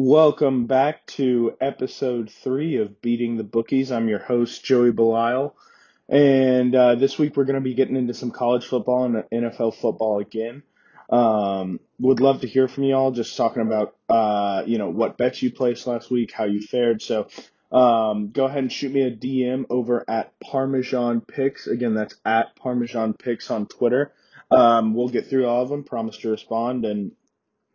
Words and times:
Welcome 0.00 0.66
back 0.66 1.04
to 1.06 1.56
episode 1.60 2.30
three 2.30 2.76
of 2.76 3.02
Beating 3.02 3.36
the 3.36 3.42
Bookies. 3.42 3.90
I'm 3.90 4.08
your 4.08 4.20
host, 4.20 4.64
Joey 4.64 4.92
Belisle. 4.92 5.54
And 6.08 6.72
uh, 6.72 6.94
this 6.94 7.18
week 7.18 7.36
we're 7.36 7.46
going 7.46 7.56
to 7.56 7.60
be 7.60 7.74
getting 7.74 7.96
into 7.96 8.14
some 8.14 8.30
college 8.30 8.64
football 8.64 9.06
and 9.06 9.24
NFL 9.32 9.74
football 9.74 10.20
again. 10.20 10.62
Um, 11.10 11.80
would 11.98 12.20
love 12.20 12.42
to 12.42 12.46
hear 12.46 12.68
from 12.68 12.84
y'all 12.84 13.10
just 13.10 13.36
talking 13.36 13.60
about, 13.60 13.96
uh, 14.08 14.62
you 14.66 14.78
know, 14.78 14.88
what 14.88 15.18
bets 15.18 15.42
you 15.42 15.50
placed 15.50 15.88
last 15.88 16.12
week, 16.12 16.30
how 16.30 16.44
you 16.44 16.60
fared. 16.60 17.02
So 17.02 17.26
um, 17.72 18.30
go 18.30 18.44
ahead 18.44 18.58
and 18.58 18.72
shoot 18.72 18.92
me 18.92 19.02
a 19.02 19.10
DM 19.10 19.66
over 19.68 20.08
at 20.08 20.38
Parmesan 20.38 21.22
Picks. 21.22 21.66
Again, 21.66 21.94
that's 21.94 22.14
at 22.24 22.54
Parmesan 22.54 23.14
Picks 23.14 23.50
on 23.50 23.66
Twitter. 23.66 24.12
Um, 24.48 24.94
we'll 24.94 25.08
get 25.08 25.26
through 25.26 25.48
all 25.48 25.64
of 25.64 25.70
them, 25.70 25.82
promise 25.82 26.18
to 26.18 26.30
respond 26.30 26.84
and 26.84 27.16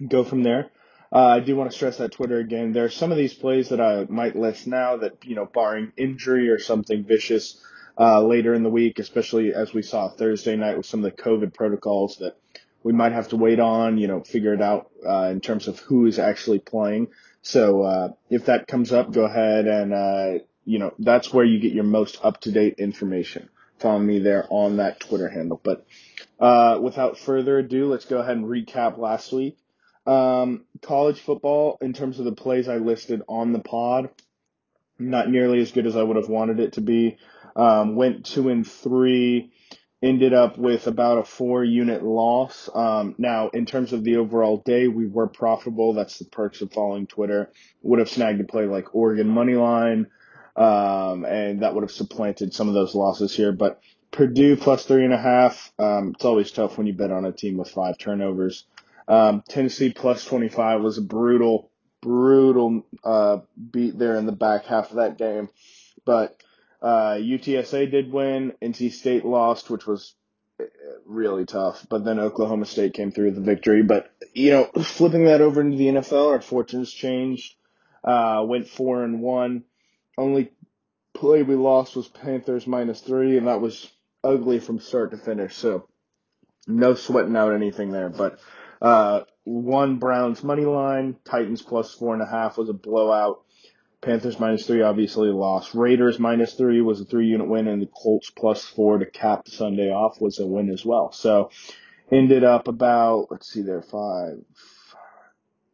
go 0.07 0.23
from 0.23 0.43
there. 0.43 0.71
Uh, 1.14 1.27
I 1.27 1.39
do 1.41 1.55
want 1.55 1.70
to 1.70 1.75
stress 1.75 1.98
that 1.98 2.11
Twitter 2.11 2.39
again. 2.39 2.73
There 2.73 2.86
are 2.86 2.89
some 2.89 3.11
of 3.11 3.18
these 3.18 3.36
plays 3.36 3.69
that 3.69 3.79
I 3.79 4.06
might 4.10 4.36
list 4.36 4.65
now 4.65 4.97
that, 4.97 5.24
you 5.24 5.36
know, 5.36 5.46
barring 5.46 5.92
injury 5.96 6.50
or 6.50 6.57
something 6.57 7.04
vicious 7.04 7.61
uh, 8.00 8.24
later 8.24 8.56
in 8.56 8.64
the 8.64 8.70
week, 8.71 8.97
especially 8.97 9.54
as 9.54 9.73
we 9.73 9.84
saw 9.84 10.10
Thursday 10.10 10.56
night 10.56 10.75
with 10.75 10.87
some 10.87 11.06
of 11.06 11.15
the 11.15 11.21
COVID 11.21 11.54
protocols 11.54 12.18
that 12.18 12.36
we 12.82 12.93
might 12.93 13.11
have 13.11 13.29
to 13.29 13.36
wait 13.36 13.60
on, 13.60 14.00
you 14.00 14.07
know, 14.07 14.23
figure 14.23 14.56
it 14.56 14.61
out 14.61 14.89
uh, 15.07 15.29
in 15.32 15.39
terms 15.39 15.68
of 15.68 15.78
who 15.79 16.07
is 16.07 16.18
actually 16.18 16.57
playing. 16.57 17.10
So 17.43 17.84
uh, 17.84 18.09
if 18.32 18.48
that 18.48 18.68
comes 18.68 18.92
up, 18.92 19.11
go 19.11 19.25
ahead 19.25 19.68
and, 19.68 19.93
uh, 19.93 20.43
you 20.65 20.79
know, 20.79 20.95
that's 20.98 21.32
where 21.32 21.45
you 21.45 21.59
get 21.59 21.73
your 21.73 21.84
most 21.84 22.20
up 22.23 22.42
to 22.42 22.51
date 22.51 22.75
information. 22.79 23.50
Follow 23.78 24.00
me 24.00 24.18
there 24.18 24.48
on 24.50 24.78
that 24.78 25.00
Twitter 25.00 25.29
handle. 25.29 25.61
But 25.64 25.86
uh, 26.39 26.79
without 26.82 27.20
further 27.20 27.59
ado, 27.59 27.87
let's 27.87 28.06
go 28.06 28.18
ahead 28.18 28.37
and 28.37 28.45
recap 28.45 28.98
last 28.98 29.32
week. 29.32 29.57
Um, 30.06 30.66
college 30.82 31.20
football, 31.20 31.78
in 31.82 31.93
terms 31.93 32.20
of 32.20 32.25
the 32.25 32.34
plays 32.34 32.67
I 32.67 32.78
listed 32.78 33.22
on 33.28 33.53
the 33.53 33.59
pod, 33.59 34.09
not 35.00 35.30
nearly 35.30 35.60
as 35.60 35.72
good 35.72 35.88
as 35.88 35.95
I 35.95 36.04
would 36.04 36.18
have 36.18 36.30
wanted 36.30 36.60
it 36.60 36.73
to 36.73 36.82
be. 36.82 37.18
Um, 37.56 37.95
went 37.95 38.26
two 38.26 38.50
and 38.50 38.68
three, 38.68 39.52
ended 40.02 40.34
up 40.34 40.58
with 40.58 40.88
about 40.88 41.20
a 41.20 41.23
four 41.23 41.64
unit 41.64 42.04
loss. 42.04 42.70
Um, 42.73 43.16
now, 43.18 43.50
in 43.50 43.66
terms 43.66 43.94
of 43.94 44.04
the 44.04 44.18
overall 44.18 44.58
day, 44.58 44.88
we 44.88 45.08
were 45.08 45.28
profitable. 45.28 45.94
That's 45.94 46.20
the 46.20 46.26
perks 46.26 46.62
of 46.62 46.73
following 46.73 47.08
Twitter. 47.08 47.52
Would 47.84 48.00
have 48.00 48.10
snagged 48.10 48.42
a 48.42 48.44
play 48.44 48.66
like 48.66 48.94
Oregon 48.94 49.30
money 49.30 49.56
line, 49.56 50.08
um, 50.56 51.26
and 51.26 51.62
that 51.62 51.73
would 51.73 51.84
have 51.84 51.92
supplanted 51.92 52.54
some 52.54 52.67
of 52.67 52.73
those 52.73 52.95
losses 52.95 53.34
here. 53.36 53.52
But 53.52 53.80
Purdue 54.14 54.56
plus 54.58 54.86
three 54.86 55.04
and 55.04 55.14
a 55.14 55.17
half. 55.17 55.73
Um, 55.80 56.12
it's 56.14 56.23
always 56.23 56.52
tough 56.52 56.78
when 56.78 56.86
you 56.86 56.94
bet 56.94 57.12
on 57.12 57.26
a 57.26 57.32
team 57.32 57.58
with 57.58 57.72
five 57.72 57.98
turnovers. 57.98 58.66
Um, 59.08 59.44
Tennessee 59.48 59.92
plus 59.92 60.26
25 60.26 60.82
was 60.82 60.98
a 60.98 61.02
brutal, 61.02 61.72
brutal 62.02 62.86
uh, 63.04 63.40
beat 63.72 63.98
there 63.98 64.16
in 64.16 64.26
the 64.26 64.32
back 64.32 64.66
half 64.66 64.90
of 64.92 64.98
that 64.98 65.18
game. 65.18 65.50
But 66.06 66.36
uh, 66.82 67.16
UTSA 67.16 67.90
did 67.92 68.12
win. 68.12 68.54
NC 68.62 68.92
State 68.92 69.26
lost, 69.26 69.70
which 69.70 69.86
was 69.86 70.16
uh, 70.60 70.66
really 71.06 71.45
tough. 71.45 71.86
But 71.90 72.04
then 72.04 72.20
Oklahoma 72.20 72.66
State 72.66 72.94
came 72.94 73.12
through 73.12 73.28
with 73.28 73.36
the 73.36 73.42
victory. 73.42 73.84
But, 73.84 74.12
you 74.34 74.52
know, 74.52 74.66
flipping 74.84 75.26
that 75.26 75.42
over 75.42 75.62
into 75.62 75.78
the 75.78 75.88
NFL, 75.88 76.32
our 76.32 76.42
fortunes 76.42 76.92
changed. 76.92 77.56
Uh, 78.04 78.44
went 78.45 78.67
four 78.67 79.04
and 79.04 79.22
one. 79.22 79.64
Only 80.17 80.52
play 81.14 81.42
we 81.44 81.56
lost 81.56 81.95
was 81.95 82.08
Panthers 82.08 82.67
minus 82.67 83.00
three, 83.00 83.38
and 83.38 83.48
that 83.48 83.62
was 83.62 83.90
ugly 84.23 84.60
from 84.60 84.80
start 84.80 85.12
to 85.12 85.17
finish. 85.17 85.56
So 85.56 85.88
no 86.67 86.95
sweating 86.95 87.36
out 87.36 87.54
anything 87.54 87.92
there. 87.92 88.10
But 88.10 88.40
uh, 88.84 89.22
one 89.45 89.98
Browns 89.98 90.44
money 90.44 90.66
line, 90.66 91.16
Titans 91.26 91.62
plus 91.62 91.94
four 91.94 92.14
and 92.14 92.22
a 92.22 92.28
half 92.28 92.58
was 92.58 92.70
a 92.70 92.73
blowout. 92.73 93.42
Panthers 94.02 94.38
minus 94.38 94.67
three 94.67 94.81
obviously 94.81 95.30
lost. 95.30 95.73
Raiders 95.73 96.20
minus 96.20 96.56
three 96.56 96.81
was 96.81 97.00
a 97.00 97.06
three 97.06 97.28
unit 97.28 97.48
win, 97.48 97.70
and 97.70 97.81
the 97.81 97.88
Colts 97.88 98.30
plus 98.30 98.66
four 98.66 98.98
to 98.98 99.06
cap 99.06 99.48
Sunday 99.48 99.89
off 99.89 100.20
was 100.20 100.39
a 100.39 100.45
win 100.45 100.70
as 100.70 100.86
well. 100.86 101.14
So 101.14 101.49
ended 102.11 102.44
up 102.44 102.67
about 102.67 103.27
let's 103.32 103.52
see 103.52 103.61
there 103.61 103.82
five 103.82 104.44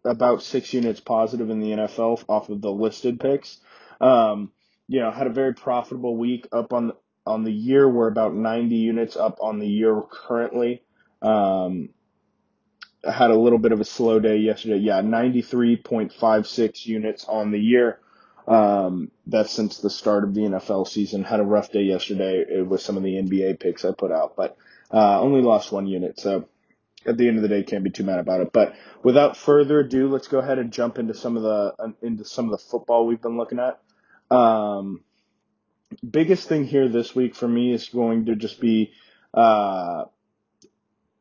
about 0.06 0.42
six 0.44 0.72
units 0.74 1.00
positive 1.00 1.50
in 1.50 1.60
the 1.60 1.72
NFL 1.72 2.24
off 2.30 2.50
of 2.50 2.62
the 2.62 2.72
listed 2.72 3.20
picks. 3.20 3.58
Um, 4.00 4.52
you 4.88 5.00
know, 5.00 5.12
had 5.12 5.28
a 5.28 5.32
very 5.32 5.54
profitable 5.54 6.16
week 6.16 6.48
up 6.52 6.74
on 6.74 6.94
on 7.26 7.44
the 7.44 7.52
year. 7.52 7.90
We're 7.90 8.08
about 8.08 8.34
90 8.34 8.76
units 8.76 9.16
up 9.16 9.40
on 9.42 9.60
the 9.60 9.68
year 9.68 10.02
currently. 10.10 10.84
Um, 11.22 11.90
had 13.04 13.32
a 13.32 13.38
little 13.38 13.60
bit 13.60 13.72
of 13.72 13.80
a 13.80 13.86
slow 13.86 14.20
day 14.20 14.38
yesterday. 14.38 14.78
Yeah, 14.78 15.02
93.56 15.02 16.86
units 16.86 17.26
on 17.26 17.52
the 17.52 17.60
year. 17.60 18.00
Um, 18.48 19.12
that's 19.28 19.52
since 19.52 19.78
the 19.78 19.90
start 19.90 20.24
of 20.24 20.34
the 20.34 20.42
NFL 20.42 20.88
season. 20.88 21.24
Had 21.24 21.40
a 21.40 21.44
rough 21.44 21.72
day 21.72 21.84
yesterday 21.84 22.62
with 22.62 22.82
some 22.82 22.98
of 22.98 23.04
the 23.04 23.14
NBA 23.14 23.60
picks 23.60 23.86
I 23.86 23.92
put 23.92 24.12
out, 24.12 24.36
but 24.36 24.58
uh, 24.92 25.22
only 25.22 25.42
lost 25.42 25.72
one 25.72 25.88
unit. 25.88 26.20
So 26.20 26.48
at 27.06 27.18
the 27.18 27.28
end 27.28 27.38
of 27.38 27.44
the 27.44 27.50
day, 27.50 27.64
can't 27.64 27.84
be 27.84 27.92
too 27.92 28.04
mad 28.04 28.20
about 28.20 28.42
it. 28.42 28.52
But 28.52 28.76
without 29.04 29.38
further 29.38 29.80
ado, 29.80 30.10
let's 30.10 30.28
go 30.28 30.40
ahead 30.40 30.58
and 30.58 30.72
jump 30.74 30.98
into 30.98 31.14
some 31.14 31.38
of 31.38 31.44
the 31.44 31.76
uh, 31.80 31.92
into 32.02 32.26
some 32.26 32.46
of 32.46 32.52
the 32.52 32.58
football 32.58 33.06
we've 33.06 33.22
been 33.22 33.38
looking 33.38 33.60
at. 33.60 33.80
Um, 34.36 35.02
biggest 36.08 36.48
thing 36.50 36.66
here 36.66 36.88
this 36.90 37.16
week 37.16 37.36
for 37.36 37.48
me 37.48 37.72
is 37.74 37.88
going 37.90 38.26
to 38.26 38.36
just 38.36 38.60
be 38.60 38.92
uh, 39.34 40.06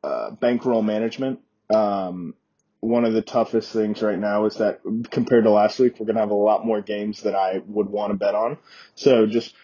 uh, 0.02 0.30
bankroll 0.32 0.82
management. 0.82 1.40
Um, 1.72 2.34
one 2.80 3.04
of 3.04 3.12
the 3.12 3.22
toughest 3.22 3.72
things 3.72 4.02
right 4.02 4.18
now 4.18 4.46
is 4.46 4.56
that 4.56 4.80
compared 5.10 5.44
to 5.44 5.50
last 5.50 5.78
week, 5.78 5.98
we're 5.98 6.06
going 6.06 6.16
to 6.16 6.22
have 6.22 6.30
a 6.30 6.34
lot 6.34 6.64
more 6.64 6.80
games 6.80 7.22
that 7.22 7.34
I 7.34 7.60
would 7.66 7.88
want 7.88 8.12
to 8.12 8.16
bet 8.16 8.34
on. 8.34 8.58
So 8.94 9.26
just 9.26 9.54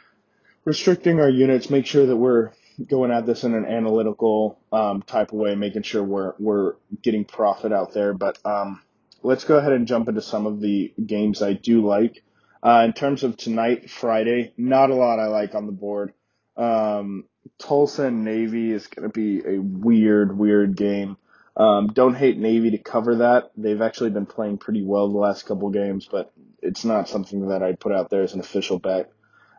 restricting 0.65 1.21
our 1.21 1.31
units, 1.31 1.71
make 1.71 1.87
sure 1.87 2.07
that 2.07 2.17
we're 2.17 2.51
going 2.89 3.13
at 3.13 3.25
this 3.25 3.45
in 3.45 3.55
an 3.55 3.67
analytical 3.67 4.59
um, 4.73 5.03
type 5.03 5.33
of 5.33 5.39
way, 5.39 5.55
making 5.55 5.83
sure 5.83 6.03
we're 6.03 6.35
we're 6.39 6.75
getting 7.03 7.25
profit 7.25 7.73
out 7.73 7.93
there. 7.93 8.15
But 8.15 8.39
um, 8.45 8.83
let's 9.23 9.45
go 9.45 9.57
ahead 9.57 9.73
and 9.73 9.87
jump 9.87 10.09
into 10.09 10.23
some 10.23 10.47
of 10.47 10.61
the 10.61 10.93
games 11.05 11.43
I 11.43 11.53
do 11.53 11.87
like. 11.87 12.23
Uh, 12.63 12.83
in 12.87 12.93
terms 12.95 13.23
of 13.23 13.37
tonight, 13.37 13.91
Friday, 13.91 14.53
not 14.57 14.91
a 14.91 14.95
lot 14.95 15.19
I 15.19 15.27
like 15.27 15.55
on 15.55 15.67
the 15.67 15.73
board. 15.73 16.15
Um, 16.57 17.25
Tulsa 17.59 18.07
and 18.07 18.25
Navy 18.25 18.73
is 18.73 18.87
going 18.87 19.09
to 19.09 19.13
be 19.13 19.41
a 19.47 19.61
weird, 19.61 20.37
weird 20.37 20.77
game. 20.77 21.19
Um, 21.57 21.89
don't 21.89 22.15
hate 22.15 22.39
Navy 22.39 22.73
to 22.73 22.79
cover 22.79 23.17
that. 23.17 23.53
They've 23.57 23.81
actually 23.81 24.11
been 24.11 24.27
playing 24.27 24.59
pretty 24.59 24.83
well 24.83 25.09
the 25.09 25.19
last 25.19 25.47
couple 25.47 25.71
games, 25.71 26.09
but 26.11 26.33
it's 26.61 26.85
not 26.85 27.09
something 27.09 27.49
that 27.49 27.63
I'd 27.63 27.79
put 27.79 27.93
out 27.93 28.11
there 28.11 28.23
as 28.23 28.35
an 28.35 28.41
official 28.41 28.79
bet. 28.79 29.13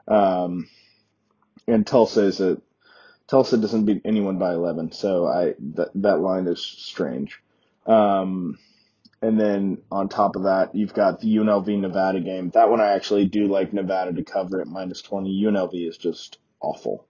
Um, 0.07 0.67
and 1.67 1.87
Tulsa 1.87 2.23
is 2.23 2.39
a 2.41 2.57
Tulsa 3.27 3.57
doesn't 3.57 3.85
beat 3.85 4.01
anyone 4.05 4.37
by 4.37 4.53
11, 4.53 4.91
so 4.91 5.25
I 5.25 5.55
that 5.75 5.89
that 5.95 6.19
line 6.19 6.47
is 6.47 6.61
strange. 6.61 7.41
Um, 7.87 8.59
and 9.21 9.39
then 9.39 9.79
on 9.91 10.09
top 10.09 10.35
of 10.35 10.43
that, 10.43 10.75
you've 10.75 10.93
got 10.93 11.21
the 11.21 11.35
UNLV 11.35 11.79
Nevada 11.79 12.19
game. 12.19 12.51
That 12.51 12.69
one 12.69 12.81
I 12.81 12.93
actually 12.93 13.25
do 13.25 13.47
like 13.47 13.73
Nevada 13.73 14.13
to 14.13 14.23
cover 14.23 14.61
at 14.61 14.67
minus 14.67 15.01
20. 15.01 15.43
UNLV 15.43 15.89
is 15.89 15.97
just 15.97 16.37
awful. 16.61 17.07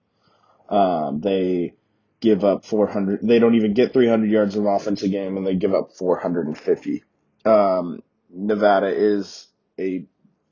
Um, 0.68 1.20
they 1.20 1.74
give 2.20 2.44
up 2.44 2.64
400. 2.64 3.20
They 3.22 3.38
don't 3.38 3.54
even 3.54 3.74
get 3.74 3.92
300 3.92 4.30
yards 4.30 4.56
of 4.56 4.66
offense 4.66 5.02
a 5.02 5.08
game, 5.08 5.36
and 5.36 5.46
they 5.46 5.54
give 5.54 5.74
up 5.74 5.92
450. 5.92 7.04
Um, 7.44 8.02
Nevada 8.30 8.88
is 8.88 9.46
a 9.78 10.06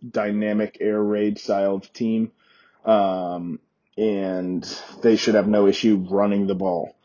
dynamic 0.09 0.79
air 0.81 1.03
raid 1.03 1.39
style 1.39 1.81
team, 1.81 2.33
um, 2.85 3.59
and 3.97 4.65
they 5.03 5.17
should 5.17 5.35
have 5.35 5.49
no 5.49 5.67
issue 5.67 6.07
running 6.11 6.47
the 6.47 6.55
ball, 6.55 6.97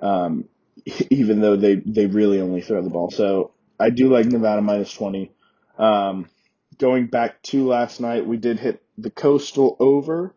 um, 0.00 0.48
even 1.10 1.40
though 1.40 1.56
they 1.56 1.76
they 1.76 2.06
really 2.06 2.40
only 2.40 2.60
throw 2.60 2.82
the 2.82 2.90
ball. 2.90 3.10
So 3.10 3.52
I 3.78 3.90
do 3.90 4.08
like 4.08 4.26
Nevada 4.26 4.62
minus 4.62 4.92
20. 4.92 5.30
Um, 5.78 6.28
going 6.78 7.06
back 7.06 7.42
to 7.42 7.66
last 7.66 8.00
night, 8.00 8.26
we 8.26 8.36
did 8.36 8.58
hit 8.58 8.82
the 8.98 9.10
coastal 9.10 9.76
over. 9.78 10.34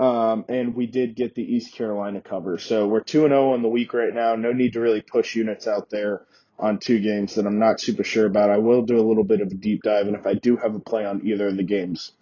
Um, 0.00 0.46
and 0.48 0.74
we 0.74 0.86
did 0.86 1.14
get 1.14 1.34
the 1.34 1.42
East 1.42 1.74
Carolina 1.74 2.22
cover. 2.22 2.56
So 2.56 2.88
we're 2.88 3.02
2 3.02 3.26
and 3.26 3.32
0 3.32 3.52
on 3.52 3.60
the 3.60 3.68
week 3.68 3.92
right 3.92 4.14
now. 4.14 4.34
No 4.34 4.50
need 4.50 4.72
to 4.72 4.80
really 4.80 5.02
push 5.02 5.36
units 5.36 5.68
out 5.68 5.90
there 5.90 6.22
on 6.58 6.78
two 6.78 7.00
games 7.00 7.34
that 7.34 7.46
I'm 7.46 7.58
not 7.58 7.82
super 7.82 8.02
sure 8.02 8.24
about. 8.24 8.48
I 8.48 8.56
will 8.56 8.80
do 8.80 8.98
a 8.98 9.06
little 9.06 9.24
bit 9.24 9.42
of 9.42 9.48
a 9.48 9.54
deep 9.54 9.82
dive, 9.82 10.06
and 10.06 10.16
if 10.16 10.26
I 10.26 10.32
do 10.32 10.56
have 10.56 10.74
a 10.74 10.80
play 10.80 11.04
on 11.04 11.26
either 11.26 11.48
of 11.48 11.56
the 11.58 11.64
games, 11.64 12.12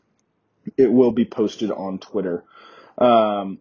it 0.76 0.90
will 0.90 1.12
be 1.12 1.24
posted 1.24 1.70
on 1.70 2.00
Twitter. 2.00 2.42
Um, 2.98 3.60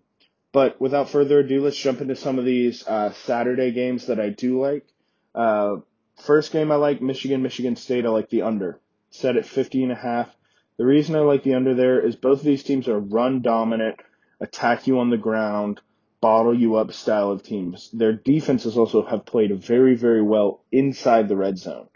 but 0.51 0.81
without 0.81 1.11
further 1.11 1.39
ado, 1.39 1.61
let's 1.61 1.77
jump 1.77 2.01
into 2.01 2.15
some 2.15 2.39
of 2.39 2.45
these 2.45 2.87
uh, 2.87 3.11
Saturday 3.11 3.69
games 3.71 4.07
that 4.07 4.19
I 4.19 4.29
do 4.29 4.59
like. 4.59 4.87
Uh, 5.35 5.77
first 6.25 6.51
game 6.51 6.71
I 6.71 6.75
like 6.75 7.03
Michigan, 7.03 7.43
Michigan 7.43 7.75
State. 7.75 8.07
I 8.07 8.09
like 8.09 8.31
the 8.31 8.41
under. 8.41 8.79
Set 9.11 9.37
at 9.37 9.45
50 9.45 9.83
and 9.83 9.91
a 9.91 9.95
half. 9.95 10.29
The 10.77 10.85
reason 10.85 11.15
I 11.15 11.19
like 11.19 11.43
the 11.43 11.55
under 11.55 11.73
there 11.73 11.99
is 11.99 12.15
both 12.15 12.39
of 12.39 12.45
these 12.45 12.63
teams 12.63 12.87
are 12.87 12.99
run 12.99 13.41
dominant, 13.41 13.99
attack 14.39 14.85
you 14.85 14.99
on 14.99 15.09
the 15.09 15.17
ground, 15.17 15.81
bottle 16.21 16.53
you 16.53 16.75
up 16.75 16.93
style 16.93 17.31
of 17.31 17.43
teams. 17.43 17.89
Their 17.91 18.13
defenses 18.13 18.77
also 18.77 19.05
have 19.05 19.25
played 19.25 19.55
very, 19.61 19.95
very 19.95 20.21
well 20.21 20.63
inside 20.71 21.27
the 21.27 21.35
red 21.35 21.57
zone. 21.57 21.87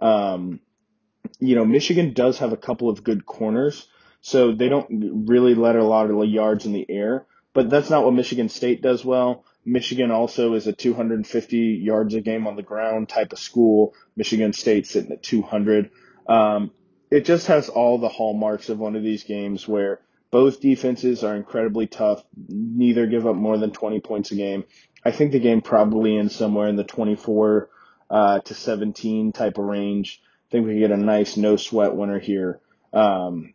Um, 0.00 0.60
you 1.40 1.54
know, 1.54 1.64
Michigan 1.64 2.12
does 2.12 2.38
have 2.38 2.52
a 2.52 2.56
couple 2.56 2.88
of 2.88 3.04
good 3.04 3.26
corners, 3.26 3.88
so 4.20 4.52
they 4.52 4.68
don't 4.68 5.26
really 5.26 5.54
let 5.54 5.76
a 5.76 5.84
lot 5.84 6.10
of 6.10 6.28
yards 6.28 6.66
in 6.66 6.72
the 6.72 6.86
air. 6.88 7.26
But 7.52 7.68
that's 7.68 7.90
not 7.90 8.04
what 8.04 8.14
Michigan 8.14 8.48
State 8.48 8.80
does 8.80 9.04
well. 9.04 9.44
Michigan 9.64 10.10
also 10.10 10.54
is 10.54 10.66
a 10.66 10.72
250 10.72 11.56
yards 11.56 12.14
a 12.14 12.20
game 12.20 12.46
on 12.46 12.56
the 12.56 12.62
ground 12.62 13.08
type 13.08 13.32
of 13.32 13.38
school. 13.38 13.94
Michigan 14.16 14.52
State 14.52 14.86
sitting 14.86 15.12
at 15.12 15.22
200. 15.22 15.90
Um, 16.28 16.70
it 17.10 17.24
just 17.24 17.48
has 17.48 17.68
all 17.68 17.98
the 17.98 18.08
hallmarks 18.08 18.68
of 18.68 18.78
one 18.78 18.96
of 18.96 19.02
these 19.02 19.24
games 19.24 19.66
where 19.66 20.00
both 20.30 20.60
defenses 20.60 21.24
are 21.24 21.34
incredibly 21.34 21.86
tough. 21.86 22.22
Neither 22.48 23.06
give 23.06 23.26
up 23.26 23.36
more 23.36 23.58
than 23.58 23.72
20 23.72 24.00
points 24.00 24.30
a 24.30 24.36
game. 24.36 24.64
I 25.04 25.10
think 25.10 25.32
the 25.32 25.40
game 25.40 25.60
probably 25.60 26.16
ends 26.16 26.34
somewhere 26.34 26.68
in 26.68 26.76
the 26.76 26.84
24 26.84 27.68
uh, 28.10 28.40
to 28.40 28.54
17 28.54 29.32
type 29.32 29.58
of 29.58 29.64
range. 29.64 30.22
I 30.24 30.52
think 30.52 30.66
we 30.66 30.78
get 30.78 30.90
a 30.92 30.96
nice 30.96 31.36
no 31.36 31.56
sweat 31.56 31.94
winner 31.94 32.18
here. 32.18 32.60
Um, 32.92 33.54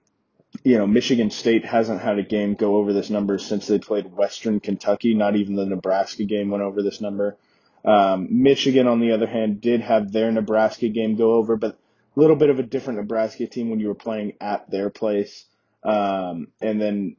you 0.64 0.78
know, 0.78 0.88
Michigan 0.88 1.30
State 1.30 1.66
hasn't 1.66 2.02
had 2.02 2.18
a 2.18 2.24
game 2.24 2.56
go 2.56 2.78
over 2.78 2.94
this 2.94 3.10
number 3.10 3.38
since 3.38 3.68
they 3.68 3.80
played 3.80 4.14
Western 4.14 4.60
Kentucky. 4.60 5.14
Not 5.14 5.36
even 5.36 5.56
the 5.56 5.66
Nebraska 5.66 6.24
game 6.24 6.50
went 6.50 6.64
over 6.64 6.82
this 6.82 7.02
number. 7.02 7.38
Um, 7.84 8.28
Michigan, 8.32 8.88
on 8.88 9.00
the 9.00 9.12
other 9.12 9.28
hand, 9.28 9.62
did 9.62 9.82
have 9.82 10.12
their 10.12 10.32
Nebraska 10.32 10.90
game 10.90 11.16
go 11.16 11.34
over, 11.34 11.56
but 11.56 11.78
little 12.16 12.36
bit 12.36 12.50
of 12.50 12.60
a 12.60 12.64
different 12.64 13.00
Nebraska 13.00 13.48
team 13.48 13.70
when 13.70 13.80
you 13.80 13.88
were 13.88 13.96
playing 13.96 14.34
at 14.42 14.70
their 14.70 14.90
place. 14.90 15.46
Um, 15.84 16.48
and 16.62 16.82
then, 16.82 17.18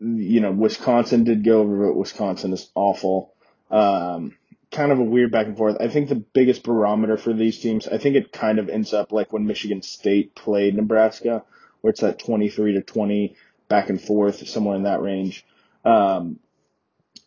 you 0.00 0.40
know, 0.40 0.52
Wisconsin 0.52 1.24
did 1.24 1.44
go 1.44 1.60
over, 1.60 1.86
but 1.86 1.96
Wisconsin 1.96 2.52
is 2.52 2.70
awful. 2.74 3.34
Um, 3.70 4.36
kind 4.70 4.92
of 4.92 4.98
a 4.98 5.04
weird 5.04 5.30
back 5.30 5.46
and 5.46 5.56
forth. 5.56 5.76
I 5.80 5.88
think 5.88 6.08
the 6.08 6.16
biggest 6.16 6.64
barometer 6.64 7.16
for 7.16 7.32
these 7.32 7.58
teams, 7.60 7.86
I 7.86 7.98
think 7.98 8.16
it 8.16 8.32
kind 8.32 8.58
of 8.58 8.68
ends 8.68 8.92
up 8.92 9.12
like 9.12 9.32
when 9.32 9.46
Michigan 9.46 9.82
State 9.82 10.34
played 10.34 10.74
Nebraska, 10.74 11.44
where 11.80 11.90
it's 11.90 12.02
at 12.02 12.18
23 12.18 12.74
to 12.74 12.82
20 12.82 13.36
back 13.68 13.88
and 13.88 14.00
forth, 14.00 14.46
somewhere 14.48 14.76
in 14.76 14.82
that 14.82 15.00
range. 15.00 15.46
Um, 15.84 16.40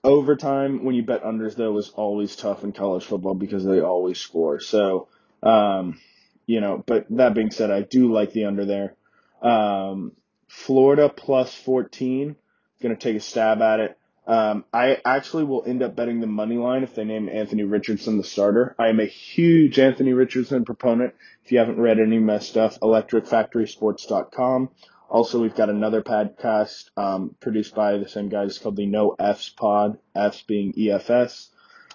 overtime, 0.03 0.83
when 0.83 0.95
you 0.95 1.03
bet 1.03 1.23
unders 1.23 1.55
though, 1.55 1.77
is 1.77 1.89
always 1.89 2.35
tough 2.35 2.63
in 2.63 2.73
college 2.73 3.05
football 3.05 3.33
because 3.33 3.63
they 3.63 3.79
always 3.79 4.19
score. 4.19 4.59
So, 4.59 5.07
um, 5.41 5.99
you 6.47 6.61
know, 6.61 6.83
but 6.83 7.05
that 7.11 7.35
being 7.35 7.51
said, 7.51 7.69
I 7.69 7.81
do 7.81 8.11
like 8.11 8.31
the 8.31 8.45
under 8.45 8.65
there. 8.65 8.95
Um, 9.41 10.13
Florida 10.47 11.09
plus 11.09 11.53
14, 11.53 12.35
going 12.81 12.95
to 12.95 13.01
take 13.01 13.17
a 13.17 13.19
stab 13.19 13.61
at 13.61 13.79
it. 13.81 13.97
Um, 14.25 14.65
I 14.73 14.97
actually 15.05 15.43
will 15.43 15.63
end 15.65 15.83
up 15.83 15.95
betting 15.95 16.19
the 16.19 16.27
money 16.27 16.57
line 16.57 16.83
if 16.83 16.95
they 16.95 17.05
name 17.05 17.29
Anthony 17.29 17.63
Richardson 17.63 18.17
the 18.17 18.23
starter. 18.23 18.75
I 18.77 18.87
am 18.89 18.99
a 18.99 19.05
huge 19.05 19.79
Anthony 19.79 20.13
Richardson 20.13 20.65
proponent. 20.65 21.13
If 21.45 21.51
you 21.51 21.59
haven't 21.59 21.79
read 21.79 21.99
any 21.99 22.17
of 22.17 22.23
my 22.23 22.39
stuff, 22.39 22.79
electricfactorysports.com. 22.79 24.69
Also, 25.09 25.39
we've 25.39 25.55
got 25.55 25.69
another 25.69 26.01
podcast 26.01 26.89
um, 26.97 27.35
produced 27.39 27.73
by 27.73 27.97
the 27.97 28.09
same 28.09 28.27
guys 28.27 28.57
called 28.57 28.75
the 28.75 28.85
No 28.85 29.15
Fs 29.17 29.49
Pod, 29.49 29.97
Fs 30.13 30.41
being 30.41 30.73
EFS. 30.73 31.47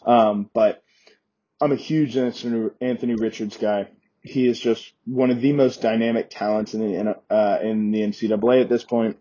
Um, 0.06 0.48
but 0.54 0.82
I'm 1.60 1.72
a 1.72 1.76
huge 1.76 2.16
Anthony 2.16 3.14
Richards 3.14 3.58
guy. 3.58 3.88
He 4.22 4.46
is 4.46 4.58
just 4.58 4.92
one 5.04 5.30
of 5.30 5.40
the 5.40 5.52
most 5.52 5.82
dynamic 5.82 6.28
talents 6.30 6.74
in 6.74 6.80
the 6.80 7.16
uh, 7.28 7.58
in 7.62 7.90
the 7.90 8.00
NCAA 8.00 8.62
at 8.62 8.68
this 8.68 8.84
point. 8.84 9.18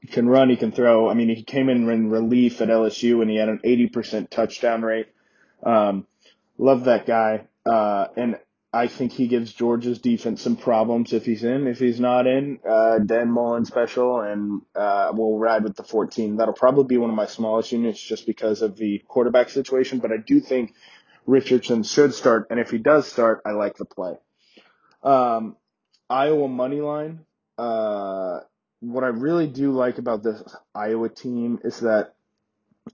He 0.00 0.08
can 0.08 0.28
run, 0.28 0.50
he 0.50 0.56
can 0.56 0.72
throw. 0.72 1.08
I 1.08 1.14
mean, 1.14 1.28
he 1.28 1.42
came 1.42 1.68
in 1.68 1.88
in 1.88 2.10
relief 2.10 2.60
at 2.60 2.68
LSU 2.68 3.20
and 3.20 3.30
he 3.30 3.36
had 3.36 3.48
an 3.48 3.60
80% 3.64 4.30
touchdown 4.30 4.82
rate. 4.82 5.06
Um, 5.62 6.06
love 6.58 6.84
that 6.84 7.06
guy. 7.06 7.46
Uh, 7.64 8.08
and 8.16 8.36
I 8.74 8.86
think 8.86 9.12
he 9.12 9.26
gives 9.26 9.52
Georgia's 9.52 9.98
defense 9.98 10.40
some 10.40 10.56
problems 10.56 11.12
if 11.12 11.26
he's 11.26 11.44
in. 11.44 11.66
If 11.66 11.78
he's 11.78 12.00
not 12.00 12.26
in, 12.26 12.58
uh, 12.68 13.00
Dan 13.00 13.30
Mullen 13.30 13.66
special, 13.66 14.22
and 14.22 14.62
uh, 14.74 15.12
we'll 15.12 15.38
ride 15.38 15.62
with 15.62 15.76
the 15.76 15.82
14. 15.82 16.36
That'll 16.36 16.54
probably 16.54 16.84
be 16.84 16.96
one 16.96 17.10
of 17.10 17.16
my 17.16 17.26
smallest 17.26 17.70
units 17.70 18.00
just 18.00 18.26
because 18.26 18.62
of 18.62 18.76
the 18.76 19.02
quarterback 19.06 19.50
situation. 19.50 19.98
But 19.98 20.10
I 20.10 20.16
do 20.16 20.40
think 20.40 20.74
Richardson 21.26 21.82
should 21.82 22.14
start, 22.14 22.48
and 22.50 22.58
if 22.58 22.70
he 22.70 22.78
does 22.78 23.06
start, 23.06 23.42
I 23.46 23.52
like 23.52 23.76
the 23.76 23.84
play. 23.84 24.14
Um, 25.02 25.56
Iowa 26.08 26.48
money 26.48 26.80
line. 26.80 27.20
Uh, 27.56 28.40
what 28.80 29.04
I 29.04 29.08
really 29.08 29.46
do 29.46 29.72
like 29.72 29.98
about 29.98 30.22
this 30.22 30.42
Iowa 30.74 31.08
team 31.08 31.60
is 31.64 31.80
that, 31.80 32.14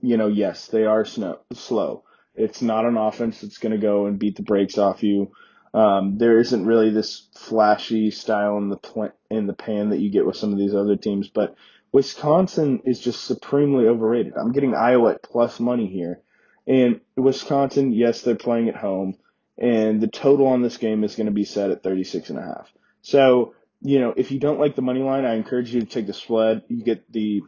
you 0.01 0.17
know, 0.17 0.27
yes, 0.27 0.67
they 0.67 0.85
are 0.85 1.05
snow, 1.05 1.39
slow. 1.53 2.03
It's 2.35 2.61
not 2.61 2.85
an 2.85 2.95
offense 2.95 3.41
that's 3.41 3.57
going 3.57 3.71
to 3.71 3.81
go 3.81 4.05
and 4.05 4.19
beat 4.19 4.35
the 4.35 4.43
brakes 4.43 4.77
off 4.77 5.03
you. 5.03 5.31
Um, 5.73 6.17
there 6.17 6.39
isn't 6.39 6.65
really 6.65 6.89
this 6.91 7.27
flashy 7.35 8.11
style 8.11 8.57
in 8.57 8.69
the 8.69 8.77
pl- 8.77 9.13
in 9.29 9.45
the 9.45 9.53
pan 9.53 9.89
that 9.89 9.99
you 9.99 10.09
get 10.09 10.25
with 10.25 10.35
some 10.35 10.51
of 10.51 10.57
these 10.57 10.73
other 10.73 10.95
teams, 10.95 11.27
but 11.27 11.55
Wisconsin 11.91 12.81
is 12.85 12.99
just 12.99 13.23
supremely 13.25 13.87
overrated. 13.87 14.33
I'm 14.37 14.51
getting 14.51 14.75
Iowa 14.75 15.13
at 15.13 15.23
plus 15.23 15.59
money 15.59 15.87
here, 15.87 16.21
and 16.69 17.01
Wisconsin, 17.17 17.91
yes, 17.91 18.21
they're 18.21 18.35
playing 18.35 18.69
at 18.69 18.77
home, 18.77 19.17
and 19.57 19.99
the 19.99 20.07
total 20.07 20.47
on 20.47 20.61
this 20.61 20.77
game 20.77 21.03
is 21.03 21.15
going 21.15 21.27
to 21.27 21.33
be 21.33 21.43
set 21.43 21.71
at 21.71 21.83
36 21.83 22.29
and 22.29 22.39
a 22.39 22.43
half. 22.43 22.71
So 23.01 23.55
you 23.81 23.99
know, 23.99 24.13
if 24.15 24.31
you 24.31 24.39
don't 24.39 24.59
like 24.59 24.75
the 24.75 24.81
money 24.81 25.01
line, 25.01 25.25
I 25.25 25.35
encourage 25.35 25.73
you 25.73 25.81
to 25.81 25.85
take 25.85 26.07
the 26.07 26.13
spread. 26.13 26.63
You 26.67 26.83
get 26.83 27.11
the 27.11 27.43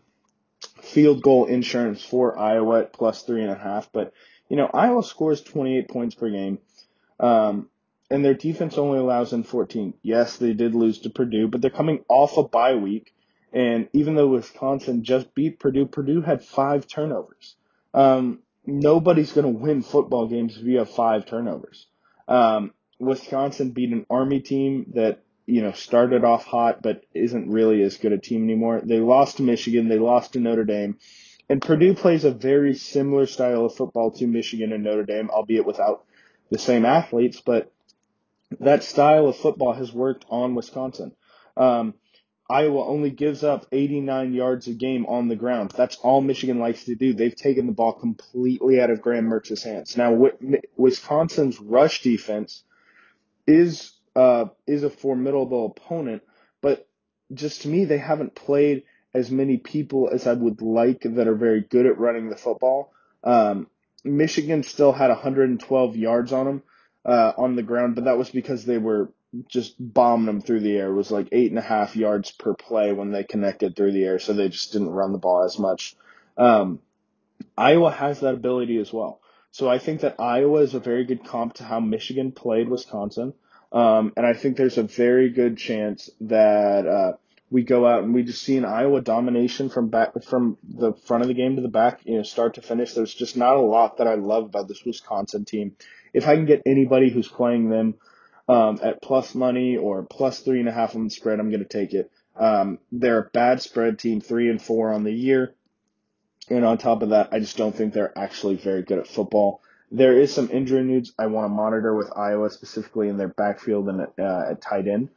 field 0.81 1.21
goal 1.21 1.45
insurance 1.45 2.03
for 2.03 2.37
Iowa 2.37 2.81
at 2.81 2.93
plus 2.93 3.23
three 3.23 3.41
and 3.41 3.51
a 3.51 3.57
half. 3.57 3.91
But, 3.91 4.13
you 4.47 4.55
know, 4.55 4.69
Iowa 4.73 5.03
scores 5.03 5.41
28 5.41 5.89
points 5.89 6.15
per 6.15 6.29
game. 6.29 6.59
Um, 7.19 7.69
and 8.09 8.23
their 8.23 8.33
defense 8.33 8.77
only 8.77 8.99
allows 8.99 9.33
in 9.33 9.43
14. 9.43 9.93
Yes, 10.01 10.37
they 10.37 10.53
did 10.53 10.75
lose 10.75 10.99
to 10.99 11.09
Purdue, 11.09 11.47
but 11.47 11.61
they're 11.61 11.69
coming 11.69 12.03
off 12.07 12.37
a 12.37 12.43
bye 12.43 12.75
week. 12.75 13.13
And 13.53 13.89
even 13.93 14.15
though 14.15 14.27
Wisconsin 14.27 15.03
just 15.03 15.33
beat 15.33 15.59
Purdue, 15.59 15.85
Purdue 15.85 16.21
had 16.21 16.43
five 16.43 16.87
turnovers. 16.87 17.55
Um, 17.93 18.39
nobody's 18.65 19.31
going 19.31 19.51
to 19.51 19.59
win 19.59 19.81
football 19.81 20.27
games 20.27 20.57
if 20.57 20.63
you 20.63 20.79
have 20.79 20.89
five 20.89 21.25
turnovers. 21.25 21.87
Um, 22.27 22.73
Wisconsin 22.99 23.71
beat 23.71 23.91
an 23.91 24.05
Army 24.09 24.39
team 24.39 24.91
that 24.95 25.23
you 25.45 25.61
know, 25.61 25.71
started 25.71 26.23
off 26.23 26.45
hot, 26.45 26.81
but 26.81 27.03
isn't 27.13 27.49
really 27.49 27.81
as 27.81 27.97
good 27.97 28.13
a 28.13 28.17
team 28.17 28.43
anymore. 28.45 28.81
They 28.83 28.99
lost 28.99 29.37
to 29.37 29.43
Michigan. 29.43 29.89
They 29.89 29.99
lost 29.99 30.33
to 30.33 30.39
Notre 30.39 30.63
Dame. 30.63 30.97
And 31.49 31.61
Purdue 31.61 31.93
plays 31.93 32.23
a 32.23 32.31
very 32.31 32.75
similar 32.75 33.25
style 33.25 33.65
of 33.65 33.75
football 33.75 34.11
to 34.11 34.27
Michigan 34.27 34.71
and 34.71 34.83
Notre 34.83 35.03
Dame, 35.03 35.29
albeit 35.29 35.65
without 35.65 36.05
the 36.49 36.57
same 36.57 36.85
athletes, 36.85 37.41
but 37.41 37.69
that 38.59 38.83
style 38.83 39.27
of 39.27 39.35
football 39.35 39.73
has 39.73 39.91
worked 39.91 40.25
on 40.29 40.55
Wisconsin. 40.55 41.13
Um, 41.57 41.95
Iowa 42.51 42.85
only 42.85 43.11
gives 43.11 43.43
up 43.45 43.65
89 43.71 44.33
yards 44.33 44.67
a 44.67 44.73
game 44.73 45.05
on 45.05 45.29
the 45.29 45.37
ground. 45.37 45.73
That's 45.75 45.95
all 45.97 46.19
Michigan 46.19 46.59
likes 46.59 46.83
to 46.85 46.95
do. 46.95 47.13
They've 47.13 47.35
taken 47.35 47.65
the 47.65 47.71
ball 47.71 47.93
completely 47.93 48.81
out 48.81 48.89
of 48.89 49.01
Graham 49.01 49.25
Mertz's 49.25 49.63
hands. 49.63 49.95
Now, 49.95 50.29
Wisconsin's 50.75 51.59
rush 51.61 52.01
defense 52.01 52.63
is 53.47 53.93
uh, 54.15 54.45
is 54.67 54.83
a 54.83 54.89
formidable 54.89 55.67
opponent, 55.67 56.23
but 56.61 56.87
just 57.33 57.61
to 57.61 57.69
me, 57.69 57.85
they 57.85 57.97
haven't 57.97 58.35
played 58.35 58.83
as 59.13 59.31
many 59.31 59.55
people 59.55 60.09
as 60.11 60.27
I 60.27 60.33
would 60.33 60.61
like 60.61 61.03
that 61.03 61.27
are 61.27 61.35
very 61.35 61.61
good 61.61 61.85
at 61.85 61.97
running 61.97 62.29
the 62.29 62.35
football. 62.35 62.91
Um, 63.23 63.67
Michigan 64.03 64.63
still 64.63 64.91
had 64.91 65.09
112 65.09 65.95
yards 65.95 66.33
on 66.33 66.45
them 66.45 66.63
uh, 67.05 67.31
on 67.37 67.55
the 67.55 67.63
ground, 67.63 67.95
but 67.95 68.05
that 68.05 68.17
was 68.17 68.29
because 68.29 68.65
they 68.65 68.77
were 68.77 69.09
just 69.47 69.75
bombing 69.79 70.25
them 70.25 70.41
through 70.41 70.61
the 70.61 70.77
air. 70.77 70.87
It 70.87 70.95
was 70.95 71.11
like 71.11 71.29
eight 71.31 71.51
and 71.51 71.59
a 71.59 71.63
half 71.63 71.95
yards 71.95 72.31
per 72.31 72.53
play 72.53 72.91
when 72.93 73.11
they 73.11 73.23
connected 73.23 73.75
through 73.75 73.93
the 73.93 74.03
air, 74.03 74.19
so 74.19 74.33
they 74.33 74.49
just 74.49 74.73
didn't 74.73 74.89
run 74.89 75.11
the 75.11 75.17
ball 75.17 75.43
as 75.43 75.57
much. 75.57 75.95
Um, 76.37 76.79
Iowa 77.57 77.91
has 77.91 78.19
that 78.21 78.33
ability 78.33 78.77
as 78.77 78.91
well. 78.91 79.21
So 79.51 79.69
I 79.69 79.79
think 79.79 80.01
that 80.01 80.19
Iowa 80.19 80.61
is 80.61 80.73
a 80.73 80.79
very 80.79 81.05
good 81.05 81.25
comp 81.25 81.55
to 81.55 81.63
how 81.63 81.79
Michigan 81.79 82.31
played 82.31 82.69
Wisconsin. 82.69 83.33
Um, 83.71 84.13
and 84.17 84.25
I 84.25 84.33
think 84.33 84.57
there's 84.57 84.77
a 84.77 84.83
very 84.83 85.29
good 85.29 85.57
chance 85.57 86.09
that 86.21 86.87
uh, 86.87 87.13
we 87.49 87.63
go 87.63 87.85
out 87.85 88.03
and 88.03 88.13
we 88.13 88.23
just 88.23 88.43
see 88.43 88.57
an 88.57 88.65
Iowa 88.65 89.01
domination 89.01 89.69
from 89.69 89.89
back 89.89 90.11
from 90.23 90.57
the 90.63 90.93
front 90.93 91.21
of 91.21 91.27
the 91.27 91.33
game 91.33 91.55
to 91.55 91.61
the 91.61 91.67
back, 91.67 92.01
you 92.03 92.17
know, 92.17 92.23
start 92.23 92.55
to 92.55 92.61
finish. 92.61 92.93
There's 92.93 93.13
just 93.13 93.37
not 93.37 93.55
a 93.55 93.61
lot 93.61 93.97
that 93.97 94.07
I 94.07 94.15
love 94.15 94.45
about 94.45 94.67
this 94.67 94.83
Wisconsin 94.85 95.45
team. 95.45 95.75
If 96.13 96.27
I 96.27 96.35
can 96.35 96.45
get 96.45 96.63
anybody 96.65 97.09
who's 97.09 97.27
playing 97.27 97.69
them 97.69 97.95
um, 98.51 98.79
at 98.83 99.01
plus 99.01 99.33
money 99.33 99.77
or 99.77 100.03
plus 100.03 100.39
three 100.39 100.59
and 100.59 100.67
a 100.67 100.73
half 100.73 100.95
on 100.95 101.05
the 101.05 101.09
spread, 101.09 101.39
I'm 101.39 101.49
going 101.49 101.63
to 101.63 101.65
take 101.65 101.93
it. 101.93 102.11
Um, 102.35 102.79
they're 102.91 103.19
a 103.19 103.29
bad 103.29 103.61
spread 103.61 103.97
team, 103.97 104.19
three 104.19 104.49
and 104.49 104.61
four 104.61 104.91
on 104.91 105.03
the 105.03 105.13
year. 105.13 105.53
And 106.49 106.65
on 106.65 106.77
top 106.77 107.01
of 107.01 107.09
that, 107.09 107.29
I 107.31 107.39
just 107.39 107.55
don't 107.55 107.73
think 107.73 107.93
they're 107.93 108.17
actually 108.17 108.55
very 108.55 108.81
good 108.81 108.99
at 108.99 109.07
football. 109.07 109.61
There 109.89 110.19
is 110.19 110.33
some 110.33 110.49
injury 110.51 110.83
news 110.83 111.13
I 111.17 111.27
want 111.27 111.45
to 111.45 111.49
monitor 111.49 111.95
with 111.95 112.11
Iowa, 112.15 112.49
specifically 112.49 113.07
in 113.07 113.17
their 113.17 113.29
backfield 113.29 113.87
and 113.87 114.01
at, 114.01 114.13
uh, 114.19 114.51
at 114.51 114.61
tight 114.61 114.87
end, 114.87 115.09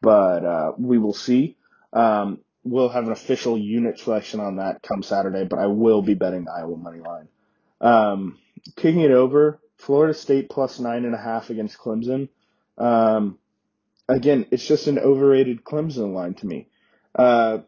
but 0.00 0.44
uh, 0.44 0.72
we 0.78 0.98
will 0.98 1.14
see. 1.14 1.56
Um, 1.92 2.40
we'll 2.64 2.88
have 2.90 3.06
an 3.06 3.12
official 3.12 3.56
unit 3.56 3.98
selection 3.98 4.40
on 4.40 4.56
that 4.56 4.82
come 4.82 5.02
Saturday, 5.02 5.44
but 5.44 5.58
I 5.58 5.66
will 5.66 6.02
be 6.02 6.14
betting 6.14 6.46
Iowa 6.48 6.76
money 6.76 7.00
line. 7.00 7.28
Um, 7.80 8.38
kicking 8.76 9.00
it 9.00 9.10
over, 9.10 9.60
Florida 9.78 10.14
State 10.14 10.48
plus 10.50 10.78
nine 10.78 11.04
and 11.04 11.14
a 11.14 11.18
half 11.18 11.50
against 11.50 11.78
Clemson. 11.78 12.28
Um, 12.78 13.38
again, 14.08 14.46
it's 14.50 14.66
just 14.66 14.86
an 14.86 14.98
overrated 14.98 15.64
Clemson 15.64 16.14
line 16.14 16.34
to 16.34 16.46
me. 16.46 16.68
Uh, 17.14 17.58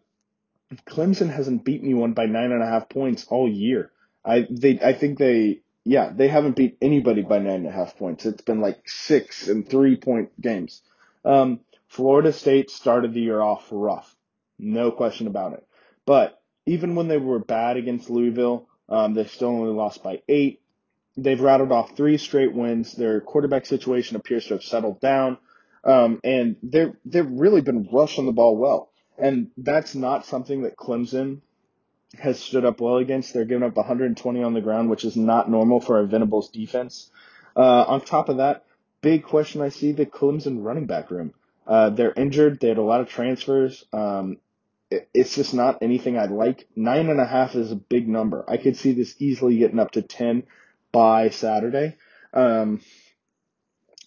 Clemson 0.86 1.30
hasn't 1.30 1.64
beaten 1.64 1.86
anyone 1.86 2.12
by 2.12 2.26
nine 2.26 2.52
and 2.52 2.62
a 2.62 2.66
half 2.66 2.88
points 2.88 3.26
all 3.28 3.48
year. 3.48 3.90
I 4.24 4.46
they 4.50 4.80
I 4.80 4.92
think 4.94 5.18
they 5.18 5.60
yeah 5.84 6.10
they 6.14 6.28
haven't 6.28 6.56
beat 6.56 6.78
anybody 6.80 7.22
by 7.22 7.38
nine 7.38 7.56
and 7.56 7.66
a 7.66 7.72
half 7.72 7.96
points. 7.96 8.26
It's 8.26 8.42
been 8.42 8.60
like 8.60 8.88
six 8.88 9.48
and 9.48 9.68
three 9.68 9.96
point 9.96 10.40
games. 10.40 10.82
Um, 11.24 11.60
Florida 11.88 12.32
State 12.32 12.70
started 12.70 13.14
the 13.14 13.20
year 13.20 13.40
off 13.40 13.68
rough, 13.70 14.16
no 14.58 14.90
question 14.90 15.26
about 15.26 15.52
it. 15.52 15.66
But 16.06 16.40
even 16.66 16.94
when 16.94 17.08
they 17.08 17.18
were 17.18 17.38
bad 17.38 17.76
against 17.76 18.10
Louisville, 18.10 18.68
um, 18.88 19.14
they 19.14 19.24
still 19.26 19.48
only 19.48 19.72
lost 19.72 20.02
by 20.02 20.22
eight. 20.28 20.60
They've 21.16 21.40
rattled 21.40 21.72
off 21.72 21.96
three 21.96 22.18
straight 22.18 22.52
wins. 22.52 22.92
Their 22.92 23.20
quarterback 23.20 23.66
situation 23.66 24.16
appears 24.16 24.46
to 24.46 24.54
have 24.54 24.64
settled 24.64 25.00
down, 25.00 25.38
um, 25.84 26.20
and 26.24 26.56
they're 26.62 26.94
they've 27.04 27.30
really 27.30 27.60
been 27.60 27.88
rushing 27.92 28.26
the 28.26 28.32
ball 28.32 28.56
well. 28.56 28.90
And 29.16 29.50
that's 29.56 29.94
not 29.94 30.26
something 30.26 30.62
that 30.62 30.76
Clemson 30.76 31.40
has 32.18 32.40
stood 32.40 32.64
up 32.64 32.80
well 32.80 32.96
against. 32.96 33.32
They're 33.32 33.44
giving 33.44 33.62
up 33.62 33.76
120 33.76 34.42
on 34.42 34.54
the 34.54 34.60
ground, 34.60 34.90
which 34.90 35.04
is 35.04 35.16
not 35.16 35.48
normal 35.48 35.80
for 35.80 36.00
a 36.00 36.06
Venables 36.06 36.50
defense. 36.50 37.10
Uh, 37.56 37.84
on 37.86 38.00
top 38.00 38.28
of 38.28 38.38
that, 38.38 38.64
big 39.00 39.24
question 39.24 39.60
I 39.60 39.68
see 39.68 39.92
the 39.92 40.06
Clemson 40.06 40.64
running 40.64 40.86
back 40.86 41.10
room. 41.10 41.32
Uh, 41.66 41.90
they're 41.90 42.12
injured. 42.12 42.58
They 42.60 42.68
had 42.68 42.78
a 42.78 42.82
lot 42.82 43.00
of 43.00 43.08
transfers. 43.08 43.84
Um, 43.92 44.38
it, 44.90 45.08
it's 45.14 45.34
just 45.34 45.54
not 45.54 45.78
anything 45.82 46.18
I 46.18 46.26
like. 46.26 46.66
Nine 46.74 47.08
and 47.08 47.20
a 47.20 47.26
half 47.26 47.54
is 47.54 47.70
a 47.70 47.76
big 47.76 48.08
number. 48.08 48.44
I 48.48 48.56
could 48.56 48.76
see 48.76 48.92
this 48.92 49.14
easily 49.18 49.58
getting 49.58 49.78
up 49.78 49.92
to 49.92 50.02
10 50.02 50.44
by 50.94 51.28
Saturday. 51.30 51.96
Um, 52.32 52.80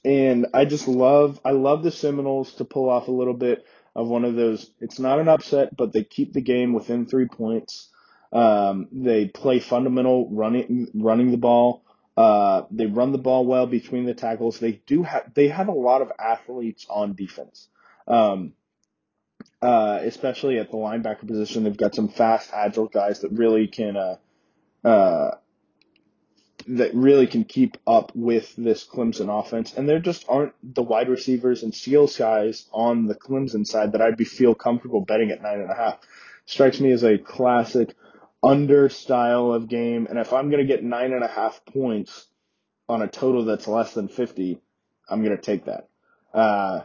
and 0.06 0.48
I 0.54 0.64
just 0.64 0.88
love, 0.88 1.40
I 1.44 1.52
love 1.52 1.84
the 1.84 1.92
Seminoles 1.92 2.54
to 2.56 2.66
pull 2.66 2.90
off 2.90 3.10
a 3.10 3.12
little 3.12 3.34
bit 3.34 3.66
of 3.94 4.08
one 4.08 4.24
of 4.24 4.36
those. 4.36 4.72
It's 4.80 4.98
not 4.98 5.20
an 5.20 5.28
upset, 5.28 5.76
but 5.76 5.92
they 5.92 6.06
keep 6.06 6.32
the 6.32 6.42
game 6.42 6.72
within 6.72 7.06
three 7.06 7.28
points. 7.28 7.90
Um, 8.32 8.88
they 8.94 9.28
play 9.28 9.60
fundamental 9.60 10.30
running, 10.32 10.88
running 10.94 11.32
the 11.32 11.38
ball. 11.38 11.84
Uh, 12.16 12.64
they 12.72 12.86
run 12.86 13.12
the 13.12 13.18
ball 13.18 13.46
well 13.46 13.68
between 13.68 14.06
the 14.06 14.14
tackles. 14.14 14.58
They 14.58 14.82
do 14.88 15.04
have, 15.04 15.34
they 15.34 15.50
have 15.50 15.68
a 15.68 15.74
lot 15.74 16.02
of 16.02 16.12
athletes 16.18 16.86
on 16.90 17.16
defense. 17.16 17.68
Um, 18.08 18.54
uh, 19.62 20.00
especially 20.04 20.58
at 20.58 20.72
the 20.72 20.78
linebacker 20.78 21.28
position, 21.28 21.66
they've 21.66 21.76
got 21.76 21.96
some 21.96 22.08
fast, 22.08 22.52
agile 22.54 22.88
guys 22.88 23.20
that 23.22 23.32
really 23.34 23.68
can, 23.68 23.98
uh, 23.98 24.16
uh, 24.88 25.32
that 26.68 26.94
really 26.94 27.28
can 27.28 27.46
keep 27.46 27.78
up 27.88 28.12
with 28.14 28.54
this 28.58 28.86
Clemson 28.86 29.30
offense. 29.30 29.74
And 29.74 29.88
there 29.88 30.00
just 30.00 30.26
aren't 30.28 30.54
the 30.64 30.84
wide 30.84 31.10
receivers 31.10 31.64
and 31.64 31.74
skills 31.74 32.18
guys 32.18 32.66
on 32.72 33.06
the 33.06 33.16
Clemson 33.16 33.66
side 33.66 33.94
that 33.94 34.02
I'd 34.02 34.18
be 34.18 34.26
feel 34.26 34.54
comfortable 34.54 35.02
betting 35.02 35.32
at 35.32 35.42
nine 35.42 35.62
and 35.62 35.72
a 35.72 35.76
half. 35.76 36.00
Strikes 36.46 36.80
me 36.80 36.92
as 36.92 37.04
a 37.04 37.18
classic 37.18 37.96
under 38.44 38.90
style 38.90 39.54
of 39.54 39.70
game. 39.70 40.08
And 40.10 40.20
if 40.20 40.34
I'm 40.34 40.50
going 40.50 40.66
to 40.66 40.72
get 40.72 40.84
nine 40.84 41.14
and 41.14 41.24
a 41.24 41.28
half 41.28 41.66
points 41.66 42.28
on 42.90 43.02
a 43.02 43.08
total 43.08 43.46
that's 43.46 43.68
less 43.68 43.94
than 43.94 44.08
50, 44.10 44.60
I'm 45.10 45.24
going 45.24 45.36
to 45.36 45.42
take 45.42 45.66
that. 45.66 45.88
Uh, 46.34 46.82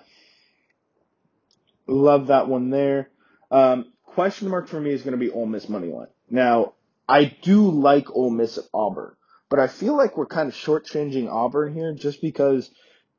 love 1.86 2.28
that 2.28 2.48
one 2.48 2.70
there. 2.70 3.10
Um, 3.50 3.92
question 4.04 4.48
mark 4.48 4.68
for 4.68 4.80
me 4.80 4.90
is 4.92 5.02
going 5.02 5.12
to 5.12 5.18
be 5.18 5.30
Ole 5.30 5.46
Miss 5.46 5.68
money 5.68 5.88
line. 5.88 6.08
Now, 6.30 6.74
I 7.08 7.36
do 7.42 7.70
like 7.70 8.10
Ole 8.10 8.30
Miss 8.30 8.58
at 8.58 8.64
Auburn. 8.72 9.14
But 9.52 9.60
I 9.60 9.66
feel 9.66 9.94
like 9.98 10.16
we're 10.16 10.24
kind 10.24 10.48
of 10.48 10.54
shortchanging 10.54 11.30
Auburn 11.30 11.74
here 11.74 11.92
just 11.92 12.22
because 12.22 12.70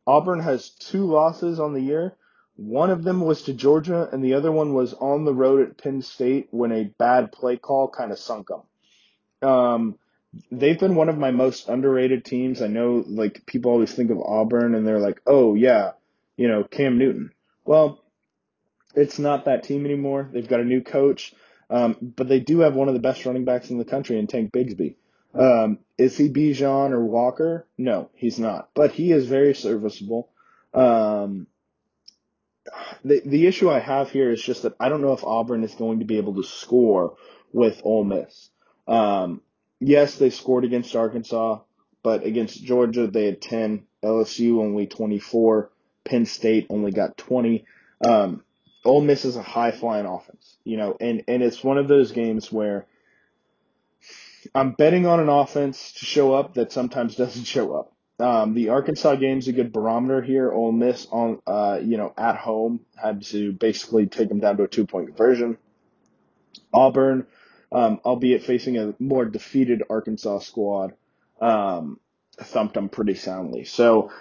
Auburn 0.08 0.40
has 0.40 0.72
two 0.72 1.06
losses 1.06 1.60
on 1.60 1.74
the 1.74 1.80
year. 1.80 2.16
One 2.56 2.90
of 2.90 3.04
them 3.04 3.22
was 3.22 3.44
to 3.44 3.54
Georgia, 3.54 4.10
and 4.12 4.24
the 4.24 4.34
other 4.34 4.52
one 4.52 4.74
was 4.74 4.96
on 4.96 5.26
the 5.26 5.34
road 5.36 5.62
at 5.62 5.78
Penn 5.78 6.02
State 6.02 6.48
when 6.50 6.72
a 6.72 6.86
bad 6.98 7.32
play 7.32 7.58
call 7.58 7.88
kind 7.88 8.12
of 8.12 8.18
sunk 8.18 8.48
them. 8.48 9.48
Um, 9.48 10.00
they've 10.52 10.80
been 10.80 10.96
one 10.96 11.08
of 11.08 11.20
my 11.20 11.30
most 11.30 11.70
underrated 11.70 12.26
teams. 12.26 12.64
I 12.64 12.68
know, 12.68 13.04
like, 13.06 13.46
people 13.46 13.70
always 13.70 13.94
think 13.94 14.10
of 14.10 14.20
Auburn 14.20 14.74
and 14.74 14.88
they're 14.88 14.98
like, 14.98 15.22
oh, 15.28 15.54
yeah, 15.54 15.92
you 16.36 16.48
know, 16.48 16.64
Cam 16.64 16.98
Newton. 16.98 17.30
Well, 17.64 18.04
it's 18.96 19.20
not 19.20 19.46
that 19.46 19.66
team 19.66 19.86
anymore. 19.86 20.32
They've 20.34 20.50
got 20.50 20.62
a 20.62 20.66
new 20.66 20.82
coach, 20.82 21.36
um, 21.70 21.96
but 22.02 22.28
they 22.28 22.40
do 22.40 22.62
have 22.62 22.74
one 22.74 22.88
of 22.88 22.96
the 22.96 23.00
best 23.00 23.24
running 23.24 23.46
backs 23.46 23.70
in 23.70 23.78
the 23.78 23.86
country 23.86 24.18
in 24.18 24.26
Tank 24.26 24.52
Bigsby. 24.52 24.96
Um, 25.34 25.80
is 25.98 26.18
he 26.18 26.30
Bijan 26.30 26.92
or 26.92 27.04
Walker? 27.04 27.68
No, 27.78 28.10
he's 28.14 28.40
not. 28.40 28.70
But 28.74 28.92
he 28.92 29.12
is 29.12 29.28
very 29.28 29.56
serviceable. 29.56 30.30
Um, 30.74 31.48
the 33.04 33.22
the 33.26 33.48
issue 33.48 33.70
I 33.70 33.80
have 33.80 34.12
here 34.12 34.32
is 34.32 34.42
just 34.42 34.64
that 34.64 34.76
I 34.80 34.90
don't 34.90 35.02
know 35.02 35.14
if 35.14 35.24
Auburn 35.24 35.64
is 35.64 35.76
going 35.76 36.00
to 36.00 36.06
be 36.06 36.18
able 36.18 36.36
to 36.36 36.44
score 36.44 37.16
with 37.52 37.82
Ole 37.84 38.04
Miss. 38.04 38.50
Um, 38.88 39.42
yes, 39.80 40.16
they 40.16 40.30
scored 40.30 40.66
against 40.66 40.96
Arkansas, 40.96 41.60
but 42.02 42.26
against 42.26 42.64
Georgia 42.64 43.08
they 43.08 43.26
had 43.26 43.42
ten. 43.42 43.86
LSU 44.04 44.60
only 44.60 44.88
twenty 44.88 45.20
four. 45.20 45.72
Penn 46.04 46.26
State 46.26 46.68
only 46.70 46.92
got 46.92 47.18
twenty. 47.18 47.66
Um, 48.06 48.44
Ole 48.86 49.02
Miss 49.02 49.26
is 49.26 49.38
a 49.38 49.42
high 49.42 49.72
flying 49.72 50.06
offense, 50.06 50.58
you 50.64 50.78
know, 50.78 50.98
and 51.00 51.24
and 51.28 51.42
it's 51.42 51.64
one 51.64 51.78
of 51.78 51.88
those 51.88 52.12
games 52.12 52.52
where 52.52 52.88
I'm 54.54 54.72
betting 54.72 55.06
on 55.06 55.20
an 55.20 55.30
offense 55.30 55.94
to 55.94 56.06
show 56.06 56.34
up 56.34 56.56
that 56.56 56.72
sometimes 56.72 57.16
doesn't 57.18 57.46
show 57.46 57.76
up. 57.76 57.94
Um, 58.20 58.54
the 58.54 58.70
Arkansas 58.70 59.16
game's 59.16 59.48
a 59.48 59.54
good 59.54 59.74
barometer 59.74 60.22
here. 60.22 60.52
Ole 60.52 60.72
Miss 60.72 61.08
on, 61.12 61.42
uh, 61.48 61.80
you 61.84 61.98
know, 61.98 62.14
at 62.18 62.38
home 62.38 62.82
had 62.96 63.24
to 63.24 63.52
basically 63.54 64.06
take 64.06 64.30
them 64.30 64.40
down 64.40 64.58
to 64.58 64.64
a 64.64 64.68
two 64.68 64.86
point 64.86 65.08
conversion. 65.08 65.58
Auburn, 66.74 67.26
um, 67.72 68.00
albeit 68.06 68.44
facing 68.44 68.78
a 68.78 68.94
more 69.00 69.26
defeated 69.26 69.84
Arkansas 69.90 70.40
squad, 70.40 70.94
um, 71.42 72.00
thumped 72.38 72.76
them 72.76 72.90
pretty 72.90 73.16
soundly. 73.16 73.66
So 73.66 74.12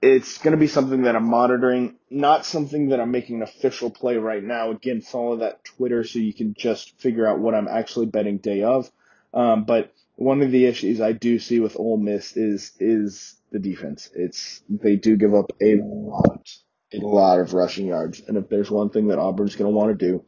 it's 0.00 0.38
going 0.38 0.52
to 0.52 0.58
be 0.58 0.66
something 0.66 1.02
that 1.02 1.14
I'm 1.14 1.28
monitoring, 1.28 1.96
not 2.10 2.44
something 2.44 2.88
that 2.88 3.00
I'm 3.00 3.10
making 3.10 3.36
an 3.36 3.42
official 3.42 3.90
play 3.90 4.16
right 4.16 4.42
now. 4.42 4.70
Again, 4.70 5.00
follow 5.00 5.36
that 5.36 5.62
Twitter 5.64 6.04
so 6.04 6.18
you 6.18 6.34
can 6.34 6.54
just 6.54 6.98
figure 6.98 7.26
out 7.26 7.38
what 7.38 7.54
I'm 7.54 7.68
actually 7.68 8.06
betting 8.06 8.38
day 8.38 8.62
of. 8.62 8.90
Um, 9.34 9.64
but 9.64 9.92
one 10.16 10.42
of 10.42 10.50
the 10.50 10.66
issues 10.66 11.00
I 11.00 11.12
do 11.12 11.38
see 11.38 11.60
with 11.60 11.78
Ole 11.78 11.96
Miss 11.96 12.36
is 12.36 12.72
is 12.78 13.36
the 13.50 13.58
defense. 13.58 14.10
It's 14.14 14.62
they 14.68 14.96
do 14.96 15.16
give 15.16 15.34
up 15.34 15.52
a 15.60 15.76
lot, 15.82 16.50
a 16.92 16.98
lot 16.98 17.40
of 17.40 17.54
rushing 17.54 17.86
yards, 17.86 18.22
and 18.26 18.36
if 18.36 18.48
there's 18.48 18.70
one 18.70 18.90
thing 18.90 19.08
that 19.08 19.18
Auburn's 19.18 19.56
going 19.56 19.70
to 19.70 19.76
want 19.76 19.98
to 19.98 20.06
do, 20.06 20.24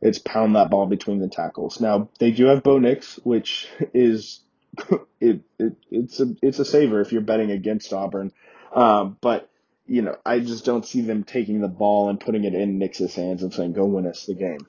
it's 0.00 0.18
pound 0.18 0.56
that 0.56 0.70
ball 0.70 0.86
between 0.86 1.20
the 1.20 1.28
tackles. 1.28 1.80
Now 1.80 2.10
they 2.18 2.30
do 2.30 2.46
have 2.46 2.62
Bo 2.62 2.78
Nix, 2.78 3.16
which 3.22 3.68
is 3.94 4.40
it, 5.20 5.40
it 5.58 5.76
it's 5.90 6.20
a 6.20 6.34
it's 6.42 6.58
a 6.58 6.64
saver 6.64 7.00
if 7.00 7.12
you're 7.12 7.22
betting 7.22 7.50
against 7.50 7.92
Auburn, 7.92 8.32
um, 8.74 9.16
but 9.20 9.50
you 9.86 10.02
know 10.02 10.16
I 10.26 10.40
just 10.40 10.64
don't 10.64 10.84
see 10.84 11.00
them 11.00 11.24
taking 11.24 11.60
the 11.60 11.68
ball 11.68 12.10
and 12.10 12.18
putting 12.18 12.44
it 12.44 12.54
in 12.54 12.78
Nix's 12.78 13.14
hands 13.14 13.42
and 13.42 13.52
saying 13.52 13.72
go 13.72 13.84
win 13.84 14.06
us 14.06 14.26
the 14.26 14.34
game. 14.34 14.66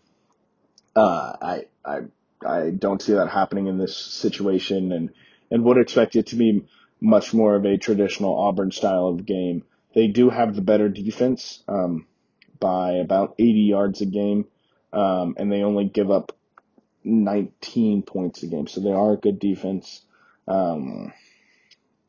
Uh, 0.96 1.36
I 1.41 1.65
I 1.84 2.00
I 2.46 2.70
don't 2.70 3.02
see 3.02 3.14
that 3.14 3.30
happening 3.30 3.68
in 3.68 3.78
this 3.78 3.96
situation, 3.96 4.92
and 4.92 5.10
and 5.52 5.64
would 5.64 5.78
expect 5.78 6.16
it 6.16 6.28
to 6.28 6.36
be 6.36 6.66
much 7.02 7.34
more 7.34 7.56
of 7.56 7.66
a 7.66 7.78
traditional 7.78 8.38
Auburn 8.38 8.72
style 8.72 9.08
of 9.08 9.25
game. 9.25 9.64
They 9.94 10.08
do 10.08 10.30
have 10.30 10.56
the 10.56 10.62
better 10.62 10.90
defense 10.90 11.64
um, 11.68 12.06
by 12.60 12.94
about 12.94 13.36
80 13.38 13.60
yards 13.62 14.02
a 14.02 14.06
game, 14.06 14.46
um, 14.92 15.36
and 15.38 15.52
they 15.52 15.64
only 15.64 15.86
give 15.86 16.12
up 16.12 16.36
19 17.04 18.02
points 18.04 18.44
a 18.44 18.48
game, 18.48 18.68
so 18.68 18.82
they 18.82 18.92
are 18.92 19.14
a 19.14 19.18
good 19.18 19.40
defense. 19.40 20.02
Um, 20.48 21.14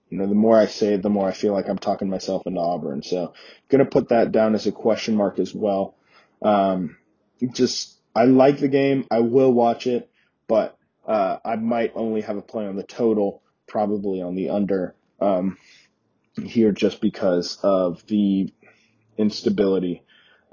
you 0.09 0.19
know, 0.19 0.27
the 0.27 0.35
more 0.35 0.57
I 0.57 0.67
say 0.67 0.95
it, 0.95 1.03
the 1.03 1.11
more 1.11 1.29
I 1.29 1.33
feel 1.33 1.53
like 1.53 1.69
I'm 1.69 1.79
talking 1.79 2.09
myself 2.09 2.47
into 2.47 2.61
Auburn. 2.61 3.03
So, 3.03 3.35
gonna 3.69 3.85
put 3.85 4.11
that 4.11 4.33
down 4.33 4.55
as 4.55 4.67
a 4.67 4.73
question 4.73 5.17
mark 5.17 5.39
as 5.39 5.55
well. 5.55 5.95
Um, 6.43 6.97
just 7.53 7.99
I 8.15 8.25
like 8.25 8.59
the 8.59 8.69
game. 8.69 9.07
I 9.11 9.21
will 9.21 9.53
watch 9.53 9.87
it 9.87 10.09
but 10.49 10.79
uh, 11.07 11.39
I 11.45 11.57
might 11.57 11.93
only 11.95 12.23
have 12.23 12.37
a 12.37 12.43
play 12.43 12.67
on 12.67 12.77
the 12.77 12.83
total, 12.83 13.43
probably 13.67 14.23
on 14.23 14.35
the 14.35 14.51
under 14.51 14.95
um, 15.21 15.59
here, 16.43 16.73
just 16.73 17.01
because 17.01 17.59
of 17.63 18.07
the 18.07 18.53
instability 19.19 20.03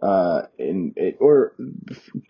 uh, 0.02 0.44
in 0.58 0.94
it, 0.96 1.18
or 1.20 1.54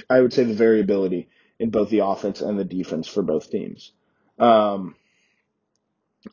I 0.09 0.21
would 0.21 0.33
say 0.33 0.43
the 0.43 0.53
variability 0.53 1.29
in 1.59 1.69
both 1.69 1.89
the 1.89 1.99
offense 2.05 2.41
and 2.41 2.57
the 2.57 2.63
defense 2.65 3.07
for 3.07 3.21
both 3.23 3.49
teams. 3.49 3.91
Um, 4.39 4.95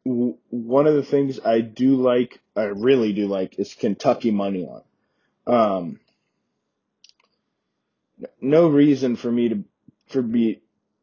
w- 0.05 0.37
one 0.51 0.87
of 0.87 0.95
the 0.95 1.03
things 1.03 1.41
I 1.45 1.61
do 1.61 1.97
like, 1.97 2.41
I 2.57 2.65
really 2.65 3.13
do 3.13 3.27
like, 3.27 3.59
is 3.59 3.75
Kentucky 3.75 4.31
money 4.31 4.67
line. 4.67 4.83
Um, 5.47 6.01
no 8.41 8.69
reason 8.69 9.17
for 9.17 9.31
me 9.31 9.49
to 9.49 9.65
for 10.09 10.23
me 10.23 10.61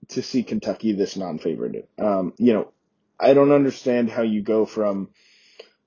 to 0.09 0.21
see 0.21 0.43
Kentucky 0.43 0.93
this 0.93 1.17
non-favored. 1.17 1.83
Um, 1.97 2.33
you 2.37 2.53
know, 2.53 2.71
I 3.19 3.33
don't 3.33 3.51
understand 3.51 4.09
how 4.09 4.21
you 4.21 4.41
go 4.41 4.65
from 4.65 5.09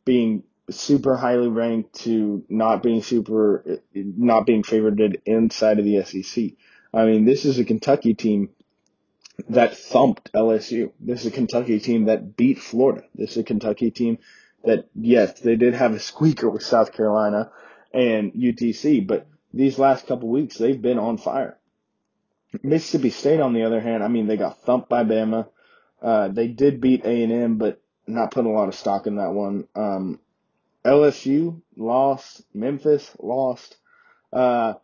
being 0.05 0.45
super 0.71 1.17
highly 1.17 1.49
ranked 1.49 1.95
to 2.01 2.45
not 2.49 2.83
being 2.83 3.03
super, 3.03 3.81
not 3.95 4.47
being 4.47 4.63
favored 4.63 5.21
inside 5.27 5.79
of 5.79 5.85
the 5.85 6.03
SEC. 6.05 6.53
I 6.93 7.05
mean, 7.05 7.25
this 7.25 7.45
is 7.45 7.59
a 7.59 7.65
Kentucky 7.65 8.15
team 8.15 8.51
that 9.49 9.77
thumped 9.77 10.33
LSU. 10.33 10.93
This 11.01 11.21
is 11.21 11.27
a 11.27 11.31
Kentucky 11.31 11.81
team 11.81 12.07
that 12.07 12.37
beat 12.37 12.59
Florida. 12.59 13.05
This 13.15 13.33
is 13.33 13.37
a 13.39 13.45
Kentucky 13.45 13.91
team 13.91 14.19
that, 14.65 14.89
yes, 14.95 15.41
they 15.41 15.57
did 15.57 15.75
have 15.75 15.95
a 15.95 16.01
squeaker 16.01 16.49
with 16.51 16.63
South 16.63 16.93
Carolina 16.93 17.51
and 17.93 18.33
UTC, 18.33 19.07
but 19.07 19.27
these 19.53 19.79
last 19.79 20.07
couple 20.07 20.29
weeks, 20.29 20.59
they've 20.59 20.81
been 20.81 20.99
on 20.99 21.17
fire. 21.17 21.59
Mississippi 22.63 23.11
State, 23.11 23.41
on 23.41 23.53
the 23.53 23.65
other 23.65 23.81
hand, 23.81 24.03
I 24.03 24.09
mean, 24.09 24.27
they 24.27 24.37
got 24.37 24.63
thumped 24.63 24.89
by 24.89 25.05
Bama. 25.05 25.49
Uh, 26.03 26.29
they 26.29 26.49
did 26.49 26.81
beat 26.81 27.05
A&M, 27.05 27.59
but 27.59 27.81
not 28.07 28.31
putting 28.31 28.51
a 28.51 28.55
lot 28.55 28.69
of 28.69 28.75
stock 28.75 29.07
in 29.07 29.17
that 29.17 29.33
one. 29.33 29.69
Um, 29.75 30.19
LSU 30.85 31.61
lost. 31.77 32.43
Memphis 32.55 33.11
lost. 33.19 33.77
Uh, 34.33 34.75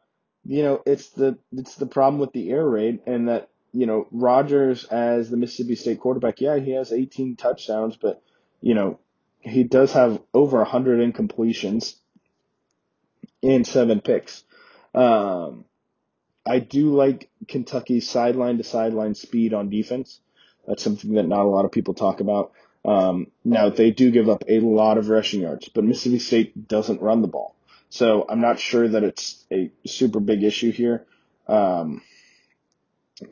you 0.45 0.63
know, 0.63 0.83
it's 0.87 1.11
the 1.11 1.39
it's 1.53 1.75
the 1.75 1.87
problem 1.87 2.21
with 2.21 2.33
the 2.33 2.51
air 2.51 2.67
raid, 2.67 3.01
and 3.07 3.29
that 3.29 3.51
you 3.73 3.87
know 3.87 4.07
Rogers 4.11 4.85
as 4.85 5.31
the 5.31 5.37
Mississippi 5.37 5.75
State 5.75 6.01
quarterback. 6.01 6.41
Yeah, 6.41 6.59
he 6.59 6.73
has 6.73 6.93
18 6.93 7.37
touchdowns, 7.37 7.97
but 7.97 8.23
you 8.61 8.75
know 8.75 9.01
he 9.41 9.65
does 9.65 9.93
have 9.93 10.21
over 10.35 10.59
100 10.59 11.13
incompletions 11.13 11.95
and 13.43 13.67
seven 13.67 14.01
picks. 14.01 14.45
Um, 14.95 15.65
I 16.47 16.61
do 16.61 16.95
like 16.95 17.29
Kentucky's 17.49 18.09
sideline 18.09 18.59
to 18.59 18.65
sideline 18.65 19.15
speed 19.15 19.53
on 19.55 19.69
defense. 19.69 20.21
That's 20.67 20.83
something 20.83 21.15
that 21.15 21.26
not 21.26 21.41
a 21.41 21.49
lot 21.49 21.65
of 21.65 21.73
people 21.73 21.95
talk 21.95 22.21
about. 22.21 22.53
Um, 22.85 23.29
now 23.45 23.69
they 23.69 23.91
do 23.91 24.11
give 24.11 24.29
up 24.29 24.45
a 24.49 24.61
lot 24.61 24.97
of 24.99 25.09
rushing 25.09 25.41
yards, 25.41 25.69
but 25.69 25.85
Mississippi 25.85 26.19
State 26.21 26.69
doesn't 26.69 27.03
run 27.03 27.21
the 27.21 27.29
ball. 27.29 27.57
So 27.88 28.25
I'm 28.29 28.41
not 28.41 28.61
sure 28.61 28.87
that 28.88 29.03
it's 29.03 29.45
a 29.53 29.71
super 29.87 30.21
big 30.21 30.43
issue 30.43 30.71
here. 30.71 31.07
Um, 31.49 32.03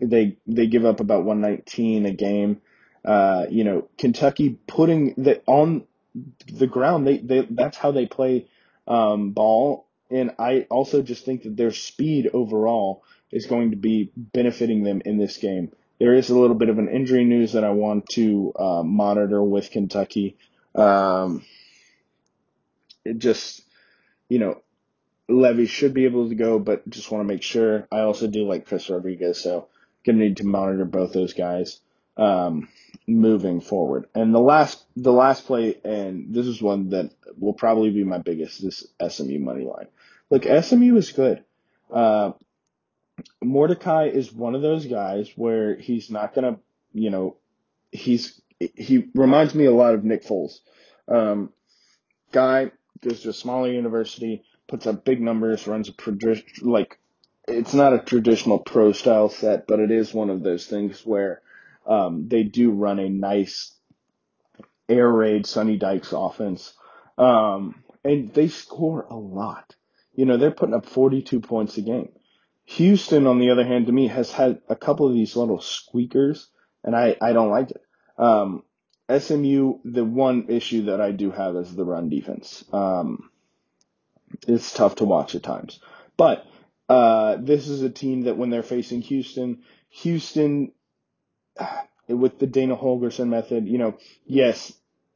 they, 0.01 0.39
they 0.47 0.67
give 0.67 0.85
up 0.85 1.01
about 1.01 1.25
119 1.25 2.07
a 2.07 2.13
game. 2.13 2.63
Uh, 3.05 3.47
you 3.51 3.65
know, 3.65 3.89
Kentucky 3.99 4.59
putting 4.67 5.15
that 5.19 5.43
on 5.47 5.85
the 6.51 6.67
ground, 6.67 7.07
they, 7.07 7.19
they, 7.19 7.47
that's 7.51 7.77
how 7.77 7.93
they 7.93 8.07
play, 8.07 8.49
um, 8.89 9.33
ball. 9.33 9.84
And 10.15 10.31
I 10.39 10.67
also 10.71 11.03
just 11.03 11.25
think 11.25 11.43
that 11.43 11.57
their 11.57 11.73
speed 11.73 12.31
overall 12.33 13.03
is 13.33 13.47
going 13.47 13.73
to 13.73 13.77
be 13.77 14.13
benefiting 14.15 14.85
them 14.85 15.03
in 15.05 15.19
this 15.19 15.39
game. 15.39 15.73
There 15.99 16.15
is 16.15 16.31
a 16.31 16.39
little 16.39 16.55
bit 16.55 16.69
of 16.69 16.79
an 16.79 16.89
injury 16.89 17.25
news 17.25 17.55
that 17.55 17.65
I 17.65 17.71
want 17.71 18.09
to 18.11 18.53
uh, 18.57 18.83
monitor 18.85 19.43
with 19.43 19.73
Kentucky. 19.73 20.37
Um, 20.77 21.45
it 23.05 23.19
just, 23.19 23.63
you 24.29 24.39
know, 24.39 24.63
Levy 25.29 25.67
should 25.67 25.95
be 25.95 26.05
able 26.05 26.29
to 26.29 26.37
go, 26.37 26.61
but 26.61 26.89
just 26.89 27.11
want 27.11 27.27
to 27.27 27.33
make 27.33 27.43
sure. 27.43 27.89
I 27.91 28.01
also 28.01 28.29
do 28.29 28.47
like 28.47 28.67
Chris 28.67 28.89
Rodriguez, 28.89 29.43
so 29.43 29.67
gonna 30.07 30.19
need 30.19 30.37
to 30.37 30.47
monitor 30.47 30.85
both 30.85 31.13
those 31.13 31.33
guys 31.33 31.81
um, 32.17 32.69
moving 33.09 33.61
forward. 33.61 34.07
And 34.15 34.33
the 34.33 34.41
last, 34.41 34.85
the 34.95 35.13
last 35.13 35.47
play, 35.47 35.81
and 35.85 36.33
this 36.33 36.47
is 36.47 36.63
one 36.63 36.91
that 36.91 37.11
will 37.37 37.55
probably 37.55 37.91
be 37.91 38.05
my 38.05 38.19
biggest, 38.19 38.63
this 38.63 38.87
SMU 39.09 39.41
money 39.41 39.65
line. 39.65 39.89
Look, 40.31 40.45
SMU 40.45 40.97
is 40.97 41.13
good. 41.13 41.45
Uh, 41.93 42.33
Mordecai 43.43 44.07
is 44.07 44.33
one 44.33 44.55
of 44.55 44.63
those 44.63 44.87
guys 44.87 45.31
where 45.37 45.77
he's 45.77 46.11
not 46.11 46.35
gonna, 46.35 46.59
you 46.93 47.11
know, 47.11 47.37
he's 47.93 48.41
he 48.59 49.09
reminds 49.15 49.55
me 49.55 49.67
a 49.67 49.75
lot 49.75 49.95
of 49.95 50.05
Nick 50.05 50.25
Foles. 50.25 50.59
Um, 51.09 51.53
guy 52.33 52.73
goes 53.03 53.21
to 53.23 53.29
a 53.29 53.33
smaller 53.33 53.71
university, 53.71 54.45
puts 54.67 54.87
up 54.87 55.05
big 55.05 55.21
numbers, 55.21 55.67
runs 55.67 55.89
a 55.89 56.37
like 56.63 56.99
it's 57.47 57.75
not 57.75 57.93
a 57.93 57.99
traditional 57.99 58.59
pro 58.59 58.93
style 58.93 59.29
set, 59.29 59.67
but 59.67 59.81
it 59.81 59.91
is 59.91 60.15
one 60.15 60.31
of 60.31 60.43
those 60.43 60.67
things 60.67 61.05
where 61.05 61.43
um, 61.87 62.29
they 62.29 62.43
do 62.43 62.71
run 62.71 62.99
a 62.99 63.09
nice 63.09 63.73
air 64.89 65.09
raid 65.09 65.47
Sonny 65.47 65.77
Dykes 65.77 66.13
offense, 66.13 66.73
um, 67.19 67.83
and 68.03 68.33
they 68.33 68.49
score 68.49 69.07
a 69.11 69.17
lot. 69.17 69.75
You 70.15 70.25
know, 70.25 70.37
they're 70.37 70.51
putting 70.51 70.75
up 70.75 70.87
42 70.87 71.41
points 71.41 71.77
a 71.77 71.83
game. 71.83 72.11
Houston, 72.67 73.27
on 73.27 73.39
the 73.39 73.51
other 73.51 73.65
hand, 73.65 73.87
to 73.87 73.93
me, 73.93 74.09
has 74.09 74.31
had 74.31 74.61
a 74.69 74.77
couple 74.77 75.07
of 75.07 75.15
these 75.15 75.37
little 75.37 75.61
squeakers, 75.61 76.49
and 76.83 76.97
I, 76.97 77.17
I 77.21 77.33
don't 77.33 77.51
like 77.51 77.71
it. 77.71 77.83
Um, 78.17 78.63
SMU, 79.11 79.81
the 79.85 80.05
one 80.05 80.47
issue 80.49 80.87
that 80.87 81.01
I 81.01 81.11
do 81.11 81.31
have 81.31 81.57
is 81.57 81.75
the 81.75 81.85
run 81.85 82.09
defense. 82.09 82.65
Um, 82.73 83.31
it's 84.49 84.73
tough 84.73 84.97
to 84.97 85.05
watch 85.05 85.35
at 85.35 85.43
times. 85.43 85.79
But 86.17 86.47
uh, 86.89 87.37
this 87.41 87.69
is 87.69 87.83
a 87.83 87.91
team 87.91 88.23
that 88.23 88.37
when 88.37 88.51
they're 88.51 88.63
facing 88.63 89.03
Houston, 89.03 89.63
Houston, 89.91 90.73
with 92.09 92.39
the 92.39 92.47
Dana 92.47 92.77
Holgorsen 92.77 93.29
method, 93.29 93.67
you 93.67 93.79
know, 93.79 93.99
yes, 94.27 94.73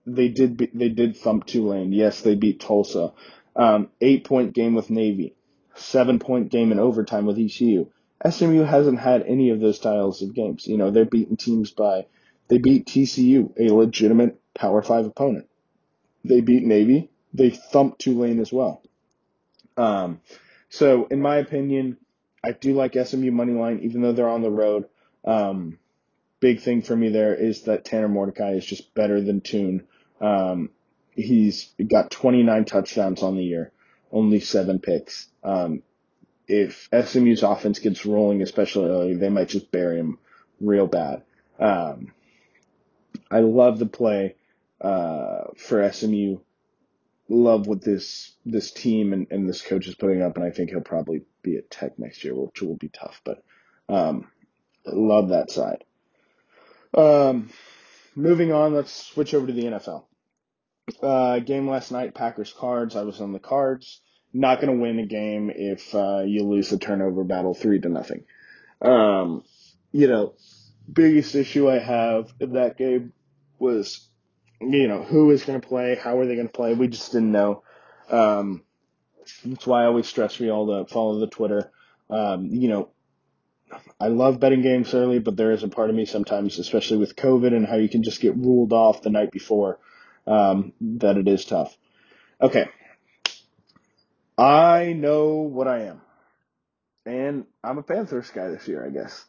they 0.07 0.29
did 0.29 0.57
be, 0.57 0.71
they 0.73 0.89
did 0.89 1.17
thump 1.17 1.47
Tulane. 1.47 1.93
Yes, 1.93 2.23
they 2.23 2.35
beat 2.35 2.61
Tulsa. 2.61 3.13
Um, 3.59 3.91
eight 4.01 4.25
point 4.25 4.55
game 4.55 4.75
with 4.75 4.89
Navy 4.89 5.35
seven 5.79 6.19
point 6.19 6.51
game 6.51 6.73
in 6.73 6.79
overtime 6.79 7.27
with 7.27 7.39
ECU. 7.39 7.87
SMU 8.29 8.63
hasn't 8.63 8.99
had 8.99 9.23
any 9.23 9.51
of 9.51 9.61
those 9.61 9.77
styles 9.77 10.23
of 10.23 10.35
games. 10.35 10.67
You 10.67 10.77
know, 10.77 10.91
they're 10.91 11.05
beating 11.05 11.37
teams 11.37 11.71
by, 11.71 12.07
they 12.49 12.59
beat 12.59 12.87
TCU, 12.87 13.53
a 13.59 13.73
legitimate 13.73 14.41
Power 14.55 14.83
Five 14.83 15.07
opponent. 15.07 15.49
They 16.25 16.41
beat 16.41 16.65
Navy. 16.65 17.11
They 17.33 17.51
thumped 17.51 18.01
Tulane 18.01 18.41
as 18.41 18.53
well. 18.53 18.83
Um, 19.77 20.21
so 20.69 21.07
in 21.07 21.23
my 21.23 21.37
opinion, 21.37 21.99
I 22.43 22.53
do 22.53 22.75
like 22.75 22.95
SMU 22.95 23.31
money 23.31 23.53
line, 23.53 23.81
even 23.81 24.03
though 24.03 24.13
they're 24.13 24.29
on 24.29 24.43
the 24.43 24.51
road. 24.51 24.87
Um, 25.25 25.79
big 26.41 26.61
thing 26.61 26.83
for 26.83 26.97
me 26.97 27.11
there 27.11 27.35
is 27.35 27.63
that 27.63 27.85
Tanner 27.85 28.09
Mordecai 28.09 28.53
is 28.53 28.67
just 28.67 28.95
better 28.95 29.21
than 29.21 29.41
Tune. 29.41 29.87
Um, 30.21 30.71
he's 31.19 31.73
got 31.87 32.11
29 32.11 32.65
touchdowns 32.65 33.23
on 33.23 33.37
the 33.37 33.45
year 33.45 33.73
only 34.13 34.41
seven 34.41 34.79
picks. 34.79 35.29
Um, 35.43 35.83
if 36.47 36.89
SMU's 36.93 37.43
offense 37.43 37.79
gets 37.79 38.07
rolling, 38.07 38.43
especially 38.43 38.91
early, 38.91 39.15
they 39.17 39.29
might 39.29 39.49
just 39.49 39.71
bury 39.71 39.99
him 39.99 40.19
real 40.61 40.87
bad. 40.87 41.23
Um, 41.59 42.13
I 43.31 43.41
love 43.41 43.79
the 43.79 43.87
play 43.87 44.37
uh, 44.81 45.45
for 45.57 45.91
SMU. 45.93 46.39
Love 47.29 47.67
what 47.67 47.83
this 47.85 48.33
this 48.47 48.71
team 48.71 49.13
and, 49.13 49.27
and 49.31 49.47
this 49.47 49.61
coach 49.61 49.87
is 49.87 49.95
putting 49.95 50.23
up, 50.23 50.37
and 50.37 50.47
I 50.47 50.51
think 50.51 50.71
he'll 50.71 50.81
probably 50.81 51.25
be 51.43 51.59
at 51.59 51.71
Tech 51.71 51.99
next 51.99 52.25
year, 52.25 52.35
which 52.35 52.63
will 52.63 52.77
be 52.77 52.89
tough. 52.89 53.21
But 53.23 53.43
um, 53.91 54.29
love 54.87 55.29
that 55.29 55.51
side. 55.51 55.85
Um, 56.97 57.51
moving 58.17 58.51
on, 58.51 58.73
let's 58.73 59.09
switch 59.09 59.35
over 59.35 59.47
to 59.47 59.53
the 59.53 59.65
NFL. 59.65 60.05
Uh, 61.03 61.39
game 61.41 61.69
last 61.69 61.93
night, 61.93 62.15
Packers 62.15 62.53
Cards. 62.53 62.97
I 62.97 63.03
was 63.03 63.21
on 63.21 63.33
the 63.33 63.39
Cards. 63.39 64.01
Not 64.33 64.61
going 64.61 64.75
to 64.75 64.83
win 64.83 64.99
a 64.99 65.07
game 65.07 65.51
if 65.55 65.95
uh, 65.95 66.21
you 66.21 66.45
lose 66.45 66.71
the 66.71 66.79
turnover 66.79 67.25
battle 67.25 67.55
three 67.55 67.81
to 67.81 67.89
nothing. 67.89 68.25
Um, 68.83 69.43
you 69.93 70.07
know, 70.07 70.35
biggest 70.91 71.35
issue 71.35 71.69
I 71.69 71.79
have 71.79 72.33
in 72.41 72.53
that 72.53 72.77
game 72.77 73.13
was, 73.59 74.09
you 74.61 74.87
know, 74.87 75.03
who 75.03 75.31
is 75.31 75.45
going 75.45 75.61
to 75.61 75.67
play, 75.67 75.95
how 75.97 76.19
are 76.19 76.27
they 76.27 76.35
going 76.35 76.49
to 76.49 76.53
play. 76.53 76.75
We 76.75 76.89
just 76.89 77.13
didn't 77.13 77.33
know. 77.33 77.63
Um, 78.11 78.63
that's 79.45 79.67
why 79.67 79.83
I 79.83 79.87
always 79.87 80.07
stress 80.07 80.35
for 80.35 80.45
y'all 80.45 80.85
to 80.85 80.93
follow 80.93 81.19
the 81.19 81.27
Twitter. 81.27 81.71
Um, 82.11 82.47
you 82.47 82.69
know, 82.69 82.91
I 84.01 84.09
love 84.09 84.41
betting 84.41 84.63
games 84.63 84.95
early, 84.95 85.19
but 85.19 85.37
there 85.37 85.53
is 85.53 85.63
a 85.63 85.69
part 85.69 85.91
of 85.91 85.97
me 85.97 86.07
sometimes, 86.07 86.59
especially 86.59 86.99
with 86.99 87.17
COVID 87.17 87.55
and 87.55 87.67
how 87.67 87.77
you 87.77 87.89
can 87.89 88.03
just 88.03 88.21
get 88.21 88.37
ruled 88.37 88.73
off 88.73 89.03
the 89.03 89.11
night 89.11 89.31
before 89.31 89.79
um, 90.29 90.73
that 90.81 91.17
it 91.17 91.27
is 91.27 91.45
tough. 91.45 91.77
Okay. 92.41 92.69
I 94.37 94.93
know 94.93 95.35
what 95.35 95.67
I 95.67 95.85
am. 95.85 96.01
And 97.07 97.47
I'm 97.65 97.79
a 97.79 97.83
Panthers 97.83 98.31
guy 98.31 98.49
this 98.49 98.69
year, 98.69 98.85
I 98.87 98.91
guess. 98.91 99.25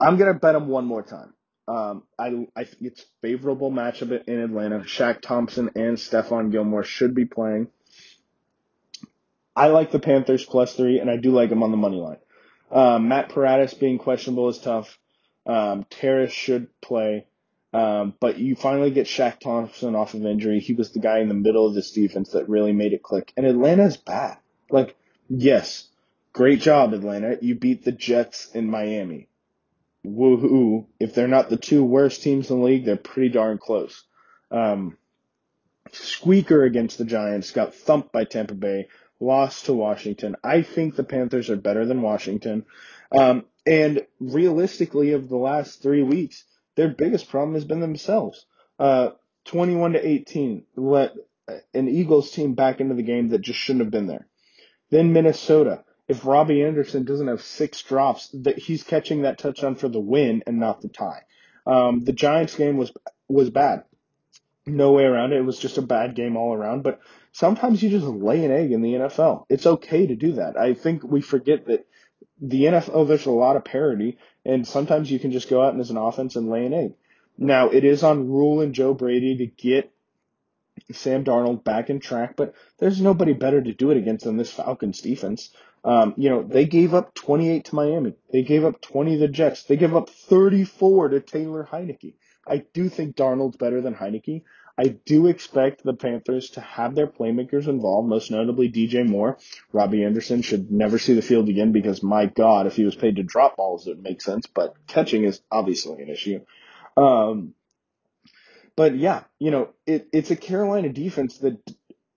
I'm 0.00 0.16
going 0.16 0.32
to 0.32 0.38
bet 0.38 0.54
them 0.54 0.68
one 0.68 0.84
more 0.84 1.02
time. 1.02 1.32
Um, 1.68 2.02
I, 2.18 2.46
I 2.56 2.64
think 2.64 2.82
it's 2.82 3.04
favorable 3.22 3.70
matchup 3.70 4.26
in 4.26 4.40
Atlanta. 4.40 4.80
Shaq 4.80 5.20
Thompson 5.20 5.70
and 5.76 5.96
Stephon 5.96 6.50
Gilmore 6.50 6.82
should 6.82 7.14
be 7.14 7.26
playing. 7.26 7.68
I 9.54 9.68
like 9.68 9.90
the 9.90 9.98
Panthers 9.98 10.44
plus 10.44 10.74
three, 10.74 10.98
and 10.98 11.10
I 11.10 11.16
do 11.16 11.30
like 11.30 11.50
them 11.50 11.62
on 11.62 11.70
the 11.70 11.76
money 11.76 11.96
line. 11.96 12.18
Um, 12.70 13.08
Matt 13.08 13.30
Paradis 13.30 13.74
being 13.74 13.98
questionable 13.98 14.48
is 14.48 14.58
tough. 14.58 14.98
Um, 15.46 15.86
Terrace 15.90 16.32
should 16.32 16.68
play. 16.80 17.26
Um, 17.72 18.14
but 18.18 18.38
you 18.38 18.56
finally 18.56 18.90
get 18.90 19.06
Shaq 19.06 19.40
Thompson 19.40 19.94
off 19.94 20.14
of 20.14 20.24
injury. 20.24 20.60
He 20.60 20.72
was 20.72 20.92
the 20.92 21.00
guy 21.00 21.18
in 21.18 21.28
the 21.28 21.34
middle 21.34 21.66
of 21.66 21.74
this 21.74 21.90
defense 21.90 22.30
that 22.30 22.48
really 22.48 22.72
made 22.72 22.92
it 22.92 23.02
click. 23.02 23.32
And 23.36 23.46
Atlanta's 23.46 23.96
bad. 23.96 24.38
Like, 24.70 24.96
yes, 25.28 25.88
great 26.32 26.60
job, 26.60 26.94
Atlanta. 26.94 27.36
You 27.40 27.54
beat 27.54 27.84
the 27.84 27.92
Jets 27.92 28.50
in 28.54 28.70
Miami. 28.70 29.28
Woohoo. 30.06 30.86
If 30.98 31.14
they're 31.14 31.28
not 31.28 31.50
the 31.50 31.56
two 31.56 31.84
worst 31.84 32.22
teams 32.22 32.50
in 32.50 32.58
the 32.58 32.64
league, 32.64 32.84
they're 32.84 32.96
pretty 32.96 33.28
darn 33.30 33.58
close. 33.58 34.04
Um, 34.50 34.96
squeaker 35.92 36.64
against 36.64 36.98
the 36.98 37.04
Giants, 37.04 37.50
got 37.50 37.74
thumped 37.74 38.12
by 38.12 38.24
Tampa 38.24 38.54
Bay, 38.54 38.88
lost 39.20 39.66
to 39.66 39.74
Washington. 39.74 40.36
I 40.42 40.62
think 40.62 40.96
the 40.96 41.04
Panthers 41.04 41.50
are 41.50 41.56
better 41.56 41.84
than 41.84 42.02
Washington. 42.02 42.64
Um, 43.12 43.44
and 43.66 44.06
realistically, 44.20 45.12
of 45.12 45.28
the 45.28 45.36
last 45.36 45.82
three 45.82 46.02
weeks, 46.02 46.44
their 46.78 46.88
biggest 46.88 47.28
problem 47.28 47.54
has 47.54 47.64
been 47.64 47.80
themselves. 47.80 48.46
Uh, 48.78 49.10
21 49.46 49.94
to 49.94 50.06
18 50.06 50.64
let 50.76 51.12
an 51.74 51.88
Eagles 51.88 52.30
team 52.30 52.54
back 52.54 52.80
into 52.80 52.94
the 52.94 53.02
game 53.02 53.30
that 53.30 53.40
just 53.40 53.58
shouldn't 53.58 53.84
have 53.84 53.90
been 53.90 54.06
there. 54.06 54.28
Then 54.90 55.12
Minnesota. 55.12 55.82
If 56.06 56.24
Robbie 56.24 56.62
Anderson 56.62 57.04
doesn't 57.04 57.26
have 57.26 57.42
six 57.42 57.82
drops, 57.82 58.28
that 58.28 58.58
he's 58.58 58.82
catching 58.84 59.22
that 59.22 59.38
touchdown 59.38 59.74
for 59.74 59.88
the 59.88 60.00
win 60.00 60.42
and 60.46 60.58
not 60.58 60.80
the 60.80 60.88
tie. 60.88 61.24
Um, 61.66 62.04
the 62.04 62.14
Giants 62.14 62.54
game 62.54 62.76
was 62.76 62.92
was 63.28 63.50
bad. 63.50 63.82
No 64.64 64.92
way 64.92 65.02
around 65.02 65.32
it. 65.32 65.38
It 65.38 65.44
was 65.44 65.58
just 65.58 65.78
a 65.78 65.82
bad 65.82 66.14
game 66.14 66.36
all 66.36 66.54
around. 66.54 66.82
But 66.82 67.00
sometimes 67.32 67.82
you 67.82 67.90
just 67.90 68.06
lay 68.06 68.44
an 68.44 68.52
egg 68.52 68.70
in 68.70 68.82
the 68.82 68.94
NFL. 68.94 69.46
It's 69.50 69.66
okay 69.66 70.06
to 70.06 70.14
do 70.14 70.32
that. 70.34 70.56
I 70.56 70.74
think 70.74 71.02
we 71.02 71.20
forget 71.20 71.66
that 71.66 71.86
the 72.40 72.64
NFL, 72.64 73.08
there's 73.08 73.26
a 73.26 73.30
lot 73.30 73.56
of 73.56 73.64
parity, 73.64 74.18
and 74.48 74.66
sometimes 74.66 75.10
you 75.10 75.18
can 75.18 75.30
just 75.30 75.50
go 75.50 75.62
out 75.62 75.74
and 75.74 75.80
as 75.80 75.90
an 75.90 75.98
offense 75.98 76.34
and 76.34 76.48
lay 76.48 76.64
an 76.64 76.72
egg. 76.72 76.94
Now, 77.36 77.68
it 77.68 77.84
is 77.84 78.02
on 78.02 78.28
Rhule 78.28 78.62
and 78.62 78.74
Joe 78.74 78.94
Brady 78.94 79.36
to 79.36 79.46
get 79.46 79.92
Sam 80.90 81.22
Darnold 81.22 81.64
back 81.64 81.90
in 81.90 82.00
track, 82.00 82.34
but 82.34 82.54
there's 82.78 83.00
nobody 83.00 83.34
better 83.34 83.60
to 83.60 83.74
do 83.74 83.90
it 83.90 83.98
against 83.98 84.24
than 84.24 84.38
this 84.38 84.50
Falcons 84.50 85.02
defense. 85.02 85.50
Um, 85.84 86.14
you 86.16 86.30
know, 86.30 86.42
they 86.42 86.64
gave 86.64 86.94
up 86.94 87.14
28 87.14 87.66
to 87.66 87.74
Miami. 87.74 88.14
They 88.32 88.42
gave 88.42 88.64
up 88.64 88.80
20 88.80 89.12
to 89.12 89.18
the 89.18 89.28
Jets. 89.28 89.64
They 89.64 89.76
gave 89.76 89.94
up 89.94 90.08
34 90.08 91.10
to 91.10 91.20
Taylor 91.20 91.68
Heinicke. 91.70 92.14
I 92.46 92.64
do 92.72 92.88
think 92.88 93.16
Darnold's 93.16 93.58
better 93.58 93.82
than 93.82 93.94
Heinicke. 93.94 94.44
I 94.78 94.96
do 95.04 95.26
expect 95.26 95.82
the 95.82 95.92
Panthers 95.92 96.50
to 96.50 96.60
have 96.60 96.94
their 96.94 97.08
playmakers 97.08 97.66
involved, 97.66 98.08
most 98.08 98.30
notably 98.30 98.70
DJ 98.70 99.04
Moore. 99.04 99.36
Robbie 99.72 100.04
Anderson 100.04 100.40
should 100.40 100.70
never 100.70 100.98
see 100.98 101.14
the 101.14 101.22
field 101.22 101.48
again 101.48 101.72
because, 101.72 102.00
my 102.00 102.26
God, 102.26 102.68
if 102.68 102.76
he 102.76 102.84
was 102.84 102.94
paid 102.94 103.16
to 103.16 103.24
drop 103.24 103.56
balls, 103.56 103.86
it 103.86 103.90
would 103.90 104.04
make 104.04 104.22
sense, 104.22 104.46
but 104.46 104.76
catching 104.86 105.24
is 105.24 105.40
obviously 105.50 106.00
an 106.00 106.08
issue. 106.08 106.40
Um, 106.96 107.54
but 108.76 108.96
yeah, 108.96 109.24
you 109.40 109.50
know, 109.50 109.70
it, 109.84 110.08
it's 110.12 110.30
a 110.30 110.36
Carolina 110.36 110.90
defense 110.90 111.38
that 111.38 111.58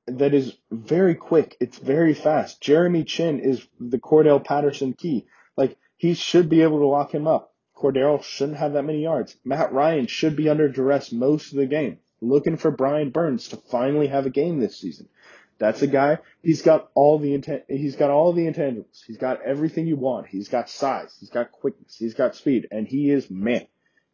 that 0.06 0.36
is 0.36 0.56
very 0.70 1.16
quick. 1.16 1.58
It's 1.60 1.80
very 1.80 2.14
fast. 2.14 2.62
Jeremy 2.62 3.04
Chinn 3.04 3.40
is 3.40 3.66
the 3.80 3.98
Cordarrelle 3.98 4.44
Patterson 4.44 4.94
key. 4.94 5.26
Like 5.58 5.78
he 5.98 6.14
should 6.14 6.50
be 6.50 6.62
able 6.62 6.80
to 6.80 6.86
lock 6.86 7.12
him 7.12 7.26
up. 7.26 7.56
Cordarrelle 7.76 8.24
shouldn't 8.24 8.60
have 8.60 8.74
that 8.74 8.84
many 8.84 9.02
yards. 9.02 9.36
Matt 9.44 9.74
Ryan 9.74 10.06
should 10.06 10.36
be 10.36 10.50
under 10.50 10.70
duress 10.70 11.12
most 11.12 11.52
of 11.52 11.58
the 11.58 11.66
game. 11.66 11.98
Looking 12.22 12.58
for 12.58 12.72
Brian 12.72 13.10
Burns 13.10 13.48
to 13.50 13.58
finally 13.58 14.08
have 14.08 14.26
a 14.26 14.30
game 14.30 14.60
this 14.60 14.78
season. 14.78 15.10
That's 15.58 15.82
a 15.82 15.88
guy. 15.88 16.20
He's 16.42 16.62
got 16.62 16.90
all 16.96 17.20
the 17.20 17.34
intent. 17.34 17.64
He's 17.68 17.96
got 17.96 18.10
all 18.10 18.34
the 18.34 18.48
intangibles. 18.48 19.04
He's 19.06 19.18
got 19.18 19.44
everything 19.44 19.86
you 19.86 19.96
want. 19.96 20.28
He's 20.28 20.50
got 20.50 20.70
size. 20.70 21.16
He's 21.20 21.30
got 21.30 21.52
quickness. 21.52 21.96
He's 21.98 22.16
got 22.16 22.36
speed, 22.36 22.68
and 22.72 22.88
he 22.88 23.12
is 23.12 23.30
meh. 23.30 23.66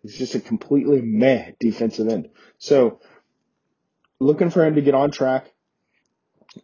He's 0.02 0.18
just 0.18 0.36
a 0.36 0.40
completely 0.40 1.02
meh 1.02 1.52
defensive 1.60 2.10
end. 2.10 2.30
So, 2.58 3.00
looking 4.20 4.50
for 4.50 4.66
him 4.66 4.76
to 4.76 4.82
get 4.82 4.94
on 4.94 5.12
track. 5.12 5.52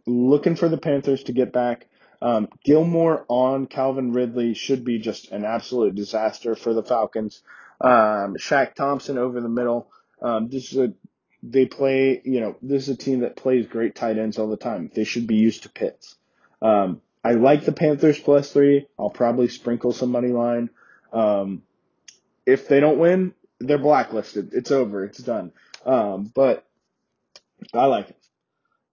Looking 0.06 0.56
for 0.56 0.68
the 0.68 0.78
Panthers 0.78 1.24
to 1.24 1.34
get 1.34 1.54
back. 1.54 1.88
Um, 2.22 2.50
Gilmore 2.64 3.26
on 3.30 3.68
Calvin 3.68 4.12
Ridley 4.12 4.54
should 4.54 4.84
be 4.84 5.00
just 5.00 5.32
an 5.32 5.46
absolute 5.46 5.96
disaster 5.96 6.56
for 6.56 6.74
the 6.74 6.84
Falcons. 6.84 7.42
Um, 7.82 8.36
Shaq 8.36 8.76
Thompson 8.76 9.18
over 9.18 9.40
the 9.40 9.50
middle. 9.50 9.92
Um, 10.22 10.50
this 10.50 10.72
is 10.72 10.78
a 10.78 10.94
they 11.44 11.66
play. 11.66 12.22
You 12.24 12.40
know, 12.40 12.56
this 12.62 12.84
is 12.84 12.90
a 12.90 12.98
team 12.98 13.20
that 13.20 13.36
plays 13.36 13.68
great 13.68 13.96
tight 13.96 14.18
ends 14.18 14.40
all 14.40 14.50
the 14.50 14.58
time. 14.58 14.90
They 14.94 15.04
should 15.04 15.28
be 15.28 15.36
used 15.36 15.64
to 15.64 15.70
Pitts. 15.70 16.16
Um, 16.62 17.02
I 17.24 17.34
like 17.34 17.66
the 17.66 17.74
Panthers 17.74 18.20
plus 18.20 18.52
three. 18.52 18.88
I'll 18.98 19.10
probably 19.10 19.50
sprinkle 19.50 19.92
some 19.92 20.12
money 20.12 20.30
line. 20.30 20.70
Um, 21.12 21.64
if 22.46 22.68
they 22.68 22.80
don't 22.80 23.00
win, 23.00 23.34
they're 23.60 23.78
blacklisted. 23.78 24.54
It's 24.54 24.72
over. 24.72 25.04
It's 25.06 25.20
done. 25.20 25.52
Um, 25.86 26.32
but 26.34 26.66
I 27.74 27.86
like 27.86 28.10
it. 28.10 28.18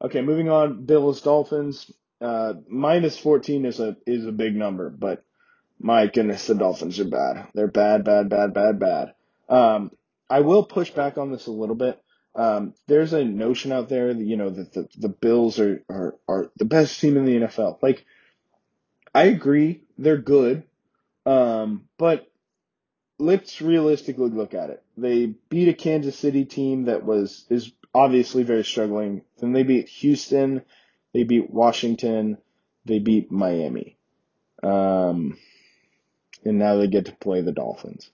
Okay, 0.02 0.20
moving 0.20 0.48
on. 0.48 0.84
Bills 0.84 1.20
Dolphins. 1.22 1.90
Uh, 2.20 2.54
minus 2.68 3.16
14 3.16 3.64
is 3.64 3.80
a 3.80 3.96
is 4.06 4.26
a 4.26 4.32
big 4.32 4.54
number, 4.54 4.90
but 4.90 5.24
my 5.78 6.06
goodness, 6.06 6.46
the 6.46 6.54
Dolphins 6.54 7.00
are 7.00 7.06
bad. 7.06 7.48
They're 7.54 7.66
bad, 7.66 8.04
bad, 8.04 8.28
bad, 8.28 8.52
bad, 8.52 8.78
bad. 8.78 9.14
Um, 9.48 9.90
I 10.28 10.40
will 10.40 10.64
push 10.64 10.90
back 10.90 11.16
on 11.16 11.32
this 11.32 11.46
a 11.46 11.52
little 11.52 11.74
bit. 11.74 12.00
Um, 12.34 12.74
there's 12.86 13.12
a 13.12 13.24
notion 13.24 13.72
out 13.72 13.88
there 13.88 14.14
that 14.14 14.22
you 14.22 14.36
know 14.36 14.50
that 14.50 14.72
the, 14.72 14.88
the 14.96 15.08
Bills 15.08 15.58
are, 15.58 15.82
are 15.88 16.14
are 16.28 16.50
the 16.56 16.64
best 16.64 17.00
team 17.00 17.16
in 17.16 17.24
the 17.24 17.36
NFL. 17.40 17.82
Like, 17.82 18.04
I 19.14 19.24
agree, 19.24 19.82
they're 19.98 20.16
good, 20.16 20.62
um, 21.26 21.88
but 21.98 22.30
let's 23.18 23.60
realistically 23.60 24.30
look 24.30 24.54
at 24.54 24.70
it. 24.70 24.82
They 24.96 25.34
beat 25.48 25.68
a 25.68 25.74
Kansas 25.74 26.18
City 26.18 26.44
team 26.44 26.84
that 26.84 27.04
was 27.04 27.46
is 27.50 27.72
obviously 27.94 28.44
very 28.44 28.64
struggling. 28.64 29.22
Then 29.38 29.52
they 29.52 29.64
beat 29.64 29.88
Houston, 29.88 30.62
they 31.12 31.24
beat 31.24 31.50
Washington, 31.50 32.38
they 32.84 32.98
beat 32.98 33.30
Miami. 33.30 33.96
Um, 34.62 35.38
and 36.44 36.58
now 36.58 36.76
they 36.76 36.86
get 36.86 37.06
to 37.06 37.12
play 37.16 37.40
the 37.40 37.52
Dolphins. 37.52 38.10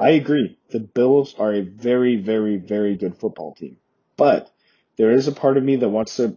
I 0.00 0.10
agree. 0.10 0.58
The 0.70 0.80
Bills 0.80 1.34
are 1.38 1.52
a 1.52 1.60
very, 1.60 2.16
very, 2.16 2.56
very 2.56 2.96
good 2.96 3.16
football 3.16 3.54
team. 3.54 3.76
But 4.16 4.50
there 4.96 5.10
is 5.12 5.28
a 5.28 5.32
part 5.32 5.56
of 5.56 5.62
me 5.62 5.76
that 5.76 5.88
wants 5.88 6.16
to 6.16 6.36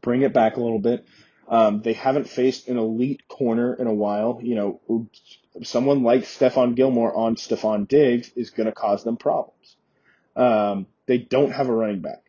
bring 0.00 0.22
it 0.22 0.32
back 0.32 0.56
a 0.56 0.60
little 0.60 0.78
bit. 0.78 1.06
Um, 1.48 1.82
they 1.82 1.94
haven't 1.94 2.28
faced 2.28 2.68
an 2.68 2.76
elite 2.76 3.26
corner 3.26 3.74
in 3.74 3.86
a 3.86 3.94
while. 3.94 4.38
You 4.42 4.54
know, 4.54 5.08
someone 5.62 6.02
like 6.02 6.22
Stephon 6.22 6.74
Gilmore 6.74 7.16
on 7.16 7.36
Stefon 7.36 7.88
Diggs 7.88 8.30
is 8.36 8.50
going 8.50 8.66
to 8.66 8.72
cause 8.72 9.02
them 9.02 9.16
problems. 9.16 9.76
Um, 10.36 10.86
they 11.06 11.18
don't 11.18 11.50
have 11.50 11.68
a 11.68 11.72
running 11.72 12.00
back. 12.00 12.22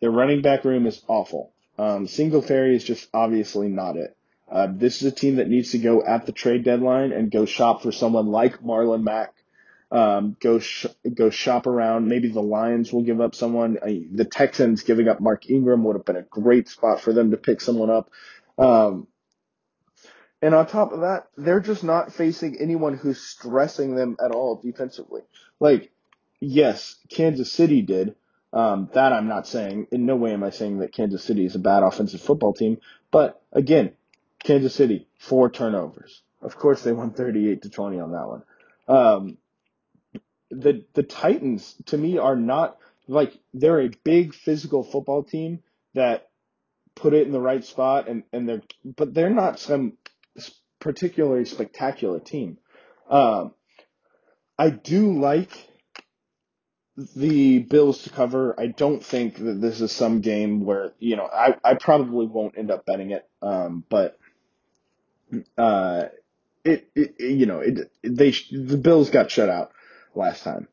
Their 0.00 0.10
running 0.10 0.42
back 0.42 0.64
room 0.64 0.86
is 0.86 1.02
awful. 1.08 1.52
Um, 1.78 2.06
Singletary 2.06 2.76
is 2.76 2.84
just 2.84 3.08
obviously 3.14 3.68
not 3.68 3.96
it. 3.96 4.16
Uh, 4.50 4.68
this 4.70 5.02
is 5.02 5.10
a 5.10 5.14
team 5.14 5.36
that 5.36 5.48
needs 5.48 5.72
to 5.72 5.78
go 5.78 6.04
at 6.04 6.26
the 6.26 6.32
trade 6.32 6.64
deadline 6.64 7.12
and 7.12 7.30
go 7.30 7.46
shop 7.46 7.82
for 7.82 7.90
someone 7.90 8.26
like 8.26 8.62
Marlon 8.62 9.02
Mack. 9.02 9.33
Um, 9.94 10.36
go 10.40 10.58
sh- 10.58 10.86
go 11.14 11.30
shop 11.30 11.68
around. 11.68 12.08
Maybe 12.08 12.28
the 12.28 12.42
Lions 12.42 12.92
will 12.92 13.04
give 13.04 13.20
up 13.20 13.36
someone. 13.36 13.78
I, 13.80 14.06
the 14.10 14.24
Texans 14.24 14.82
giving 14.82 15.06
up 15.06 15.20
Mark 15.20 15.48
Ingram 15.48 15.84
would 15.84 15.94
have 15.94 16.04
been 16.04 16.16
a 16.16 16.22
great 16.22 16.68
spot 16.68 17.00
for 17.00 17.12
them 17.12 17.30
to 17.30 17.36
pick 17.36 17.60
someone 17.60 17.90
up. 17.90 18.10
Um, 18.58 19.06
and 20.42 20.52
on 20.52 20.66
top 20.66 20.92
of 20.92 21.02
that, 21.02 21.28
they're 21.36 21.60
just 21.60 21.84
not 21.84 22.12
facing 22.12 22.60
anyone 22.60 22.96
who's 22.96 23.20
stressing 23.20 23.94
them 23.94 24.16
at 24.22 24.32
all 24.32 24.56
defensively. 24.56 25.22
Like, 25.60 25.92
yes, 26.40 26.96
Kansas 27.08 27.52
City 27.52 27.80
did. 27.80 28.16
Um, 28.52 28.90
that 28.94 29.12
I'm 29.12 29.28
not 29.28 29.46
saying. 29.46 29.86
In 29.92 30.06
no 30.06 30.16
way 30.16 30.32
am 30.32 30.42
I 30.42 30.50
saying 30.50 30.78
that 30.78 30.92
Kansas 30.92 31.22
City 31.22 31.46
is 31.46 31.54
a 31.54 31.60
bad 31.60 31.84
offensive 31.84 32.20
football 32.20 32.52
team. 32.52 32.78
But 33.12 33.40
again, 33.52 33.92
Kansas 34.42 34.74
City, 34.74 35.06
four 35.18 35.50
turnovers. 35.50 36.22
Of 36.42 36.56
course 36.56 36.82
they 36.82 36.92
won 36.92 37.12
38 37.12 37.62
to 37.62 37.70
20 37.70 38.00
on 38.00 38.12
that 38.12 38.28
one. 38.28 38.42
Um, 38.86 39.38
the, 40.60 40.84
the 40.94 41.02
Titans 41.02 41.74
to 41.86 41.98
me 41.98 42.18
are 42.18 42.36
not 42.36 42.78
like, 43.06 43.38
they're 43.52 43.82
a 43.82 43.90
big 44.04 44.34
physical 44.34 44.82
football 44.82 45.22
team 45.22 45.62
that 45.94 46.28
put 46.94 47.14
it 47.14 47.26
in 47.26 47.32
the 47.32 47.40
right 47.40 47.64
spot 47.64 48.08
and, 48.08 48.22
and 48.32 48.48
they're, 48.48 48.62
but 48.84 49.12
they're 49.12 49.30
not 49.30 49.58
some 49.58 49.94
particularly 50.80 51.44
spectacular 51.44 52.20
team. 52.20 52.58
Um, 53.10 53.52
I 54.58 54.70
do 54.70 55.18
like 55.18 55.50
the 56.96 57.58
Bills 57.58 58.02
to 58.04 58.10
cover. 58.10 58.58
I 58.58 58.68
don't 58.68 59.04
think 59.04 59.36
that 59.36 59.60
this 59.60 59.80
is 59.80 59.90
some 59.92 60.20
game 60.20 60.64
where, 60.64 60.92
you 60.98 61.16
know, 61.16 61.26
I, 61.26 61.56
I 61.64 61.74
probably 61.74 62.26
won't 62.26 62.56
end 62.56 62.70
up 62.70 62.86
betting 62.86 63.10
it. 63.10 63.28
Um, 63.42 63.84
but, 63.88 64.18
uh, 65.58 66.04
it, 66.64 66.88
it, 66.94 67.16
you 67.18 67.46
know, 67.46 67.60
it, 67.60 67.90
they, 68.02 68.30
the 68.52 68.78
Bills 68.78 69.10
got 69.10 69.30
shut 69.30 69.48
out 69.50 69.72
last 70.16 70.42
time. 70.42 70.68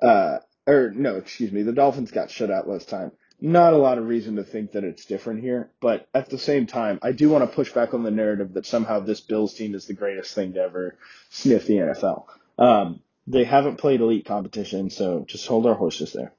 Uh, 0.00 0.38
or 0.66 0.90
no, 0.94 1.16
excuse 1.16 1.52
me, 1.52 1.62
the 1.62 1.72
Dolphins 1.72 2.10
got 2.10 2.30
shut 2.30 2.50
out 2.50 2.68
last 2.68 2.88
time. 2.88 3.12
Not 3.40 3.74
a 3.74 3.78
lot 3.78 3.98
of 3.98 4.06
reason 4.06 4.36
to 4.36 4.44
think 4.44 4.72
that 4.72 4.84
it's 4.84 5.04
different 5.04 5.42
here, 5.42 5.70
but 5.80 6.08
at 6.14 6.30
the 6.30 6.38
same 6.38 6.66
time, 6.66 6.98
I 7.02 7.12
do 7.12 7.28
want 7.28 7.48
to 7.48 7.54
push 7.54 7.70
back 7.70 7.92
on 7.92 8.02
the 8.02 8.10
narrative 8.10 8.54
that 8.54 8.64
somehow 8.64 9.00
this 9.00 9.20
Bills 9.20 9.54
team 9.54 9.74
is 9.74 9.86
the 9.86 9.92
greatest 9.92 10.34
thing 10.34 10.54
to 10.54 10.60
ever 10.60 10.96
sniff 11.28 11.66
the 11.66 11.74
NFL. 11.74 12.24
Um, 12.58 13.00
they 13.26 13.44
haven't 13.44 13.76
played 13.76 14.00
elite 14.00 14.24
competition, 14.24 14.88
so 14.88 15.26
just 15.28 15.46
hold 15.46 15.66
our 15.66 15.74
horses 15.74 16.14
there. 16.14 16.32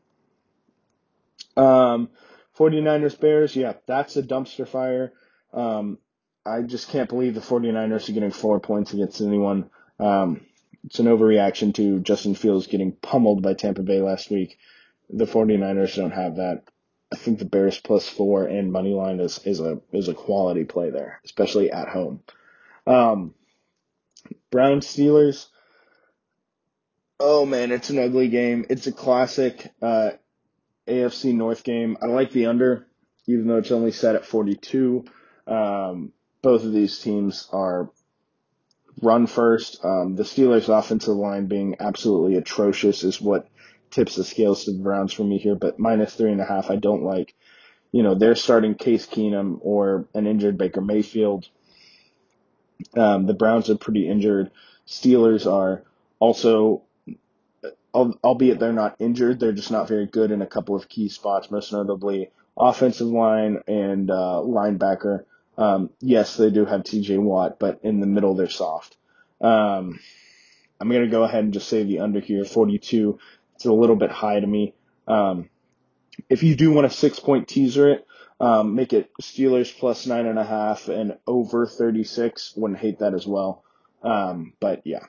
Um, 1.55 2.09
49ers 2.57 3.19
Bears, 3.19 3.55
yeah, 3.55 3.73
that's 3.85 4.17
a 4.17 4.23
dumpster 4.23 4.67
fire. 4.67 5.13
Um, 5.53 5.99
I 6.45 6.61
just 6.61 6.89
can't 6.89 7.09
believe 7.09 7.35
the 7.35 7.41
49ers 7.41 8.09
are 8.09 8.13
getting 8.13 8.31
four 8.31 8.59
points 8.59 8.93
against 8.93 9.21
anyone. 9.21 9.69
Um, 9.99 10.46
it's 10.87 10.99
an 10.99 11.05
overreaction 11.07 11.73
to 11.75 11.99
Justin 11.99 12.33
Fields 12.33 12.67
getting 12.67 12.93
pummeled 12.93 13.41
by 13.41 13.53
Tampa 13.53 13.83
Bay 13.83 14.01
last 14.01 14.31
week. 14.31 14.57
The 15.09 15.25
49ers 15.25 15.97
don't 15.97 16.11
have 16.11 16.37
that. 16.37 16.63
I 17.11 17.17
think 17.17 17.39
the 17.39 17.45
Bears 17.45 17.77
plus 17.77 18.07
four 18.07 18.45
and 18.45 18.71
money 18.71 18.93
line 18.93 19.19
is, 19.19 19.39
is 19.45 19.59
a 19.59 19.81
is 19.91 20.07
a 20.07 20.13
quality 20.13 20.63
play 20.63 20.89
there, 20.89 21.19
especially 21.25 21.71
at 21.71 21.89
home. 21.89 22.21
Um, 22.85 23.33
Brown 24.49 24.79
Steelers. 24.79 25.47
Oh 27.19 27.45
man, 27.45 27.71
it's 27.73 27.89
an 27.89 27.99
ugly 27.99 28.29
game. 28.29 28.65
It's 28.69 28.87
a 28.87 28.93
classic 28.93 29.69
uh, 29.81 30.11
AFC 30.87 31.33
North 31.33 31.65
game. 31.65 31.97
I 32.01 32.05
like 32.05 32.31
the 32.31 32.45
under, 32.45 32.87
even 33.25 33.47
though 33.47 33.57
it's 33.57 33.71
only 33.71 33.91
set 33.91 34.15
at 34.15 34.25
42. 34.25 35.03
Um, 35.47 36.13
both 36.41 36.63
of 36.63 36.71
these 36.71 36.99
teams 36.99 37.49
are 37.51 37.89
run 39.01 39.27
first. 39.27 39.83
Um, 39.83 40.15
the 40.15 40.23
Steelers' 40.23 40.69
offensive 40.69 41.15
line 41.15 41.47
being 41.47 41.75
absolutely 41.79 42.35
atrocious 42.35 43.03
is 43.03 43.21
what 43.21 43.47
tips 43.91 44.15
the 44.15 44.23
scales 44.23 44.65
to 44.65 44.71
the 44.71 44.83
Browns 44.83 45.13
for 45.13 45.23
me 45.23 45.37
here. 45.37 45.55
But 45.55 45.79
minus 45.79 46.13
three 46.13 46.31
and 46.31 46.41
a 46.41 46.45
half, 46.45 46.69
I 46.69 46.75
don't 46.75 47.03
like. 47.03 47.33
You 47.91 48.03
know, 48.03 48.15
they're 48.15 48.35
starting 48.35 48.75
Case 48.75 49.05
Keenum 49.05 49.59
or 49.61 50.07
an 50.13 50.27
injured 50.27 50.57
Baker 50.57 50.81
Mayfield. 50.81 51.47
Um, 52.95 53.25
the 53.25 53.33
Browns 53.33 53.69
are 53.69 53.77
pretty 53.77 54.07
injured. 54.09 54.51
Steelers 54.87 55.51
are 55.51 55.83
also, 56.19 56.83
albeit 57.95 58.59
they're 58.59 58.73
not 58.73 58.97
injured, 58.99 59.39
they're 59.39 59.51
just 59.51 59.71
not 59.71 59.87
very 59.87 60.05
good 60.05 60.31
in 60.31 60.41
a 60.41 60.47
couple 60.47 60.75
of 60.75 60.89
key 60.89 61.09
spots, 61.09 61.49
most 61.49 61.71
notably 61.71 62.29
offensive 62.57 63.07
line 63.07 63.61
and 63.67 64.11
uh, 64.11 64.41
linebacker. 64.43 65.25
Um, 65.57 65.89
yes, 65.99 66.37
they 66.37 66.49
do 66.49 66.65
have 66.65 66.81
TJ 66.81 67.19
Watt, 67.19 67.57
but 67.59 67.79
in 67.83 67.99
the 67.99 68.05
middle 68.05 68.35
they're 68.35 68.49
soft. 68.49 68.95
Um, 69.41 69.99
I'm 70.79 70.89
going 70.89 71.03
to 71.03 71.11
go 71.11 71.23
ahead 71.23 71.43
and 71.43 71.53
just 71.53 71.67
say 71.67 71.83
the 71.83 71.99
under 71.99 72.19
here, 72.19 72.45
42. 72.45 73.19
It's 73.55 73.65
a 73.65 73.73
little 73.73 73.95
bit 73.95 74.11
high 74.11 74.39
to 74.39 74.45
me. 74.45 74.75
Um, 75.07 75.49
if 76.29 76.43
you 76.43 76.55
do 76.55 76.71
want 76.71 76.85
a 76.87 76.91
six 76.91 77.19
point 77.19 77.47
teaser 77.47 77.89
it, 77.89 78.07
um, 78.39 78.75
make 78.75 78.93
it 78.93 79.09
Steelers 79.21 79.75
plus 79.75 80.05
nine 80.05 80.27
and 80.27 80.37
a 80.37 80.43
half 80.43 80.89
and 80.89 81.17
over 81.25 81.65
36. 81.65 82.53
Wouldn't 82.55 82.79
hate 82.79 82.99
that 82.99 83.13
as 83.15 83.25
well. 83.25 83.63
Um, 84.03 84.53
but 84.59 84.81
yeah. 84.85 85.05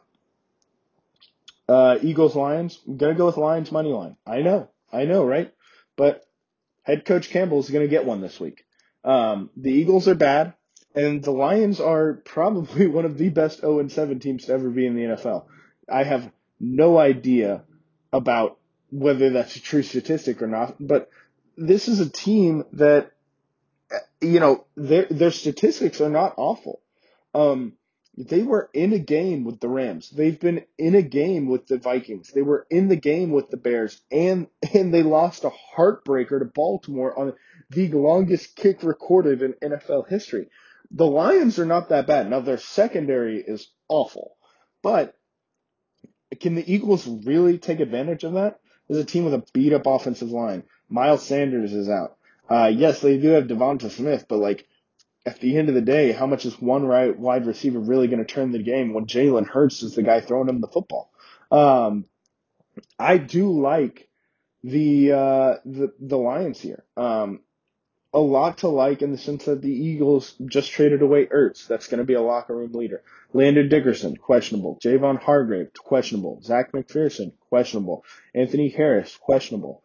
Uh, 1.68 1.98
Eagles 2.02 2.34
Lions. 2.34 2.80
I'm 2.86 2.96
gonna 2.96 3.14
go 3.14 3.26
with 3.26 3.36
Lions 3.36 3.70
money 3.70 3.92
line. 3.92 4.16
I 4.26 4.40
know, 4.40 4.70
I 4.90 5.04
know, 5.04 5.24
right? 5.24 5.52
But 5.96 6.26
head 6.82 7.04
coach 7.04 7.28
Campbell 7.28 7.58
is 7.58 7.68
gonna 7.68 7.88
get 7.88 8.06
one 8.06 8.22
this 8.22 8.40
week. 8.40 8.64
Um, 9.08 9.48
the 9.56 9.72
Eagles 9.72 10.06
are 10.06 10.14
bad, 10.14 10.52
and 10.94 11.24
the 11.24 11.30
Lions 11.30 11.80
are 11.80 12.20
probably 12.26 12.86
one 12.98 13.06
of 13.06 13.16
the 13.16 13.30
best 13.30 13.60
0 13.60 13.80
and 13.80 13.90
7 13.90 14.20
teams 14.20 14.44
to 14.44 14.52
ever 14.52 14.68
be 14.68 14.86
in 14.86 14.94
the 14.94 15.02
NFL. 15.02 15.46
I 15.90 16.04
have 16.04 16.30
no 16.60 16.98
idea 16.98 17.64
about 18.12 18.58
whether 18.90 19.30
that's 19.30 19.56
a 19.56 19.62
true 19.62 19.82
statistic 19.82 20.42
or 20.42 20.46
not, 20.46 20.76
but 20.78 21.08
this 21.56 21.88
is 21.88 22.00
a 22.00 22.10
team 22.10 22.64
that 22.74 23.12
you 24.20 24.40
know 24.40 24.66
their 24.76 25.06
their 25.06 25.30
statistics 25.30 26.02
are 26.02 26.10
not 26.10 26.34
awful. 26.36 26.80
Um, 27.34 27.77
they 28.18 28.42
were 28.42 28.68
in 28.74 28.92
a 28.92 28.98
game 28.98 29.44
with 29.44 29.60
the 29.60 29.68
Rams. 29.68 30.10
They've 30.10 30.38
been 30.38 30.64
in 30.76 30.96
a 30.96 31.02
game 31.02 31.46
with 31.46 31.68
the 31.68 31.78
Vikings. 31.78 32.32
They 32.32 32.42
were 32.42 32.66
in 32.68 32.88
the 32.88 32.96
game 32.96 33.30
with 33.30 33.48
the 33.48 33.56
Bears, 33.56 34.00
and 34.10 34.48
and 34.74 34.92
they 34.92 35.04
lost 35.04 35.44
a 35.44 35.50
heartbreaker 35.76 36.40
to 36.40 36.44
Baltimore 36.44 37.16
on 37.16 37.34
the 37.70 37.88
longest 37.88 38.56
kick 38.56 38.82
recorded 38.82 39.42
in 39.42 39.52
NFL 39.54 40.08
history. 40.08 40.48
The 40.90 41.06
Lions 41.06 41.58
are 41.58 41.66
not 41.66 41.90
that 41.90 42.06
bad. 42.06 42.28
Now 42.28 42.40
their 42.40 42.58
secondary 42.58 43.40
is 43.40 43.68
awful, 43.88 44.36
but 44.82 45.14
can 46.40 46.56
the 46.56 46.72
Eagles 46.72 47.06
really 47.06 47.58
take 47.58 47.78
advantage 47.78 48.24
of 48.24 48.32
that? 48.32 48.58
There's 48.88 49.00
a 49.00 49.06
team 49.06 49.26
with 49.26 49.34
a 49.34 49.44
beat 49.52 49.72
up 49.72 49.86
offensive 49.86 50.30
line. 50.30 50.64
Miles 50.88 51.22
Sanders 51.22 51.72
is 51.72 51.88
out. 51.88 52.16
Uh, 52.48 52.72
yes, 52.74 53.00
they 53.00 53.18
do 53.18 53.28
have 53.28 53.44
Devonta 53.44 53.90
Smith, 53.90 54.24
but 54.28 54.38
like 54.38 54.66
at 55.28 55.40
the 55.40 55.58
end 55.58 55.68
of 55.68 55.74
the 55.74 55.82
day, 55.82 56.12
how 56.12 56.26
much 56.26 56.46
is 56.46 56.58
one 56.60 56.86
right 56.86 57.16
wide 57.16 57.46
receiver 57.46 57.78
really 57.78 58.08
going 58.08 58.24
to 58.24 58.24
turn 58.24 58.50
the 58.50 58.62
game 58.62 58.94
when 58.94 59.06
Jalen 59.06 59.46
Hurts 59.46 59.82
is 59.82 59.94
the 59.94 60.02
guy 60.02 60.20
throwing 60.20 60.48
him 60.48 60.62
the 60.62 60.68
football? 60.68 61.10
Um, 61.50 62.06
I 62.98 63.18
do 63.18 63.60
like 63.60 64.08
the 64.64 65.12
uh, 65.12 65.54
the 65.66 65.92
the 66.00 66.16
Lions 66.16 66.60
here. 66.60 66.84
Um, 66.96 67.40
a 68.14 68.18
lot 68.18 68.58
to 68.58 68.68
like 68.68 69.02
in 69.02 69.12
the 69.12 69.18
sense 69.18 69.44
that 69.44 69.60
the 69.60 69.70
Eagles 69.70 70.34
just 70.46 70.72
traded 70.72 71.02
away 71.02 71.26
Ertz. 71.26 71.66
That's 71.66 71.88
going 71.88 71.98
to 71.98 72.04
be 72.04 72.14
a 72.14 72.22
locker 72.22 72.56
room 72.56 72.72
leader. 72.72 73.02
Landon 73.34 73.68
Dickerson, 73.68 74.16
questionable. 74.16 74.78
Javon 74.82 75.20
Hargrave, 75.20 75.72
questionable. 75.78 76.40
Zach 76.42 76.72
McPherson, 76.72 77.32
questionable. 77.50 78.04
Anthony 78.34 78.70
Harris, 78.70 79.14
questionable. 79.14 79.82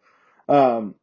Um, 0.48 0.94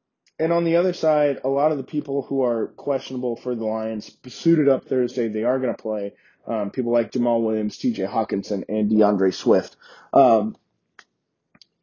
and 0.42 0.52
on 0.52 0.64
the 0.64 0.78
other 0.78 0.94
side, 0.94 1.40
a 1.44 1.50
lot 1.50 1.72
of 1.72 1.78
the 1.78 1.84
people 1.84 2.24
who 2.24 2.44
are 2.44 2.70
questionable 2.70 3.36
for 3.36 3.54
the 3.54 3.64
Lions 3.64 4.18
suited 4.28 4.68
up 4.68 4.86
Thursday. 4.86 5.28
They 5.28 5.44
are 5.44 5.60
going 5.60 5.76
to 5.76 5.82
play. 5.82 6.14
Um, 6.48 6.72
people 6.72 6.92
like 6.92 7.12
Jamaal 7.12 7.44
Williams, 7.44 7.78
T.J. 7.78 8.04
Hockenson, 8.06 8.64
and 8.68 8.90
DeAndre 8.90 9.32
Swift. 9.36 9.76
Um, 10.12 10.58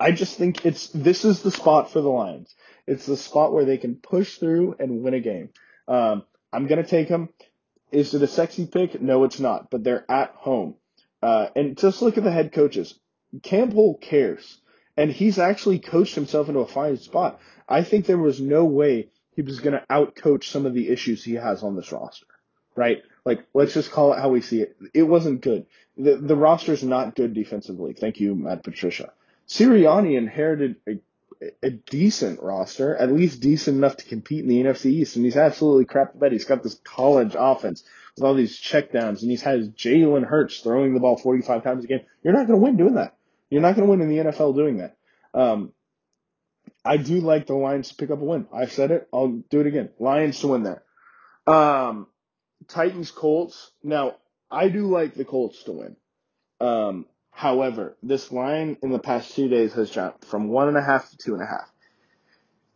I 0.00 0.10
just 0.10 0.36
think 0.36 0.66
it's 0.66 0.88
this 0.88 1.24
is 1.24 1.42
the 1.42 1.52
spot 1.52 1.92
for 1.92 2.00
the 2.00 2.08
Lions. 2.08 2.52
It's 2.86 3.06
the 3.06 3.16
spot 3.16 3.52
where 3.52 3.64
they 3.64 3.78
can 3.78 3.94
push 3.94 4.38
through 4.38 4.74
and 4.80 5.04
win 5.04 5.14
a 5.14 5.20
game. 5.20 5.50
Um, 5.86 6.24
I'm 6.52 6.66
gonna 6.66 6.84
take 6.84 7.08
them. 7.08 7.28
Is 7.92 8.12
it 8.12 8.22
a 8.22 8.26
sexy 8.26 8.66
pick? 8.66 9.00
No, 9.00 9.22
it's 9.22 9.38
not. 9.38 9.70
But 9.70 9.84
they're 9.84 10.04
at 10.10 10.30
home, 10.34 10.74
uh, 11.22 11.48
and 11.54 11.78
just 11.78 12.02
look 12.02 12.18
at 12.18 12.24
the 12.24 12.32
head 12.32 12.52
coaches. 12.52 12.98
Campbell 13.42 13.98
cares, 14.00 14.58
and 14.98 15.12
he's 15.12 15.38
actually 15.38 15.78
coached 15.78 16.16
himself 16.16 16.48
into 16.48 16.60
a 16.60 16.66
fine 16.66 16.96
spot. 16.96 17.40
I 17.68 17.84
think 17.84 18.04
there 18.04 18.18
was 18.18 18.40
no 18.40 18.64
way 18.64 19.08
he 19.36 19.42
was 19.42 19.60
going 19.60 19.74
to 19.74 19.86
outcoach 19.88 20.44
some 20.44 20.66
of 20.66 20.74
the 20.74 20.88
issues 20.88 21.22
he 21.22 21.34
has 21.34 21.62
on 21.62 21.76
this 21.76 21.92
roster, 21.92 22.26
right? 22.74 23.02
Like, 23.24 23.46
let's 23.54 23.74
just 23.74 23.92
call 23.92 24.12
it 24.12 24.18
how 24.18 24.30
we 24.30 24.40
see 24.40 24.60
it. 24.62 24.76
It 24.92 25.04
wasn't 25.04 25.40
good. 25.40 25.66
The, 25.96 26.16
the 26.16 26.34
roster's 26.34 26.82
not 26.82 27.14
good 27.14 27.32
defensively. 27.32 27.92
Thank 27.92 28.18
you, 28.18 28.34
Matt 28.34 28.64
Patricia. 28.64 29.12
Sirianni 29.46 30.18
inherited 30.18 30.76
a, 30.88 30.98
a 31.62 31.70
decent 31.70 32.42
roster, 32.42 32.96
at 32.96 33.12
least 33.12 33.40
decent 33.40 33.76
enough 33.76 33.98
to 33.98 34.04
compete 34.04 34.40
in 34.40 34.48
the 34.48 34.64
NFC 34.64 34.86
East, 34.86 35.14
and 35.14 35.24
he's 35.24 35.36
absolutely 35.36 35.84
crap 35.84 36.18
bed. 36.18 36.32
He's 36.32 36.44
got 36.44 36.64
this 36.64 36.80
college 36.82 37.36
offense 37.38 37.84
with 38.16 38.24
all 38.24 38.34
these 38.34 38.58
checkdowns, 38.60 39.22
and 39.22 39.30
he's 39.30 39.42
had 39.42 39.76
Jalen 39.76 40.26
Hurts 40.26 40.58
throwing 40.58 40.94
the 40.94 41.00
ball 41.00 41.16
45 41.16 41.62
times 41.62 41.84
a 41.84 41.86
game. 41.86 42.00
You're 42.24 42.32
not 42.32 42.48
going 42.48 42.58
to 42.58 42.64
win 42.64 42.76
doing 42.76 42.94
that. 42.94 43.14
You're 43.50 43.62
not 43.62 43.74
going 43.74 43.86
to 43.86 43.90
win 43.90 44.00
in 44.00 44.08
the 44.08 44.30
NFL 44.30 44.54
doing 44.54 44.78
that. 44.78 44.96
Um, 45.34 45.72
I 46.84 46.96
do 46.96 47.20
like 47.20 47.46
the 47.46 47.54
Lions 47.54 47.88
to 47.88 47.94
pick 47.96 48.10
up 48.10 48.20
a 48.20 48.24
win. 48.24 48.46
I've 48.52 48.72
said 48.72 48.90
it. 48.90 49.08
I'll 49.12 49.42
do 49.50 49.60
it 49.60 49.66
again. 49.66 49.90
Lions 49.98 50.40
to 50.40 50.48
win 50.48 50.62
there. 50.62 50.82
Um, 51.46 52.06
Titans 52.68 53.10
Colts. 53.10 53.70
Now, 53.82 54.16
I 54.50 54.68
do 54.68 54.86
like 54.86 55.14
the 55.14 55.24
Colts 55.24 55.62
to 55.64 55.72
win. 55.72 55.96
Um, 56.60 57.06
however, 57.30 57.96
this 58.02 58.32
line 58.32 58.76
in 58.82 58.90
the 58.90 58.98
past 58.98 59.34
two 59.34 59.48
days 59.48 59.72
has 59.74 59.90
jumped 59.90 60.24
from 60.24 60.48
one 60.48 60.68
and 60.68 60.76
a 60.76 60.82
half 60.82 61.10
to 61.10 61.16
two 61.16 61.34
and 61.34 61.42
a 61.42 61.46
half. 61.46 61.70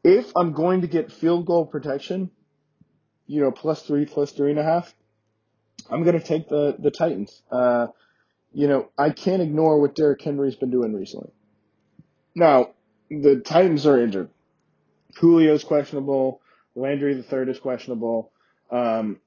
If 0.04 0.32
I'm 0.37 0.52
going 0.52 0.80
to 0.80 0.87
get 0.87 1.12
field 1.12 1.46
goal 1.46 1.66
protection, 1.66 2.30
you 3.26 3.40
know, 3.40 3.50
plus 3.50 3.82
three, 3.82 4.04
plus 4.04 4.32
three 4.32 4.50
and 4.50 4.58
a 4.58 4.64
half, 4.64 4.92
I'm 5.90 6.02
going 6.02 6.18
to 6.18 6.24
take 6.24 6.48
the, 6.48 6.76
the 6.78 6.90
Titans. 6.90 7.42
Uh, 7.50 7.88
you 8.52 8.68
know, 8.68 8.88
I 8.98 9.10
can't 9.10 9.42
ignore 9.42 9.80
what 9.80 9.94
Derrick 9.94 10.22
Henry's 10.22 10.56
been 10.56 10.70
doing 10.70 10.94
recently. 10.94 11.30
Now, 12.34 12.70
the 13.10 13.40
Titans 13.40 13.86
are 13.86 14.02
injured. 14.02 14.30
Julio's 15.18 15.64
questionable. 15.64 16.40
Landry 16.74 17.14
the 17.14 17.22
third 17.22 17.48
is 17.48 17.58
questionable. 17.58 18.32
Um, 18.70 19.18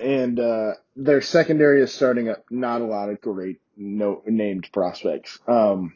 and 0.00 0.38
uh, 0.40 0.72
their 0.96 1.20
secondary 1.20 1.82
is 1.82 1.94
starting 1.94 2.28
up. 2.28 2.44
Not 2.50 2.80
a 2.80 2.86
lot 2.86 3.08
of 3.08 3.20
great 3.20 3.60
no 3.76 4.22
named 4.26 4.68
prospects. 4.72 5.38
Um, 5.46 5.94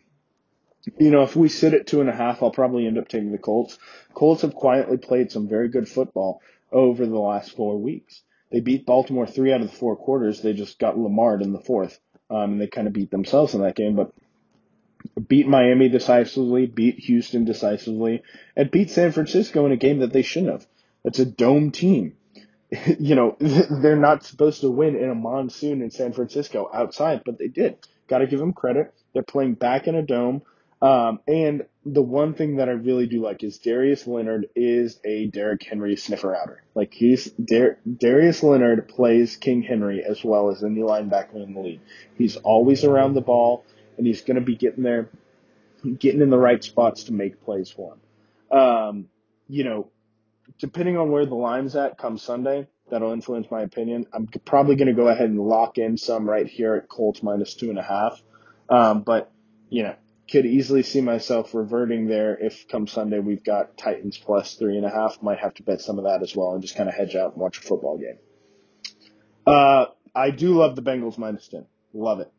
you 0.99 1.11
know, 1.11 1.23
if 1.23 1.35
we 1.35 1.49
sit 1.49 1.75
at 1.75 1.87
two 1.87 2.01
and 2.01 2.09
a 2.09 2.15
half, 2.15 2.43
I'll 2.43 2.53
probably 2.53 2.87
end 2.87 2.99
up 2.99 3.09
taking 3.09 3.33
the 3.33 3.39
Colts. 3.39 3.79
Colts 4.15 4.43
have 4.43 4.55
quietly 4.55 4.97
played 4.97 5.33
some 5.33 5.49
very 5.49 5.69
good 5.69 5.89
football 5.89 6.41
over 6.71 7.05
the 7.07 7.19
last 7.19 7.57
four 7.57 7.79
weeks. 7.79 8.23
They 8.53 8.61
beat 8.61 8.87
Baltimore 8.87 9.27
three 9.27 9.53
out 9.53 9.61
of 9.61 9.71
the 9.71 9.77
four 9.77 9.97
quarters. 9.97 10.41
They 10.41 10.53
just 10.53 10.79
got 10.79 10.97
Lamar 10.97 11.41
in 11.41 11.53
the 11.53 11.61
fourth, 11.61 11.99
um, 12.31 12.53
and 12.53 12.61
they 12.61 12.67
kind 12.67 12.87
of 12.87 12.93
beat 12.93 13.11
themselves 13.11 13.55
in 13.55 13.63
that 13.63 13.77
game. 13.77 13.97
But 13.97 14.13
beat 15.29 15.47
Miami 15.47 15.89
decisively, 15.89 16.67
beat 16.67 16.99
Houston 17.01 17.45
decisively, 17.45 18.23
and 18.57 18.71
beat 18.71 18.91
San 18.91 19.13
Francisco 19.13 19.67
in 19.67 19.73
a 19.73 19.77
game 19.77 20.01
that 20.01 20.13
they 20.13 20.23
shouldn't 20.23 20.53
have. 20.53 20.67
It's 21.05 21.19
a 21.19 21.27
dome 21.27 21.71
team. 21.71 22.17
you 22.99 23.15
know, 23.15 23.37
they're 23.41 23.97
not 23.97 24.25
supposed 24.25 24.61
to 24.63 24.71
win 24.71 24.97
in 24.97 25.11
a 25.11 25.15
monsoon 25.15 25.83
in 25.83 25.91
San 25.91 26.13
Francisco 26.13 26.71
outside, 26.73 27.23
but 27.25 27.39
they 27.39 27.49
did. 27.49 27.79
Got 28.09 28.19
to 28.19 28.27
give 28.27 28.41
them 28.41 28.53
credit. 28.53 28.93
They're 29.13 29.23
playing 29.23 29.55
back 29.55 29.87
in 29.87 29.95
a 29.95 30.03
dome. 30.03 30.43
Um, 30.83 31.21
and 31.27 31.65
the 31.87 32.03
one 32.03 32.35
thing 32.35 32.57
that 32.57 32.69
I 32.69 32.73
really 32.73 33.07
do 33.07 33.23
like 33.23 33.43
is 33.43 33.59
Darius 33.59 34.07
Leonard 34.07 34.49
is 34.55 35.01
a 35.05 35.27
Derrick 35.29 35.63
Henry 35.63 35.97
sniffer 35.97 36.37
outer. 36.37 36.63
Like 36.75 36.93
he's 36.93 37.31
Dar- 37.31 37.79
Darius 37.87 38.43
Leonard 38.43 38.89
plays 38.89 39.37
King 39.37 39.63
Henry 39.63 40.05
as 40.05 40.23
well 40.23 40.51
as 40.51 40.63
any 40.63 40.81
linebacker 40.81 41.37
in 41.37 41.55
the 41.55 41.61
league. 41.61 41.81
He's 42.19 42.37
always 42.37 42.85
around 42.85 43.15
the 43.15 43.23
ball 43.23 43.65
and 43.97 44.07
he's 44.07 44.21
going 44.21 44.35
to 44.35 44.43
be 44.43 44.57
getting 44.57 44.83
there, 44.83 45.09
getting 45.99 46.21
in 46.21 46.29
the 46.29 46.39
right 46.39 46.63
spots 46.63 47.05
to 47.05 47.13
make 47.13 47.43
plays 47.43 47.71
for 47.71 47.95
him. 47.95 48.59
Um, 48.59 49.09
you 49.49 49.65
know, 49.65 49.89
depending 50.59 50.99
on 50.99 51.11
where 51.11 51.25
the 51.25 51.35
line's 51.35 51.75
at 51.75 51.97
come 51.97 52.19
Sunday, 52.19 52.67
that'll 52.91 53.13
influence 53.13 53.51
my 53.51 53.63
opinion. 53.63 54.07
I'm 54.13 54.27
probably 54.45 54.77
going 54.77 54.89
to 54.89 54.95
go 54.95 55.09
ahead 55.09 55.31
and 55.31 55.41
lock 55.41 55.79
in 55.79 55.97
some 55.97 56.29
right 56.29 56.47
here 56.47 56.75
at 56.75 56.89
Colts 56.89 57.23
minus 57.23 57.55
two 57.55 57.71
and 57.71 57.79
a 57.79 57.83
half. 57.83 58.21
Um, 58.69 59.03
but, 59.03 59.33
you 59.71 59.83
know, 59.85 59.97
could 60.31 60.47
easily 60.47 60.83
see 60.83 61.01
myself 61.01 61.55
reverting 61.55 62.07
there 62.07 62.37
if 62.37 62.67
come 62.69 62.87
Sunday 62.87 63.21
we've 63.21 63.45
got 63.45 63.77
Titans 63.79 64.19
plus 64.19 64.55
three 64.55 64.77
and 64.77 64.85
a 64.85 64.91
half. 64.91 65.23
Might 65.23 65.39
have 65.39 65.55
to 65.55 65.63
bet 65.63 65.81
some 65.81 65.99
of 65.99 66.05
that 66.05 66.23
as 66.23 66.35
well 66.35 66.53
and 66.53 66.63
just 66.63 66.77
kind 66.77 66.89
of 66.89 66.95
hedge 66.95 67.15
out 67.15 67.33
and 67.33 67.41
watch 67.41 67.59
a 67.59 67.63
football 67.63 67.99
game. 67.99 68.19
Uh, 69.47 69.87
I 70.15 70.31
do 70.31 70.55
love 70.55 70.75
the 70.75 70.83
Bengals 70.83 71.19
minus 71.19 71.47
10. 71.49 71.67
Love 71.93 72.21
it. 72.21 72.33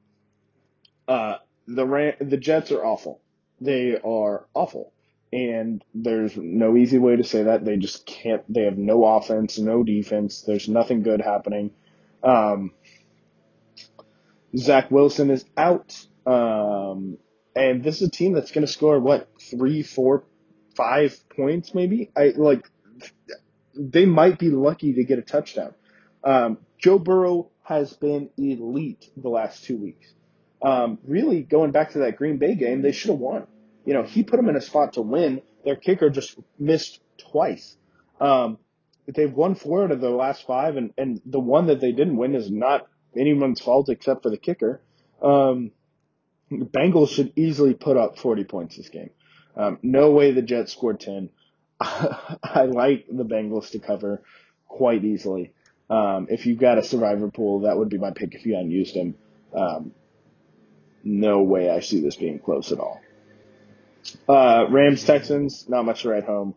Uh, 1.07 1.37
the 1.67 1.85
Ram- 1.85 2.15
the 2.19 2.37
Jets 2.37 2.71
are 2.71 2.83
awful. 2.83 3.21
They 3.61 3.97
are 3.97 4.47
awful. 4.53 4.91
And 5.31 5.83
there's 5.93 6.35
no 6.35 6.75
easy 6.75 6.97
way 6.97 7.15
to 7.15 7.23
say 7.23 7.43
that. 7.43 7.63
They 7.63 7.77
just 7.77 8.05
can't, 8.05 8.41
they 8.51 8.63
have 8.63 8.77
no 8.77 9.05
offense, 9.05 9.57
no 9.57 9.83
defense. 9.83 10.41
There's 10.41 10.67
nothing 10.67 11.03
good 11.03 11.21
happening. 11.21 11.71
Um, 12.23 12.71
Zach 14.55 14.89
Wilson 14.89 15.29
is 15.29 15.45
out. 15.55 15.95
Um, 16.25 17.17
and 17.57 17.83
this 17.83 18.01
is 18.01 18.07
a 18.07 18.11
team 18.11 18.33
that's 18.33 18.51
going 18.51 18.65
to 18.65 18.71
score 18.71 18.99
what 18.99 19.29
three, 19.41 19.83
four, 19.83 20.23
five 20.75 21.17
points 21.35 21.73
maybe. 21.73 22.11
I 22.15 22.33
like 22.35 22.69
they 23.75 24.05
might 24.05 24.39
be 24.39 24.49
lucky 24.49 24.93
to 24.93 25.03
get 25.03 25.19
a 25.19 25.23
touchdown. 25.23 25.73
Um, 26.23 26.59
Joe 26.77 26.99
Burrow 26.99 27.49
has 27.63 27.93
been 27.93 28.29
elite 28.37 29.09
the 29.17 29.29
last 29.29 29.63
two 29.63 29.77
weeks. 29.77 30.13
Um, 30.61 30.99
really, 31.03 31.43
going 31.43 31.71
back 31.71 31.91
to 31.91 31.99
that 31.99 32.15
Green 32.15 32.37
Bay 32.37 32.55
game, 32.55 32.81
they 32.81 32.91
should 32.91 33.11
have 33.11 33.19
won. 33.19 33.47
You 33.85 33.93
know, 33.93 34.03
he 34.03 34.23
put 34.23 34.37
them 34.37 34.49
in 34.49 34.55
a 34.55 34.61
spot 34.61 34.93
to 34.93 35.01
win. 35.01 35.41
Their 35.63 35.75
kicker 35.75 36.09
just 36.09 36.37
missed 36.59 36.99
twice. 37.17 37.75
Um, 38.19 38.57
they've 39.07 39.31
won 39.31 39.55
four 39.55 39.83
out 39.83 39.91
of 39.91 40.01
the 40.01 40.09
last 40.09 40.45
five, 40.45 40.77
and, 40.77 40.93
and 40.97 41.21
the 41.25 41.39
one 41.39 41.67
that 41.67 41.79
they 41.79 41.91
didn't 41.91 42.17
win 42.17 42.35
is 42.35 42.49
not 42.51 42.87
anyone's 43.15 43.61
fault 43.61 43.89
except 43.89 44.23
for 44.23 44.29
the 44.29 44.37
kicker. 44.37 44.81
Um, 45.21 45.71
the 46.49 46.65
Bengals 46.65 47.09
should 47.09 47.33
easily 47.35 47.73
put 47.73 47.97
up 47.97 48.17
40 48.17 48.43
points 48.45 48.77
this 48.77 48.89
game. 48.89 49.09
Um, 49.55 49.79
no 49.81 50.11
way 50.11 50.31
the 50.31 50.41
Jets 50.41 50.71
scored 50.71 50.99
10. 50.99 51.29
I 51.79 52.67
like 52.69 53.05
the 53.11 53.25
Bengals 53.25 53.71
to 53.71 53.79
cover 53.79 54.21
quite 54.67 55.03
easily. 55.03 55.53
Um, 55.89 56.27
if 56.29 56.45
you've 56.45 56.59
got 56.59 56.77
a 56.77 56.83
survivor 56.83 57.29
pool, 57.29 57.61
that 57.61 57.77
would 57.77 57.89
be 57.89 57.97
my 57.97 58.11
pick 58.11 58.35
if 58.35 58.45
you 58.45 58.55
hadn't 58.55 58.71
used 58.71 58.95
them. 58.95 59.15
Um, 59.53 59.91
no 61.03 61.41
way 61.43 61.69
I 61.69 61.79
see 61.79 62.01
this 62.01 62.15
being 62.15 62.39
close 62.39 62.71
at 62.71 62.79
all. 62.79 62.99
Uh, 64.27 64.65
Rams 64.69 65.03
Texans, 65.03 65.67
not 65.67 65.85
much 65.85 66.01
to 66.01 66.09
write 66.09 66.25
home. 66.25 66.55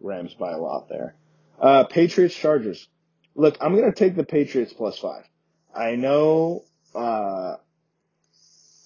Rams 0.00 0.34
by 0.34 0.52
a 0.52 0.58
lot 0.58 0.88
there. 0.88 1.14
Uh, 1.60 1.84
Patriots 1.84 2.34
Chargers. 2.34 2.88
Look, 3.34 3.56
I'm 3.60 3.74
gonna 3.74 3.92
take 3.92 4.16
the 4.16 4.24
Patriots 4.24 4.72
plus 4.72 4.98
five. 4.98 5.24
I 5.74 5.94
know, 5.94 6.64
uh, 6.94 7.56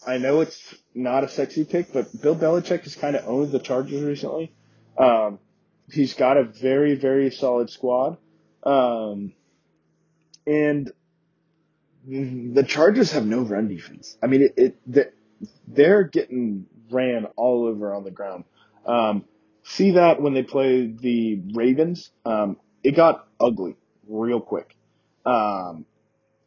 I 0.07 0.19
know 0.19 0.41
it's 0.41 0.75
not 0.95 1.25
a 1.25 1.29
sexy 1.29 1.65
pick, 1.65 1.93
but 1.93 2.21
Bill 2.21 2.37
Belichick 2.37 2.85
has 2.85 2.95
kind 2.95 3.17
of 3.17 3.27
owned 3.27 3.53
the 3.53 3.59
Chargers 3.59 4.03
recently. 4.03 4.53
Um, 4.97 5.39
he's 5.91 6.15
got 6.15 6.37
a 6.37 6.45
very, 6.45 6.95
very 6.95 7.31
solid 7.31 7.71
squad. 7.71 8.17
Um, 8.63 9.33
and 10.47 10.93
the 12.07 12.65
Chargers 12.67 13.13
have 13.13 13.27
no 13.27 13.41
run 13.41 13.69
defense. 13.69 14.17
I 14.23 14.29
mean, 14.29 14.43
it, 14.57 14.79
it 14.87 15.15
they're 15.67 16.05
getting 16.05 16.67
ran 16.91 17.27
all 17.37 17.67
over 17.67 17.95
on 17.95 18.05
the 18.05 18.11
ground. 18.11 18.45
Um, 18.87 19.25
see 19.65 19.93
that 19.93 20.23
when 20.23 20.35
they 20.35 20.45
played 20.45 21.01
the 21.01 21.43
Ravens, 21.53 22.11
um, 22.25 22.59
it 22.85 22.93
got 22.93 23.27
ugly 23.41 23.77
real 24.09 24.41
quick. 24.41 24.77
Um, 25.25 25.85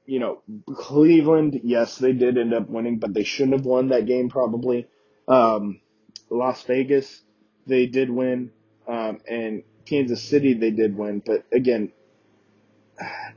you 0.09 0.19
know, 0.19 0.41
Cleveland, 0.73 1.61
yes, 1.63 1.97
they 1.97 2.13
did 2.13 2.37
end 2.37 2.53
up 2.53 2.67
winning, 2.67 2.97
but 2.97 3.13
they 3.13 3.23
shouldn't 3.23 3.57
have 3.57 3.65
won 3.65 3.89
that 3.89 4.07
game 4.07 4.29
probably. 4.29 4.87
Um, 5.27 5.81
Las 6.31 6.63
Vegas, 6.63 7.21
they 7.67 7.85
did 7.85 8.09
win, 8.09 8.51
um, 8.87 9.19
and 9.29 9.63
Kansas 9.85 10.23
City, 10.23 10.55
they 10.55 10.71
did 10.71 10.97
win, 10.97 11.21
but 11.23 11.45
again, 11.53 11.91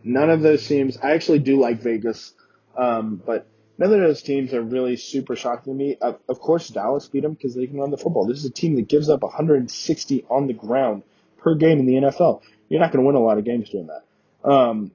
none 0.03 0.31
of 0.31 0.41
those 0.41 0.67
teams. 0.67 0.97
I 0.97 1.13
actually 1.13 1.41
do 1.41 1.61
like 1.61 1.83
Vegas, 1.83 2.33
um, 2.75 3.23
but 3.25 3.47
none 3.77 3.93
of 3.93 4.01
those 4.01 4.23
teams 4.23 4.55
are 4.55 4.63
really 4.63 4.97
super 4.97 5.37
shocking 5.37 5.75
to 5.75 5.77
me. 5.79 5.97
Of, 6.01 6.21
of 6.27 6.41
course, 6.41 6.69
Dallas 6.69 7.07
beat 7.07 7.23
them 7.23 7.35
because 7.35 7.55
they 7.55 7.67
can 7.67 7.79
run 7.79 7.91
the 7.91 7.99
football. 7.99 8.27
This 8.27 8.39
is 8.39 8.47
a 8.47 8.51
team 8.51 8.77
that 8.77 8.89
gives 8.89 9.11
up 9.11 9.23
160 9.23 10.25
on 10.31 10.47
the 10.47 10.55
ground 10.55 11.03
per 11.37 11.55
game 11.55 11.81
in 11.81 11.87
the 11.87 11.95
NFL. 11.95 12.41
You're 12.71 12.81
not 12.81 12.93
going 12.93 13.05
to 13.05 13.07
win 13.07 13.17
a 13.17 13.21
lot 13.21 13.37
of 13.37 13.45
games 13.45 13.69
doing 13.69 13.89
that. 13.89 14.51
Um, 14.51 14.93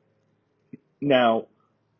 now, 0.99 1.45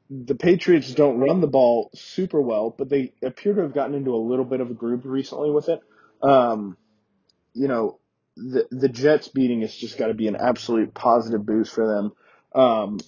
the 0.10 0.36
Patriots 0.36 0.94
don't 0.94 1.20
run 1.20 1.42
the 1.42 1.48
ball 1.48 1.90
super 1.94 2.42
well, 2.42 2.74
but 2.76 2.90
they 2.90 3.14
appear 3.24 3.54
to 3.54 3.62
have 3.62 3.74
gotten 3.74 3.96
into 3.96 4.16
a 4.16 4.18
little 4.18 4.46
bit 4.46 4.62
of 4.62 4.72
a 4.72 4.74
groove 4.74 5.06
recently 5.06 5.52
with 5.52 5.70
it. 5.70 5.82
Um, 6.22 6.78
you 7.54 7.68
know, 7.68 8.00
the 8.36 8.68
the 8.72 8.90
Jets 8.90 9.28
beating 9.28 9.62
has 9.62 9.76
just 9.76 9.98
got 9.98 10.08
to 10.08 10.14
be 10.14 10.28
an 10.28 10.36
absolute 10.36 10.94
positive 10.94 11.46
boost 11.46 11.74
for 11.74 11.88
them. 11.88 12.14
Um, 12.54 13.00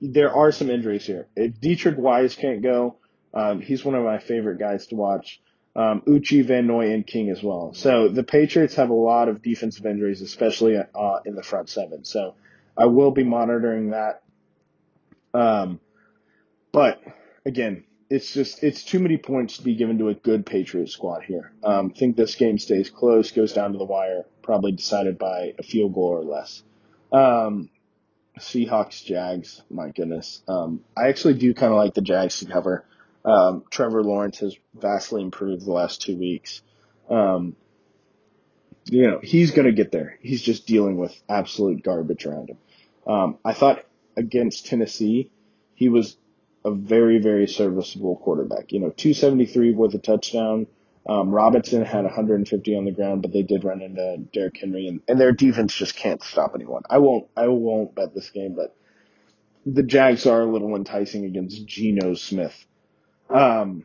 there 0.00 0.32
are 0.32 0.52
some 0.52 0.70
injuries 0.70 1.04
here. 1.04 1.26
If 1.34 1.60
Deatrich 1.60 1.96
Wise 1.96 2.36
can't 2.36 2.62
go, 2.62 2.96
um, 3.34 3.60
he's 3.60 3.84
one 3.84 3.94
of 3.94 4.04
my 4.04 4.18
favorite 4.18 4.58
guys 4.58 4.86
to 4.88 4.94
watch. 4.94 5.40
Um, 5.74 6.02
Uche, 6.06 6.44
Van 6.44 6.66
Noy, 6.66 6.92
and 6.92 7.06
King 7.06 7.28
as 7.30 7.42
well. 7.42 7.74
So 7.74 8.08
the 8.08 8.22
Patriots 8.22 8.76
have 8.76 8.88
a 8.90 8.94
lot 8.94 9.28
of 9.28 9.42
defensive 9.42 9.84
injuries, 9.84 10.22
especially 10.22 10.76
uh, 10.76 11.18
in 11.26 11.34
the 11.34 11.42
front 11.42 11.68
seven. 11.68 12.04
So 12.04 12.34
I 12.76 12.86
will 12.86 13.10
be 13.10 13.24
monitoring 13.24 13.90
that. 13.90 14.22
Um, 15.34 15.80
but 16.76 17.00
again, 17.46 17.84
it's 18.10 18.34
just 18.34 18.62
it's 18.62 18.84
too 18.84 18.98
many 18.98 19.16
points 19.16 19.56
to 19.56 19.62
be 19.62 19.76
given 19.76 19.96
to 19.96 20.10
a 20.10 20.14
good 20.14 20.44
Patriot 20.44 20.90
squad 20.90 21.22
here. 21.22 21.50
Um, 21.64 21.88
think 21.88 22.16
this 22.16 22.34
game 22.34 22.58
stays 22.58 22.90
close, 22.90 23.32
goes 23.32 23.54
down 23.54 23.72
to 23.72 23.78
the 23.78 23.86
wire, 23.86 24.26
probably 24.42 24.72
decided 24.72 25.16
by 25.16 25.54
a 25.58 25.62
field 25.62 25.94
goal 25.94 26.08
or 26.08 26.22
less. 26.22 26.62
Um, 27.10 27.70
Seahawks, 28.38 29.02
Jags, 29.02 29.62
my 29.70 29.88
goodness. 29.88 30.42
Um, 30.46 30.84
I 30.94 31.08
actually 31.08 31.34
do 31.38 31.54
kind 31.54 31.72
of 31.72 31.78
like 31.78 31.94
the 31.94 32.02
Jags 32.02 32.40
to 32.40 32.44
cover. 32.44 32.84
Um, 33.24 33.64
Trevor 33.70 34.02
Lawrence 34.02 34.40
has 34.40 34.54
vastly 34.74 35.22
improved 35.22 35.64
the 35.64 35.72
last 35.72 36.02
two 36.02 36.18
weeks. 36.18 36.60
Um, 37.08 37.56
you 38.84 39.08
know, 39.08 39.20
he's 39.22 39.52
going 39.52 39.64
to 39.64 39.72
get 39.72 39.92
there. 39.92 40.18
He's 40.20 40.42
just 40.42 40.66
dealing 40.66 40.98
with 40.98 41.18
absolute 41.26 41.82
garbage 41.82 42.26
around 42.26 42.50
him. 42.50 42.58
Um, 43.06 43.38
I 43.46 43.54
thought 43.54 43.82
against 44.14 44.66
Tennessee, 44.66 45.30
he 45.74 45.88
was 45.88 46.18
a 46.66 46.74
very, 46.74 47.18
very 47.18 47.46
serviceable 47.46 48.16
quarterback. 48.16 48.72
You 48.72 48.80
know, 48.80 48.90
273 48.90 49.70
with 49.72 49.94
a 49.94 49.98
touchdown. 49.98 50.66
Um, 51.08 51.30
Robinson 51.30 51.84
had 51.84 52.02
150 52.02 52.76
on 52.76 52.84
the 52.84 52.90
ground, 52.90 53.22
but 53.22 53.32
they 53.32 53.42
did 53.42 53.62
run 53.62 53.80
into 53.80 54.18
Derrick 54.32 54.58
Henry, 54.58 54.88
and, 54.88 55.00
and 55.06 55.20
their 55.20 55.30
defense 55.30 55.72
just 55.72 55.94
can't 55.94 56.20
stop 56.22 56.52
anyone. 56.56 56.82
I 56.90 56.98
won't, 56.98 57.28
I 57.36 57.46
won't 57.46 57.94
bet 57.94 58.12
this 58.12 58.30
game, 58.30 58.56
but 58.56 58.76
the 59.64 59.84
Jags 59.84 60.26
are 60.26 60.40
a 60.40 60.52
little 60.52 60.74
enticing 60.74 61.24
against 61.24 61.64
Geno 61.64 62.14
Smith. 62.14 62.66
Um, 63.30 63.84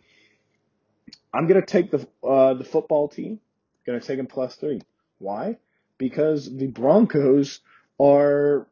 I'm 1.32 1.48
gonna 1.48 1.65
take 1.65 1.91
the 1.91 2.08
uh, 2.24 2.56
the 2.56 2.63
football 2.63 3.08
team. 3.08 3.39
Gonna 3.86 4.02
take 4.02 4.17
them 4.17 4.28
plus 4.28 4.56
three. 4.56 4.82
Why? 5.20 5.58
Because 6.00 6.52
the 6.52 6.67
Broncos 6.67 7.60
are 8.00 8.67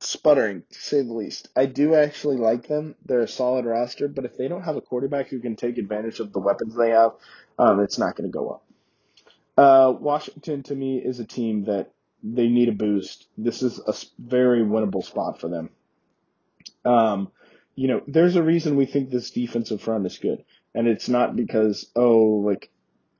sputtering, 0.00 0.62
to 0.70 0.80
say 0.80 1.02
the 1.02 1.12
least. 1.12 1.48
I 1.54 1.66
do 1.66 1.94
actually 1.94 2.36
like 2.36 2.66
them. 2.66 2.94
They're 3.04 3.20
a 3.20 3.28
solid 3.28 3.66
roster, 3.66 4.08
but 4.08 4.24
if 4.24 4.36
they 4.36 4.48
don't 4.48 4.62
have 4.62 4.76
a 4.76 4.80
quarterback 4.80 5.28
who 5.28 5.40
can 5.40 5.56
take 5.56 5.78
advantage 5.78 6.20
of 6.20 6.32
the 6.32 6.40
weapons 6.40 6.74
they 6.74 6.90
have, 6.90 7.12
um, 7.58 7.80
it's 7.80 7.98
not 7.98 8.16
going 8.16 8.30
to 8.30 8.36
go 8.36 8.48
up. 8.50 8.64
Uh, 9.56 9.92
Washington, 9.92 10.62
to 10.64 10.74
me, 10.74 10.98
is 10.98 11.20
a 11.20 11.24
team 11.26 11.64
that 11.64 11.92
they 12.22 12.48
need 12.48 12.68
a 12.68 12.72
boost. 12.72 13.26
This 13.36 13.62
is 13.62 13.78
a 13.78 13.94
very 14.18 14.62
winnable 14.62 15.04
spot 15.04 15.40
for 15.40 15.48
them. 15.48 15.70
Um, 16.84 17.30
you 17.74 17.88
know, 17.88 18.02
there's 18.06 18.36
a 18.36 18.42
reason 18.42 18.76
we 18.76 18.86
think 18.86 19.10
this 19.10 19.30
defensive 19.30 19.82
front 19.82 20.06
is 20.06 20.18
good, 20.18 20.44
and 20.74 20.88
it's 20.88 21.08
not 21.08 21.36
because 21.36 21.90
oh, 21.94 22.42
like, 22.44 22.70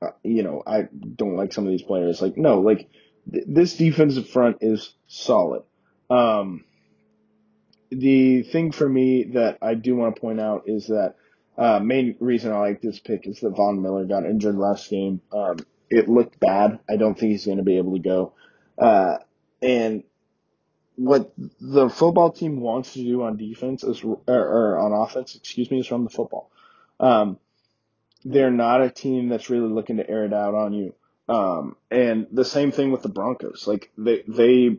uh, 0.01 0.11
you 0.23 0.43
know, 0.43 0.63
I 0.65 0.87
don't 1.15 1.35
like 1.35 1.53
some 1.53 1.65
of 1.65 1.71
these 1.71 1.83
players. 1.83 2.21
Like, 2.21 2.37
no, 2.37 2.59
like 2.61 2.89
th- 3.31 3.45
this 3.47 3.75
defensive 3.75 4.29
front 4.29 4.57
is 4.61 4.93
solid. 5.07 5.63
Um, 6.09 6.63
the 7.91 8.43
thing 8.43 8.71
for 8.71 8.87
me 8.87 9.25
that 9.33 9.57
I 9.61 9.75
do 9.75 9.95
want 9.95 10.15
to 10.15 10.21
point 10.21 10.39
out 10.39 10.63
is 10.67 10.87
that 10.87 11.15
uh, 11.57 11.79
main 11.79 12.15
reason 12.19 12.51
I 12.51 12.59
like 12.59 12.81
this 12.81 12.99
pick 12.99 13.27
is 13.27 13.41
that 13.41 13.55
Von 13.55 13.81
Miller 13.81 14.05
got 14.05 14.25
injured 14.25 14.55
last 14.55 14.89
game. 14.89 15.21
Um, 15.31 15.57
it 15.89 16.07
looked 16.07 16.39
bad. 16.39 16.79
I 16.89 16.95
don't 16.95 17.19
think 17.19 17.33
he's 17.33 17.45
going 17.45 17.57
to 17.57 17.63
be 17.63 17.77
able 17.77 17.93
to 17.93 18.01
go. 18.01 18.33
Uh, 18.77 19.17
and 19.61 20.03
what 20.95 21.33
the 21.59 21.89
football 21.89 22.31
team 22.31 22.61
wants 22.61 22.93
to 22.93 23.03
do 23.03 23.23
on 23.23 23.37
defense 23.37 23.83
is, 23.83 24.03
or, 24.03 24.21
or 24.27 24.79
on 24.79 24.93
offense, 24.93 25.35
excuse 25.35 25.69
me, 25.69 25.79
is 25.79 25.91
run 25.91 26.05
the 26.05 26.09
football. 26.09 26.49
Um, 26.99 27.37
they're 28.23 28.51
not 28.51 28.81
a 28.81 28.89
team 28.89 29.27
that's 29.27 29.49
really 29.49 29.69
looking 29.69 29.97
to 29.97 30.09
air 30.09 30.25
it 30.25 30.33
out 30.33 30.53
on 30.53 30.73
you. 30.73 30.93
Um, 31.27 31.75
and 31.89 32.27
the 32.31 32.45
same 32.45 32.71
thing 32.71 32.91
with 32.91 33.01
the 33.01 33.09
Broncos. 33.09 33.67
Like 33.67 33.91
they, 33.97 34.23
they 34.27 34.77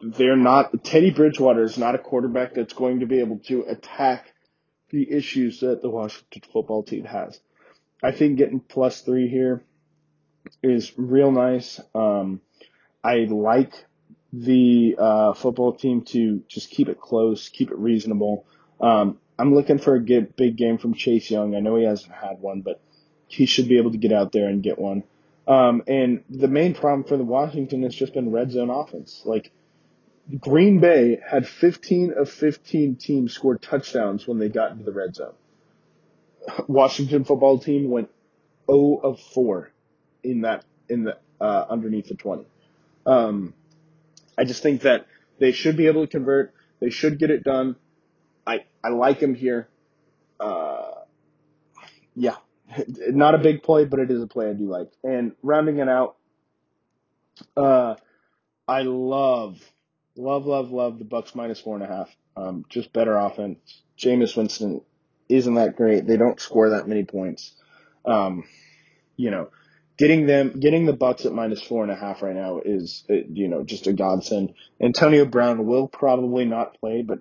they're 0.00 0.36
not 0.36 0.84
Teddy 0.84 1.10
Bridgewater 1.10 1.62
is 1.62 1.78
not 1.78 1.94
a 1.94 1.98
quarterback 1.98 2.54
that's 2.54 2.74
going 2.74 3.00
to 3.00 3.06
be 3.06 3.20
able 3.20 3.38
to 3.46 3.62
attack 3.62 4.32
the 4.90 5.10
issues 5.10 5.60
that 5.60 5.82
the 5.82 5.90
Washington 5.90 6.42
football 6.52 6.82
team 6.82 7.04
has. 7.04 7.40
I 8.02 8.12
think 8.12 8.38
getting 8.38 8.60
plus 8.60 9.00
three 9.00 9.28
here 9.28 9.62
is 10.62 10.92
real 10.96 11.32
nice. 11.32 11.80
Um, 11.94 12.40
I 13.02 13.26
like 13.30 13.72
the 14.32 14.96
uh, 14.98 15.32
football 15.32 15.72
team 15.72 16.02
to 16.02 16.42
just 16.48 16.70
keep 16.70 16.88
it 16.88 17.00
close, 17.00 17.48
keep 17.48 17.70
it 17.70 17.78
reasonable. 17.78 18.44
Um, 18.80 19.18
I'm 19.38 19.54
looking 19.54 19.78
for 19.78 19.94
a 19.94 20.02
get, 20.02 20.36
big 20.36 20.56
game 20.56 20.78
from 20.78 20.94
Chase 20.94 21.30
Young. 21.30 21.54
I 21.54 21.60
know 21.60 21.76
he 21.76 21.84
hasn't 21.84 22.12
had 22.12 22.40
one, 22.40 22.60
but 22.60 22.80
he 23.28 23.46
should 23.46 23.68
be 23.68 23.78
able 23.78 23.92
to 23.92 23.98
get 23.98 24.12
out 24.12 24.32
there 24.32 24.48
and 24.48 24.62
get 24.62 24.78
one. 24.78 25.04
Um, 25.48 25.82
and 25.86 26.22
the 26.28 26.48
main 26.48 26.74
problem 26.74 27.04
for 27.04 27.16
the 27.16 27.24
Washington 27.24 27.82
has 27.82 27.94
just 27.94 28.14
been 28.14 28.32
red 28.32 28.50
zone 28.50 28.70
offense. 28.70 29.22
Like 29.24 29.52
Green 30.40 30.80
Bay 30.80 31.18
had 31.24 31.46
15 31.46 32.14
of 32.16 32.28
15 32.28 32.96
teams 32.96 33.32
score 33.32 33.56
touchdowns 33.56 34.26
when 34.26 34.38
they 34.38 34.48
got 34.48 34.72
into 34.72 34.84
the 34.84 34.92
red 34.92 35.14
zone. 35.14 35.34
Washington 36.66 37.24
football 37.24 37.58
team 37.58 37.90
went 37.90 38.10
0 38.70 39.00
of 39.02 39.20
4 39.20 39.70
in 40.22 40.42
that 40.42 40.64
in 40.88 41.04
the 41.04 41.18
uh, 41.40 41.66
underneath 41.68 42.08
the 42.08 42.14
20. 42.14 42.44
Um, 43.04 43.54
I 44.36 44.44
just 44.44 44.62
think 44.62 44.82
that 44.82 45.06
they 45.38 45.52
should 45.52 45.76
be 45.76 45.86
able 45.86 46.06
to 46.06 46.10
convert. 46.10 46.54
They 46.80 46.90
should 46.90 47.18
get 47.18 47.30
it 47.30 47.44
done. 47.44 47.76
I 48.46 48.64
I 48.82 48.88
like 48.88 49.20
them 49.20 49.34
here. 49.34 49.68
Uh, 50.38 50.92
yeah, 52.14 52.36
not 52.86 53.34
a 53.34 53.38
big 53.38 53.62
play, 53.62 53.84
but 53.84 54.00
it 54.00 54.10
is 54.10 54.22
a 54.22 54.26
play 54.26 54.48
I 54.48 54.52
do 54.52 54.68
like. 54.68 54.90
And 55.02 55.32
rounding 55.42 55.78
it 55.78 55.88
out, 55.88 56.16
uh, 57.56 57.96
I 58.66 58.82
love, 58.82 59.60
love, 60.16 60.46
love, 60.46 60.70
love 60.70 60.98
the 60.98 61.04
Bucks 61.04 61.34
minus 61.34 61.60
four 61.60 61.76
and 61.76 61.84
a 61.84 61.88
half. 61.88 62.14
Um, 62.36 62.64
just 62.68 62.92
better 62.92 63.16
offense. 63.16 63.58
Jameis 63.98 64.36
Winston 64.36 64.82
isn't 65.28 65.54
that 65.54 65.76
great. 65.76 66.06
They 66.06 66.16
don't 66.16 66.40
score 66.40 66.70
that 66.70 66.88
many 66.88 67.04
points. 67.04 67.52
Um, 68.04 68.44
you 69.16 69.30
know, 69.30 69.48
getting 69.96 70.26
them, 70.26 70.60
getting 70.60 70.86
the 70.86 70.92
Bucks 70.92 71.24
at 71.24 71.32
minus 71.32 71.62
four 71.62 71.82
and 71.82 71.92
a 71.92 71.96
half 71.96 72.22
right 72.22 72.36
now 72.36 72.60
is, 72.64 73.04
you 73.08 73.48
know, 73.48 73.64
just 73.64 73.86
a 73.86 73.92
godsend. 73.92 74.54
Antonio 74.80 75.24
Brown 75.24 75.66
will 75.66 75.88
probably 75.88 76.44
not 76.44 76.78
play, 76.78 77.02
but 77.02 77.20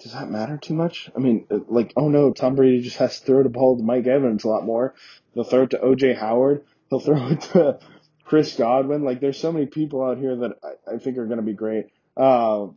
does 0.00 0.12
that 0.12 0.28
matter 0.28 0.58
too 0.58 0.74
much? 0.74 1.08
I 1.16 1.20
mean, 1.20 1.46
like, 1.68 1.92
oh 1.96 2.08
no, 2.08 2.32
Tom 2.32 2.54
Brady 2.54 2.82
just 2.82 2.98
has 2.98 3.18
to 3.20 3.26
throw 3.26 3.42
the 3.42 3.48
ball 3.48 3.78
to 3.78 3.82
Mike 3.82 4.06
Evans 4.06 4.44
a 4.44 4.48
lot 4.48 4.64
more. 4.64 4.94
They'll 5.34 5.44
throw 5.44 5.62
it 5.62 5.70
to 5.70 5.78
OJ 5.78 6.18
Howard. 6.18 6.64
He'll 6.90 7.00
throw 7.00 7.28
it 7.30 7.40
to 7.52 7.78
Chris 8.24 8.54
Godwin. 8.56 9.04
Like, 9.04 9.20
there's 9.20 9.38
so 9.38 9.52
many 9.52 9.66
people 9.66 10.04
out 10.04 10.18
here 10.18 10.36
that 10.36 10.52
I, 10.62 10.94
I 10.94 10.98
think 10.98 11.16
are 11.16 11.26
going 11.26 11.38
to 11.38 11.46
be 11.46 11.54
great. 11.54 11.86
Uh, 12.16 12.68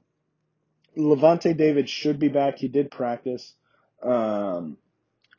Lavonte 0.98 1.56
David 1.56 1.90
should 1.90 2.20
be 2.20 2.28
back. 2.28 2.58
He 2.58 2.68
did 2.68 2.92
practice. 2.92 3.54
Um, 4.04 4.78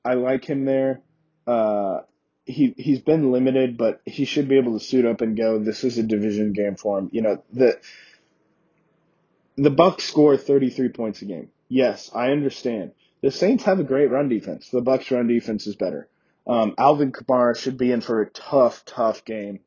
I 0.05 0.15
like 0.15 0.45
him 0.45 0.65
there. 0.65 1.03
Uh, 1.47 2.01
he 2.45 2.75
he's 2.77 3.01
been 3.01 3.33
limited, 3.33 3.77
but 3.77 4.01
he 4.05 4.25
should 4.25 4.49
be 4.49 4.57
able 4.57 4.79
to 4.79 4.85
suit 4.85 5.05
up 5.05 5.21
and 5.21 5.37
go. 5.37 5.59
This 5.59 5.85
is 5.85 5.99
a 5.99 6.03
division 6.03 6.53
game 6.53 6.77
for 6.77 6.99
him. 6.99 7.11
You 7.13 7.23
know 7.23 7.43
the 7.53 7.79
the 9.57 9.71
Bucks 9.71 10.05
score 10.05 10.37
33 10.37 10.89
points 10.89 11.23
a 11.23 11.27
game. 11.27 11.51
Yes, 11.69 12.11
I 12.15 12.31
understand. 12.31 12.93
The 13.23 13.31
Saints 13.31 13.65
have 13.65 13.79
a 13.79 13.85
great 13.85 14.11
run 14.11 14.29
defense. 14.29 14.71
The 14.71 14.81
Bucks 14.81 15.11
run 15.11 15.27
defense 15.27 15.67
is 15.67 15.77
better. 15.77 16.09
Um, 16.47 16.75
Alvin 16.79 17.13
Kamara 17.13 17.57
should 17.57 17.77
be 17.77 17.93
in 17.93 18.01
for 18.01 18.23
a 18.23 18.31
tough, 18.31 18.85
tough 18.87 19.25
game. 19.25 19.61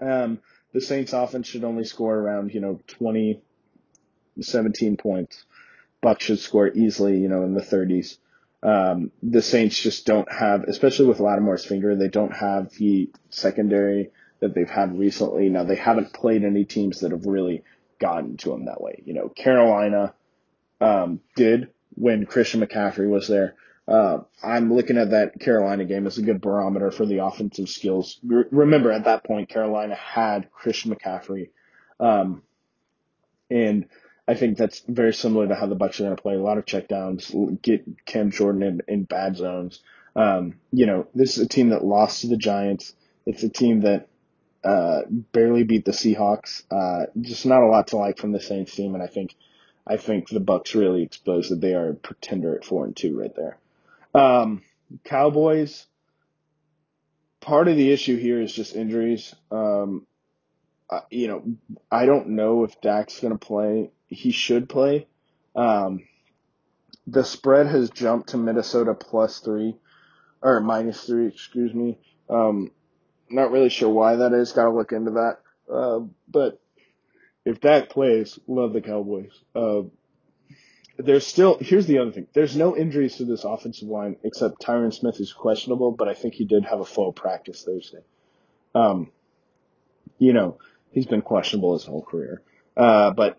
Um, 0.00 0.40
the 0.76 0.82
Saints 0.82 1.14
offense 1.14 1.46
should 1.46 1.64
only 1.64 1.84
score 1.84 2.14
around, 2.14 2.52
you 2.52 2.60
know, 2.60 2.78
20, 2.86 3.40
17 4.38 4.98
points. 4.98 5.46
Bucks 6.02 6.26
should 6.26 6.38
score 6.38 6.68
easily, 6.68 7.16
you 7.16 7.28
know, 7.28 7.44
in 7.44 7.54
the 7.54 7.62
30s. 7.62 8.18
Um, 8.62 9.10
the 9.22 9.40
Saints 9.40 9.80
just 9.80 10.04
don't 10.04 10.30
have, 10.30 10.64
especially 10.64 11.06
with 11.06 11.18
Lattimore's 11.18 11.64
finger, 11.64 11.96
they 11.96 12.08
don't 12.08 12.36
have 12.36 12.72
the 12.72 13.10
secondary 13.30 14.10
that 14.40 14.54
they've 14.54 14.68
had 14.68 14.98
recently. 14.98 15.48
Now 15.48 15.64
they 15.64 15.76
haven't 15.76 16.12
played 16.12 16.44
any 16.44 16.66
teams 16.66 17.00
that 17.00 17.12
have 17.12 17.24
really 17.24 17.64
gotten 17.98 18.36
to 18.36 18.50
them 18.50 18.66
that 18.66 18.82
way. 18.82 19.02
You 19.06 19.14
know, 19.14 19.30
Carolina 19.30 20.12
um, 20.82 21.20
did 21.36 21.70
when 21.94 22.26
Christian 22.26 22.60
McCaffrey 22.60 23.08
was 23.08 23.28
there. 23.28 23.54
Uh, 23.88 24.18
I'm 24.42 24.74
looking 24.74 24.98
at 24.98 25.10
that 25.10 25.38
Carolina 25.38 25.84
game 25.84 26.06
as 26.06 26.18
a 26.18 26.22
good 26.22 26.40
barometer 26.40 26.90
for 26.90 27.06
the 27.06 27.24
offensive 27.24 27.68
skills. 27.68 28.18
remember, 28.24 28.90
at 28.90 29.04
that 29.04 29.24
point, 29.24 29.48
Carolina 29.48 29.94
had 29.94 30.50
Christian 30.50 30.94
McCaffrey, 30.94 31.50
um, 32.00 32.42
and 33.48 33.86
I 34.26 34.34
think 34.34 34.58
that's 34.58 34.82
very 34.88 35.14
similar 35.14 35.46
to 35.46 35.54
how 35.54 35.66
the 35.66 35.76
Bucks 35.76 36.00
are 36.00 36.04
going 36.04 36.16
to 36.16 36.22
play. 36.22 36.34
A 36.34 36.40
lot 36.40 36.58
of 36.58 36.64
checkdowns, 36.64 37.62
get 37.62 37.84
Cam 38.06 38.32
Jordan 38.32 38.62
in, 38.62 38.80
in 38.88 39.04
bad 39.04 39.36
zones. 39.36 39.80
Um, 40.16 40.54
you 40.72 40.86
know, 40.86 41.06
this 41.14 41.38
is 41.38 41.44
a 41.44 41.48
team 41.48 41.68
that 41.68 41.84
lost 41.84 42.22
to 42.22 42.26
the 42.26 42.36
Giants. 42.36 42.92
It's 43.24 43.44
a 43.44 43.48
team 43.48 43.82
that 43.82 44.08
uh, 44.64 45.02
barely 45.08 45.62
beat 45.62 45.84
the 45.84 45.92
Seahawks. 45.92 46.64
Uh, 46.70 47.06
just 47.20 47.46
not 47.46 47.62
a 47.62 47.66
lot 47.66 47.88
to 47.88 47.98
like 47.98 48.18
from 48.18 48.32
the 48.32 48.40
Saints 48.40 48.74
team, 48.74 48.94
and 48.94 49.02
I 49.02 49.06
think 49.06 49.36
I 49.86 49.96
think 49.96 50.28
the 50.28 50.40
Bucks 50.40 50.74
really 50.74 51.02
exposed 51.02 51.52
that 51.52 51.60
they 51.60 51.74
are 51.74 51.90
a 51.90 51.94
pretender 51.94 52.56
at 52.56 52.64
four 52.64 52.84
and 52.84 52.96
two 52.96 53.16
right 53.16 53.34
there. 53.36 53.58
Um, 54.16 54.62
Cowboys. 55.04 55.86
Part 57.40 57.68
of 57.68 57.76
the 57.76 57.92
issue 57.92 58.16
here 58.16 58.40
is 58.40 58.52
just 58.52 58.74
injuries. 58.74 59.34
Um, 59.50 60.06
you 61.10 61.28
know, 61.28 61.44
I 61.90 62.06
don't 62.06 62.30
know 62.30 62.64
if 62.64 62.80
Dak's 62.80 63.20
going 63.20 63.32
to 63.32 63.38
play. 63.38 63.90
He 64.08 64.30
should 64.30 64.68
play. 64.68 65.06
Um, 65.54 66.06
the 67.06 67.24
spread 67.24 67.66
has 67.66 67.90
jumped 67.90 68.30
to 68.30 68.36
Minnesota 68.36 68.94
plus 68.94 69.40
three 69.40 69.76
or 70.42 70.60
minus 70.60 71.04
three, 71.04 71.28
excuse 71.28 71.72
me. 71.72 71.98
Um, 72.28 72.70
not 73.30 73.50
really 73.50 73.68
sure 73.68 73.88
why 73.90 74.16
that 74.16 74.32
is. 74.32 74.52
Got 74.52 74.64
to 74.64 74.70
look 74.70 74.92
into 74.92 75.12
that. 75.12 75.38
Uh, 75.72 76.00
but 76.28 76.60
if 77.44 77.60
Dak 77.60 77.90
plays, 77.90 78.38
love 78.46 78.72
the 78.72 78.80
Cowboys. 78.80 79.32
Uh, 79.54 79.82
there's 80.98 81.26
still 81.26 81.58
here's 81.60 81.86
the 81.86 81.98
other 81.98 82.12
thing. 82.12 82.26
There's 82.32 82.56
no 82.56 82.76
injuries 82.76 83.16
to 83.16 83.24
this 83.24 83.44
offensive 83.44 83.88
line 83.88 84.16
except 84.22 84.60
Tyron 84.60 84.92
Smith 84.92 85.20
is 85.20 85.32
questionable, 85.32 85.92
but 85.92 86.08
I 86.08 86.14
think 86.14 86.34
he 86.34 86.44
did 86.44 86.64
have 86.64 86.80
a 86.80 86.84
full 86.84 87.12
practice 87.12 87.62
Thursday. 87.64 88.04
Um, 88.74 89.10
you 90.18 90.32
know, 90.32 90.58
he's 90.90 91.06
been 91.06 91.22
questionable 91.22 91.74
his 91.74 91.84
whole 91.84 92.02
career. 92.02 92.42
Uh, 92.76 93.10
but 93.10 93.38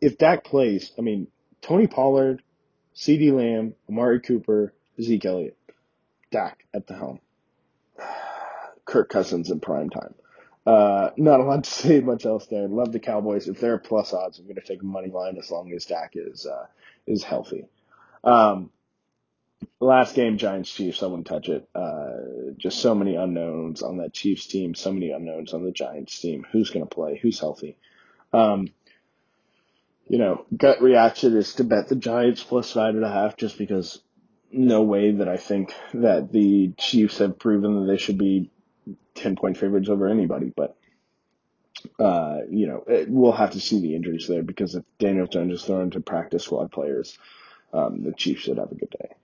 if 0.00 0.18
Dak 0.18 0.44
plays, 0.44 0.92
I 0.98 1.02
mean, 1.02 1.28
Tony 1.62 1.86
Pollard, 1.86 2.42
CeeDee 2.94 3.32
Lamb, 3.32 3.74
Amari 3.88 4.20
Cooper, 4.20 4.72
Zeke 5.00 5.24
Elliott, 5.24 5.56
Dak 6.30 6.64
at 6.74 6.86
the 6.86 6.94
helm. 6.94 7.20
Kirk 8.84 9.08
Cousins 9.08 9.50
in 9.50 9.60
prime 9.60 9.90
time. 9.90 10.14
Uh, 10.66 11.10
not 11.16 11.40
a 11.40 11.44
lot 11.44 11.64
to 11.64 11.70
say 11.82 12.00
much 12.00 12.26
else 12.26 12.46
there. 12.46 12.66
Love 12.68 12.92
the 12.92 12.98
Cowboys. 12.98 13.48
If 13.48 13.60
they're 13.60 13.78
plus 13.78 14.12
odds, 14.12 14.38
I'm 14.38 14.46
going 14.46 14.56
to 14.56 14.62
take 14.62 14.82
money 14.82 15.08
line 15.08 15.36
as 15.38 15.50
long 15.50 15.72
as 15.72 15.86
Dak 15.86 16.12
is 16.14 16.46
uh, 16.46 16.66
is 17.06 17.22
healthy. 17.22 17.66
Um, 18.24 18.70
last 19.80 20.14
game, 20.14 20.38
Giants 20.38 20.72
Chiefs. 20.72 21.02
Wouldn't 21.02 21.26
touch 21.26 21.48
it. 21.48 21.68
Uh, 21.74 22.52
just 22.56 22.80
so 22.80 22.94
many 22.94 23.14
unknowns 23.14 23.82
on 23.82 23.98
that 23.98 24.12
Chiefs 24.12 24.46
team. 24.46 24.74
So 24.74 24.92
many 24.92 25.10
unknowns 25.10 25.54
on 25.54 25.64
the 25.64 25.70
Giants 25.70 26.18
team. 26.18 26.44
Who's 26.50 26.70
going 26.70 26.86
to 26.86 26.94
play? 26.94 27.18
Who's 27.22 27.38
healthy? 27.38 27.76
Um, 28.32 28.68
you 30.08 30.18
know, 30.18 30.44
gut 30.56 30.82
reaction 30.82 31.36
is 31.36 31.54
to 31.54 31.64
bet 31.64 31.88
the 31.88 31.96
Giants 31.96 32.42
plus 32.42 32.72
five 32.72 32.94
and 32.94 33.04
a 33.04 33.10
half, 33.10 33.36
just 33.36 33.56
because 33.56 34.00
no 34.52 34.82
way 34.82 35.12
that 35.12 35.28
I 35.28 35.36
think 35.36 35.72
that 35.94 36.32
the 36.32 36.72
Chiefs 36.76 37.18
have 37.18 37.38
proven 37.38 37.80
that 37.80 37.92
they 37.92 37.98
should 37.98 38.18
be 38.18 38.50
10 39.14 39.36
point 39.36 39.56
favorites 39.56 39.88
over 39.88 40.08
anybody, 40.08 40.52
but, 40.54 40.76
uh, 41.98 42.38
you 42.50 42.66
know, 42.66 42.84
it, 42.86 43.08
we'll 43.08 43.32
have 43.32 43.52
to 43.52 43.60
see 43.60 43.80
the 43.80 43.94
injuries 43.94 44.26
there 44.28 44.42
because 44.42 44.74
if 44.74 44.84
Daniel 44.98 45.26
Jones 45.26 45.52
is 45.52 45.64
thrown 45.64 45.90
to 45.90 46.00
practice 46.00 46.44
squad 46.44 46.70
players, 46.72 47.18
um, 47.72 48.02
the 48.02 48.12
Chiefs 48.12 48.42
should 48.42 48.58
have 48.58 48.72
a 48.72 48.76
good 48.76 48.90
day. 48.90 49.14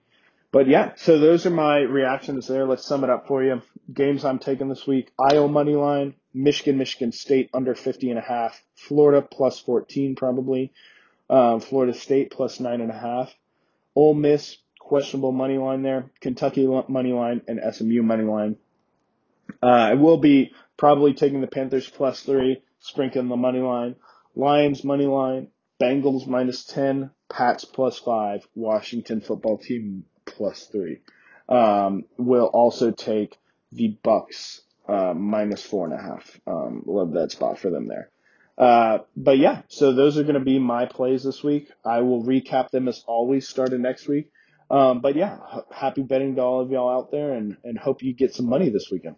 But 0.52 0.68
yeah, 0.68 0.92
so 0.96 1.18
those 1.18 1.46
are 1.46 1.50
my 1.50 1.78
reactions 1.78 2.46
there. 2.46 2.66
Let's 2.66 2.84
sum 2.84 3.04
it 3.04 3.10
up 3.10 3.26
for 3.26 3.42
you. 3.42 3.62
Games 3.92 4.22
I'm 4.22 4.38
taking 4.38 4.68
this 4.68 4.86
week. 4.86 5.10
Iowa 5.18 5.48
money 5.48 5.74
line, 5.74 6.14
Michigan, 6.34 6.76
Michigan 6.76 7.10
State 7.10 7.48
under 7.54 7.74
50 7.74 8.10
and 8.10 8.18
a 8.18 8.22
half, 8.22 8.62
Florida 8.74 9.22
plus 9.22 9.58
14 9.60 10.14
probably, 10.14 10.72
um, 11.30 11.60
Florida 11.60 11.94
State 11.94 12.30
plus 12.30 12.60
nine 12.60 12.82
and 12.82 12.90
a 12.90 12.98
half, 12.98 13.34
Ole 13.96 14.12
Miss 14.12 14.58
questionable 14.78 15.32
money 15.32 15.56
line 15.56 15.82
there, 15.82 16.10
Kentucky 16.20 16.66
money 16.86 17.14
line 17.14 17.40
and 17.48 17.58
SMU 17.74 18.02
money 18.02 18.24
line. 18.24 18.56
Uh, 19.62 19.66
I 19.66 19.94
will 19.94 20.18
be 20.18 20.52
probably 20.76 21.14
taking 21.14 21.40
the 21.40 21.46
Panthers 21.46 21.88
plus 21.88 22.22
three, 22.22 22.62
sprinkling 22.80 23.28
the 23.28 23.36
money 23.36 23.60
line. 23.60 23.96
Lions 24.34 24.82
money 24.82 25.06
line, 25.06 25.48
Bengals 25.80 26.26
minus 26.26 26.64
10, 26.64 27.10
Pats 27.30 27.64
plus 27.64 27.98
five, 27.98 28.46
Washington 28.54 29.20
football 29.20 29.58
team 29.58 30.04
plus 30.24 30.66
three. 30.66 31.00
Um, 31.48 32.04
will 32.16 32.46
also 32.46 32.90
take 32.90 33.36
the 33.72 33.96
Bucks 34.02 34.62
uh, 34.88 35.14
minus 35.14 35.62
four 35.62 35.86
and 35.86 35.94
a 35.94 36.02
half. 36.02 36.40
Um, 36.46 36.82
love 36.86 37.12
that 37.12 37.32
spot 37.32 37.58
for 37.58 37.70
them 37.70 37.88
there. 37.88 38.10
Uh, 38.58 38.98
but 39.16 39.38
yeah, 39.38 39.62
so 39.68 39.92
those 39.92 40.18
are 40.18 40.22
going 40.22 40.34
to 40.34 40.40
be 40.40 40.58
my 40.58 40.86
plays 40.86 41.24
this 41.24 41.42
week. 41.42 41.70
I 41.84 42.00
will 42.00 42.22
recap 42.22 42.70
them 42.70 42.88
as 42.88 43.02
always 43.06 43.48
starting 43.48 43.82
next 43.82 44.08
week. 44.08 44.30
Um, 44.70 45.00
but 45.00 45.16
yeah, 45.16 45.38
happy 45.70 46.02
betting 46.02 46.36
to 46.36 46.42
all 46.42 46.60
of 46.60 46.70
y'all 46.70 46.88
out 46.88 47.10
there 47.10 47.32
and, 47.32 47.56
and 47.64 47.78
hope 47.78 48.02
you 48.02 48.14
get 48.14 48.34
some 48.34 48.48
money 48.48 48.70
this 48.70 48.88
weekend. 48.90 49.16